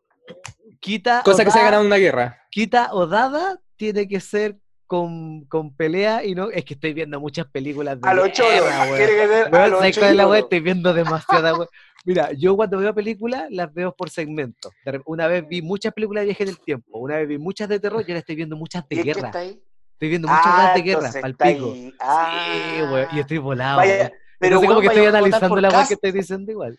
quita 0.80 1.22
Cosa 1.24 1.42
o 1.42 1.44
que 1.44 1.50
se 1.52 1.58
ha 1.60 1.64
ganado 1.64 1.82
en 1.82 1.86
una 1.86 1.96
guerra. 1.96 2.42
quita 2.50 2.88
o 2.92 3.06
dada 3.06 3.60
tiene 3.76 4.08
que 4.08 4.18
ser 4.18 4.56
con, 4.88 5.44
con 5.44 5.72
pelea 5.76 6.24
y 6.24 6.34
no 6.34 6.50
es 6.50 6.64
que 6.64 6.74
estoy 6.74 6.92
viendo 6.94 7.20
muchas 7.20 7.46
películas 7.46 8.00
de 8.00 8.08
A 8.08 8.14
los 8.14 8.32
choros, 8.32 8.50
que 8.96 9.06
ser 9.06 9.44
a 9.44 9.50
Weón, 9.50 9.70
los 9.70 9.78
¿sabes 9.80 9.98
cuál 9.98 10.20
es. 10.34 10.42
Estoy 10.42 10.60
viendo 10.60 10.92
demasiada 10.94 11.54
weá. 11.56 11.68
Mira, 12.04 12.32
yo 12.32 12.56
cuando 12.56 12.78
veo 12.78 12.94
películas 12.94 13.44
las 13.50 13.72
veo 13.74 13.94
por 13.94 14.08
segmentos. 14.08 14.72
Una 15.04 15.26
vez 15.28 15.46
vi 15.46 15.60
muchas 15.62 15.92
películas 15.92 16.22
de 16.22 16.26
viaje 16.26 16.42
en 16.44 16.48
el 16.48 16.58
tiempo, 16.58 16.98
una 16.98 17.16
vez 17.16 17.28
vi 17.28 17.38
muchas 17.38 17.68
de 17.68 17.78
terror 17.78 18.02
y 18.04 18.10
ahora 18.10 18.18
estoy 18.20 18.34
viendo 18.34 18.56
muchas 18.56 18.88
de 18.88 18.96
¿Y 18.96 18.98
es 19.00 19.04
que 19.04 19.12
guerra. 19.12 19.28
está 19.28 19.38
ahí? 19.40 19.62
Estoy 19.92 20.08
viendo 20.08 20.28
muchas 20.28 20.44
Ah, 20.46 20.72
de 20.74 20.82
guerra, 20.82 21.08
está 21.08 21.28
pico. 21.48 21.72
Sí, 21.74 21.94
Ah. 22.00 22.88
weón, 22.90 23.06
y 23.12 23.20
estoy 23.20 23.38
volado. 23.38 23.76
Vaya, 23.76 24.12
pero 24.38 24.56
Entonces 24.56 24.68
como 24.68 24.80
que 24.80 24.86
estoy 24.86 25.06
analizando 25.06 25.56
la 25.56 25.68
weá 25.68 25.78
cast. 25.78 25.88
que 25.88 25.94
estoy 25.94 26.12
diciendo 26.12 26.50
igual. 26.50 26.78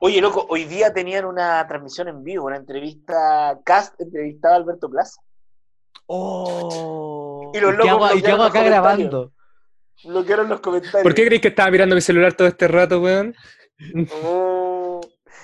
Oye, 0.00 0.20
loco, 0.20 0.44
hoy 0.50 0.64
día 0.66 0.92
tenían 0.92 1.24
una 1.24 1.66
transmisión 1.66 2.08
en 2.08 2.22
vivo, 2.22 2.44
una 2.46 2.56
entrevista, 2.56 3.58
Cast 3.64 3.98
entrevistaba 4.00 4.54
a 4.54 4.56
Alberto 4.58 4.90
Plaza. 4.90 5.20
Oh. 6.06 7.19
Y 7.52 7.60
los 7.60 7.74
locos 7.76 7.88
hago, 7.88 8.16
y 8.16 8.22
qué 8.22 8.32
bloquearon 8.32 8.32
hago 8.32 8.42
los 8.42 8.50
acá 8.50 8.58
comentarios. 8.58 8.70
grabando? 8.70 9.32
Bloquearon 10.04 10.48
los 10.48 10.60
comentarios. 10.60 11.02
¿Por 11.02 11.14
qué 11.14 11.26
crees 11.26 11.42
que 11.42 11.48
estaba 11.48 11.70
mirando 11.70 11.94
mi 11.94 12.00
celular 12.00 12.32
todo 12.34 12.48
este 12.48 12.68
rato, 12.68 13.00
weón? 13.00 13.34
Oh. 14.24 15.00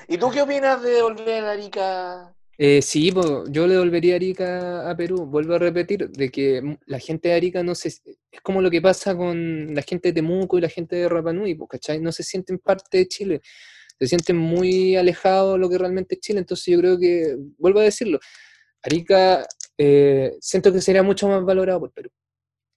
¿Y 0.09 0.19
tú 0.19 0.31
qué 0.31 0.43
opinas 0.43 0.83
de 0.83 1.03
volver 1.03 1.45
a 1.45 1.53
Arica? 1.53 2.33
Eh, 2.59 2.81
sí, 2.81 3.13
po, 3.13 3.45
yo 3.49 3.67
le 3.67 3.75
devolvería 3.75 4.15
a 4.15 4.17
Arica 4.17 4.91
a 4.91 4.97
Perú. 4.97 5.27
Vuelvo 5.27 5.55
a 5.55 5.59
repetir, 5.59 6.09
de 6.09 6.31
que 6.31 6.79
la 6.87 6.99
gente 6.99 7.29
de 7.29 7.35
Arica 7.35 7.63
no 7.63 7.75
se... 7.75 7.89
Es 7.89 8.41
como 8.43 8.63
lo 8.63 8.71
que 8.71 8.81
pasa 8.81 9.15
con 9.15 9.75
la 9.75 9.83
gente 9.83 10.09
de 10.09 10.15
Temuco 10.15 10.57
y 10.57 10.63
la 10.63 10.69
gente 10.69 10.97
de 10.97 11.09
Rapa 11.09 11.33
Nui, 11.33 11.55
po, 11.55 11.67
¿cachai? 11.67 12.01
No 12.01 12.13
se 12.13 12.23
sienten 12.23 12.59
parte 12.59 12.99
de 12.99 13.09
Chile. 13.09 13.41
Se 13.99 14.07
sienten 14.07 14.37
muy 14.37 14.97
alejados 14.97 15.55
de 15.55 15.59
lo 15.59 15.69
que 15.69 15.79
realmente 15.79 16.15
es 16.15 16.21
Chile. 16.21 16.39
Entonces 16.39 16.67
yo 16.67 16.79
creo 16.79 16.99
que, 16.99 17.37
vuelvo 17.59 17.81
a 17.81 17.85
decirlo, 17.85 18.21
Arica 18.83 19.47
eh, 19.79 20.37
siento 20.41 20.73
que 20.73 20.81
sería 20.81 21.03
mucho 21.03 21.29
más 21.29 21.45
valorado 21.45 21.81
por 21.81 21.93
Perú. 21.93 22.11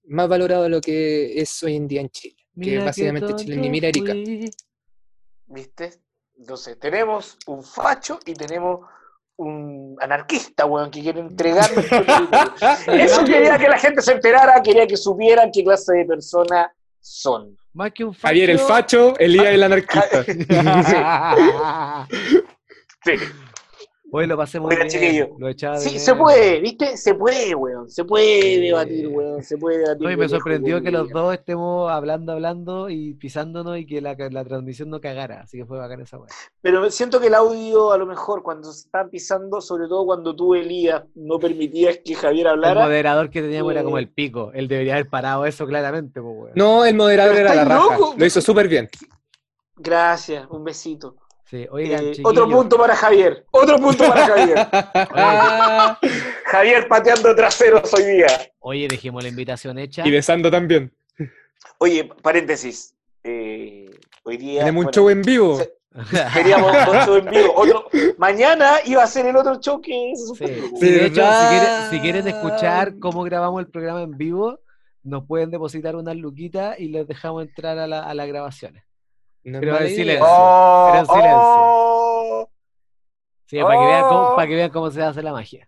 Más 0.05 0.27
valorado 0.27 0.63
de 0.63 0.69
lo 0.69 0.81
que 0.81 1.39
es 1.39 1.61
hoy 1.63 1.75
en 1.75 1.87
día 1.87 2.01
en 2.01 2.09
Chile. 2.09 2.35
Mira 2.55 2.79
que 2.79 2.85
básicamente 2.85 3.35
Chile 3.35 3.57
ni 3.57 3.69
mira 3.69 3.87
a 3.87 3.89
Arica. 3.89 4.11
fui. 4.11 4.49
¿Viste? 5.47 5.91
Entonces, 6.37 6.79
tenemos 6.79 7.37
un 7.47 7.63
facho 7.63 8.19
y 8.25 8.33
tenemos 8.33 8.81
un 9.37 9.97
anarquista, 10.01 10.65
weón, 10.65 10.91
que 10.91 11.01
quiere 11.01 11.19
entregar. 11.21 11.69
Eso 12.87 13.23
quería 13.23 13.57
que 13.57 13.69
la 13.69 13.77
gente 13.77 14.01
se 14.01 14.13
enterara, 14.13 14.61
quería 14.61 14.85
que 14.87 14.97
supieran 14.97 15.51
qué 15.51 15.63
clase 15.63 15.93
de 15.93 16.05
persona 16.05 16.73
son. 16.99 17.57
Más 17.73 17.91
que 17.93 18.03
un 18.03 18.13
Javier 18.13 18.49
el 18.49 18.59
facho, 18.59 19.13
Elías 19.17 19.47
el 19.47 19.63
anarquista. 19.63 20.25
Sí, 23.03 23.13
Hoy 24.11 24.25
lo 24.25 24.35
pasé 24.37 24.59
muy 24.59 24.69
Oiga, 24.73 24.85
bien. 24.85 24.89
chiquillo. 24.89 25.29
Lo 25.37 25.47
echaba 25.49 25.75
de 25.77 25.81
sí 25.81 25.99
se 25.99 26.15
puede, 26.15 26.59
¿viste? 26.61 26.97
Se 26.97 27.13
puede, 27.13 27.53
weón. 27.53 27.89
Se 27.89 28.03
puede 28.03 28.41
Sí. 28.41 28.59
debatir, 28.61 29.07
weón. 29.07 29.43
Se 29.43 29.57
puede 29.57 29.77
debatir. 29.79 30.01
No, 30.03 30.11
y 30.11 30.17
me 30.17 30.27
sorprendió 30.27 30.75
weón, 30.75 30.83
que 30.83 30.91
los 30.91 31.01
weón. 31.11 31.13
dos 31.13 31.33
estemos 31.35 31.91
hablando, 31.91 32.31
hablando 32.31 32.89
y 32.89 33.13
pisándonos 33.13 33.77
y 33.77 33.85
que 33.85 34.01
la, 34.01 34.15
la 34.31 34.43
transmisión 34.45 34.89
no 34.89 34.99
cagara. 34.99 35.41
Así 35.41 35.57
que 35.57 35.65
fue 35.65 35.77
bacán 35.77 36.01
esa 36.01 36.17
weá. 36.17 36.29
Pero 36.61 36.89
siento 36.89 37.19
que 37.19 37.27
el 37.27 37.35
audio, 37.35 37.91
a 37.91 37.97
lo 37.97 38.05
mejor, 38.07 38.41
cuando 38.41 38.71
se 38.73 38.81
están 38.87 39.09
pisando, 39.09 39.61
sobre 39.61 39.87
todo 39.87 40.05
cuando 40.05 40.35
tú, 40.35 40.55
Elías, 40.55 41.03
no 41.15 41.37
permitías 41.37 41.99
que 42.03 42.15
Javier 42.15 42.47
El 42.47 42.53
hablara. 42.53 42.81
moderador 42.81 43.29
que 43.29 43.41
teníamos 43.41 43.71
era 43.73 43.83
como 43.83 43.97
Eh. 43.97 44.01
el 44.01 44.09
pico. 44.09 44.51
Él 44.55 44.67
debería 44.67 44.93
haber 44.95 45.09
parado 45.09 45.45
eso 45.45 45.67
claramente, 45.67 46.19
pues, 46.21 46.33
weón. 46.35 46.51
No, 46.55 46.83
el 46.83 46.95
moderador 46.95 47.35
Pero 47.35 47.45
era 47.47 47.55
la 47.55 47.61
estáis 47.61 47.79
raja. 47.83 47.97
loco. 47.99 48.15
Lo 48.17 48.25
hizo 48.25 48.41
súper 48.41 48.67
bien. 48.67 48.89
Gracias, 49.77 50.45
un 50.49 50.63
besito. 50.63 51.15
Sí, 51.49 51.65
oigan, 51.71 52.05
Eh, 52.05 52.13
otro 52.23 52.47
punto 52.49 52.77
para 52.77 52.95
Javier. 52.95 53.45
Otro 53.51 53.77
punto 53.77 54.07
para 54.07 54.27
Javier. 54.27 54.67
Javier 56.45 56.87
pateando 56.87 57.35
traseros 57.35 57.91
hoy 57.93 58.03
día. 58.03 58.27
Oye, 58.59 58.87
dejemos 58.87 59.23
la 59.23 59.29
invitación 59.29 59.77
hecha. 59.79 60.05
y 60.07 60.11
besando 60.11 60.51
también. 60.51 60.91
Oye, 61.79 62.09
paréntesis. 62.21 62.93
Eh, 63.23 63.89
hoy 64.23 64.37
día. 64.37 64.61
Tenemos 64.61 64.85
un 64.85 64.91
show 64.91 65.09
en 65.09 65.21
vivo. 65.21 65.57
se- 65.57 65.73
Queríamos 66.33 66.71
dos 66.85 66.95
shows 67.07 67.19
en 67.25 67.29
vivo. 67.31 67.53
Otro, 67.55 67.85
mañana 68.17 68.75
iba 68.85 69.03
a 69.03 69.07
ser 69.07 69.25
el 69.25 69.35
otro 69.35 69.59
show 69.59 69.81
que 69.81 70.13
se 70.15 70.47
Sí. 70.47 70.53
de 70.79 71.05
hecho, 71.07 71.21
si 71.21 71.47
quieren, 71.49 71.89
si 71.89 71.99
quieren 71.99 72.27
escuchar 72.27 72.99
cómo 72.99 73.23
grabamos 73.23 73.59
el 73.61 73.67
programa 73.69 74.03
en 74.03 74.15
vivo, 74.17 74.59
nos 75.03 75.25
pueden 75.25 75.49
depositar 75.49 75.95
unas 75.95 76.15
luquitas 76.15 76.79
y 76.79 76.89
les 76.89 77.07
dejamos 77.07 77.43
entrar 77.43 77.79
a, 77.79 77.87
la- 77.87 78.03
a 78.03 78.13
las 78.13 78.27
grabaciones. 78.27 78.83
No 79.43 79.59
Pero 79.59 79.79
en 79.79 79.87
silencio. 79.89 80.25
Oh, 80.27 80.87
Pero 80.91 80.99
en 80.99 81.05
silencio. 81.07 81.37
oh. 81.41 82.49
Sí, 83.45 83.57
para, 83.61 83.79
que 83.79 83.85
vean 83.85 84.03
cómo, 84.07 84.21
Oh. 84.21 84.35
para 84.35 84.47
que 84.47 84.55
vean 84.55 84.69
cómo 84.69 84.91
se 84.91 85.01
hace 85.01 85.23
la 85.23 85.31
magia. 85.31 85.67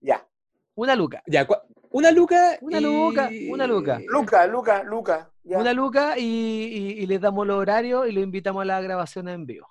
Ya. 0.00 0.26
Una 0.74 0.96
luca. 0.96 1.22
Ya, 1.26 1.46
una 1.90 2.10
luca. 2.10 2.58
Una 2.60 2.78
y- 2.78 2.82
luca, 2.82 3.30
una 3.50 3.66
luca. 3.66 3.98
Luca, 4.08 4.46
Luca, 4.46 4.82
Luca. 4.82 5.30
ya. 5.44 5.58
Una 5.58 5.72
luca 5.72 6.18
y, 6.18 6.22
y- 6.24 7.02
y 7.02 7.06
les 7.06 7.20
damos 7.20 7.46
los 7.46 7.56
horarios 7.58 8.08
y 8.08 8.12
los 8.12 8.22
invitamos 8.24 8.62
a 8.62 8.64
las 8.64 8.82
grabaciones 8.82 9.34
en 9.34 9.46
vivo. 9.46 9.68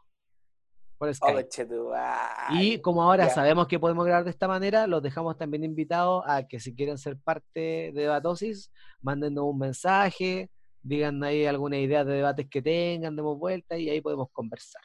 Por 0.98 1.10
Oh, 1.10 1.14
Skype. 1.14 1.34
conchetumare. 1.44 2.54
Y 2.54 2.80
como 2.82 3.04
ahora 3.04 3.28
Ya. 3.28 3.34
sabemos 3.34 3.68
que 3.68 3.78
podemos 3.80 4.06
grabar 4.06 4.24
de 4.24 4.32
esta 4.32 4.48
manera, 4.48 4.88
los 4.88 5.04
dejamos 5.04 5.38
también 5.38 5.64
invitados 5.64 6.24
a 6.26 6.48
que 6.48 6.60
si 6.60 6.74
quieren 6.74 6.98
ser 6.98 7.18
parte 7.18 7.60
de 7.60 7.92
Debatosis, 7.94 8.72
mándenos 9.02 9.44
un 9.46 9.60
mensaje, 9.60 10.50
digan 10.88 11.24
ahí 11.24 11.46
alguna 11.46 11.78
idea 11.78 12.04
de 12.04 12.14
debates 12.16 12.48
que 12.50 12.62
tengan, 12.62 13.16
demos 13.16 13.38
vuelta 13.38 13.78
y 13.78 13.90
ahí 13.90 14.02
podemos 14.02 14.30
conversar. 14.32 14.82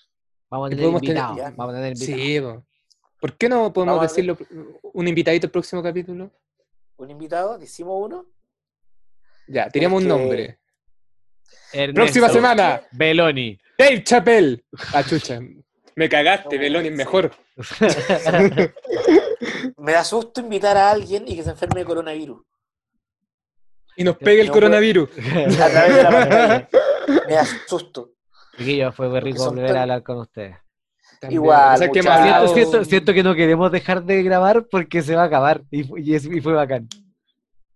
Vamos 0.51 0.67
a 0.67 0.71
tener 0.71 0.83
podemos 0.85 1.01
tener- 1.03 1.17
invitados. 1.17 1.37
ya. 1.39 1.51
vamos 1.57 1.75
a 1.75 1.79
tener 1.79 1.93
invitados. 1.97 2.23
Sí, 2.23 2.41
po. 2.41 2.67
¿Por 3.21 3.37
qué 3.37 3.49
no 3.49 3.73
podemos 3.73 3.97
Vamos 3.97 4.11
decirlo? 4.11 4.37
Un 4.95 5.09
invitadito 5.09 5.47
el 5.47 5.53
próximo 5.53 5.83
capítulo. 5.83 6.31
¿Un 6.97 7.11
invitado? 7.11 7.57
¿Decimos 7.59 7.95
uno? 7.99 8.27
Ya, 9.47 9.69
teníamos 9.71 10.03
un 10.03 10.09
nombre. 10.09 10.59
Ernesto 11.73 11.95
Próxima 11.95 12.29
semana, 12.29 12.83
Beloni. 12.93 13.59
Dave 13.79 14.03
Chappelle. 14.05 14.65
Ah, 14.93 15.03
chucha. 15.05 15.41
Me 15.95 16.09
cagaste, 16.09 16.57
No, 16.57 16.63
Beloni 16.63 16.89
es 16.89 16.93
sí. 16.95 16.97
mejor. 16.99 17.31
Me 19.79 19.93
da 19.93 20.05
susto 20.05 20.41
invitar 20.41 20.77
a 20.77 20.91
alguien 20.91 21.25
y 21.27 21.37
que 21.37 21.43
se 21.43 21.51
enferme 21.51 21.81
de 21.81 21.87
coronavirus. 21.87 22.41
Y 23.97 24.05
nos 24.05 24.17
pegue 24.17 24.41
el 24.43 24.47
No, 24.49 24.53
coronavirus. 24.53 25.11
A 25.61 25.69
través 25.69 25.95
de 25.97 26.03
la 26.03 26.11
pantalla. 26.11 26.69
Me 27.29 27.35
da 27.35 27.45
susto. 27.67 28.11
Chiquillos, 28.57 28.95
fue 28.95 29.09
muy 29.09 29.21
rico 29.21 29.45
volver 29.47 29.65
a 29.65 29.69
tan- 29.69 29.77
hablar 29.83 30.03
con 30.03 30.19
ustedes. 30.21 30.57
También. 31.21 31.41
Igual, 31.43 31.75
O 31.75 31.79
sea, 31.79 31.89
que 31.91 32.03
Siento, 32.03 32.49
siento- 32.55 32.85
siento 32.85 33.13
que 33.15 33.23
no 33.23 33.35
queremos 33.35 33.71
dejar 33.71 34.03
de 34.05 34.23
grabar 34.23 34.67
porque 34.71 35.03
se 35.03 35.15
va 35.15 35.23
a 35.23 35.27
acabar 35.27 35.63
y, 35.71 35.85
y 36.03 36.15
es- 36.15 36.25
y 36.27 36.41
fue 36.41 36.53
bacán. 36.53 36.89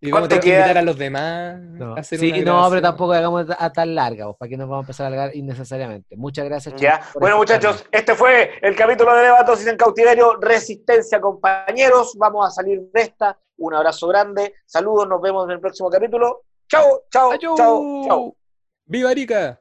Y 0.01 0.11
vamos 0.11 0.27
a 0.27 0.29
¿Cuánto 0.29 0.41
tener 0.41 0.43
que 0.43 0.61
invitar 0.61 0.79
a 0.79 0.83
los 0.83 0.99
demás. 0.99 1.59
No. 1.61 1.97
a 1.97 2.01
hacer 2.01 2.19
Sí, 2.19 2.31
una 2.31 2.45
no, 2.45 2.69
pero 2.69 2.83
tampoco 2.83 3.13
hagamos 3.13 3.47
a 3.59 3.73
tan 3.73 3.95
larga, 3.95 4.27
pues, 4.27 4.37
para 4.39 4.49
que 4.51 4.57
nos 4.57 4.69
vamos 4.69 4.83
a 4.83 4.85
empezar 4.85 5.05
a 5.05 5.07
alargar 5.09 5.37
innecesariamente. 5.37 6.17
Muchas 6.17 6.45
gracias. 6.45 6.75
Ya. 6.77 6.99
chicos, 6.99 7.13
por 7.15 7.23
Bueno, 7.23 7.37
muchachos, 7.39 7.87
este 7.91 8.15
fue 8.15 8.51
el 8.61 8.77
capítulo 8.77 9.15
de 9.15 9.23
Debatosis 9.23 9.67
en 9.67 9.77
cautiverio. 9.77 10.37
Resistencia, 10.41 11.21
compañeros. 11.21 12.15
Vamos 12.19 12.47
a 12.47 12.51
salir 12.51 12.83
de 12.93 13.01
esta. 13.01 13.39
Un 13.59 13.75
abrazo 13.75 14.07
grande. 14.09 14.55
Saludos, 14.67 15.09
nos 15.09 15.21
vemos 15.21 15.47
en 15.47 15.53
el 15.53 15.61
próximo 15.61 15.89
capítulo. 15.89 16.43
Chao, 16.69 17.05
chao, 17.11 17.37
chao, 17.39 17.57
chao. 17.57 18.37
¡Viva 18.85 19.11
Arica! 19.11 19.61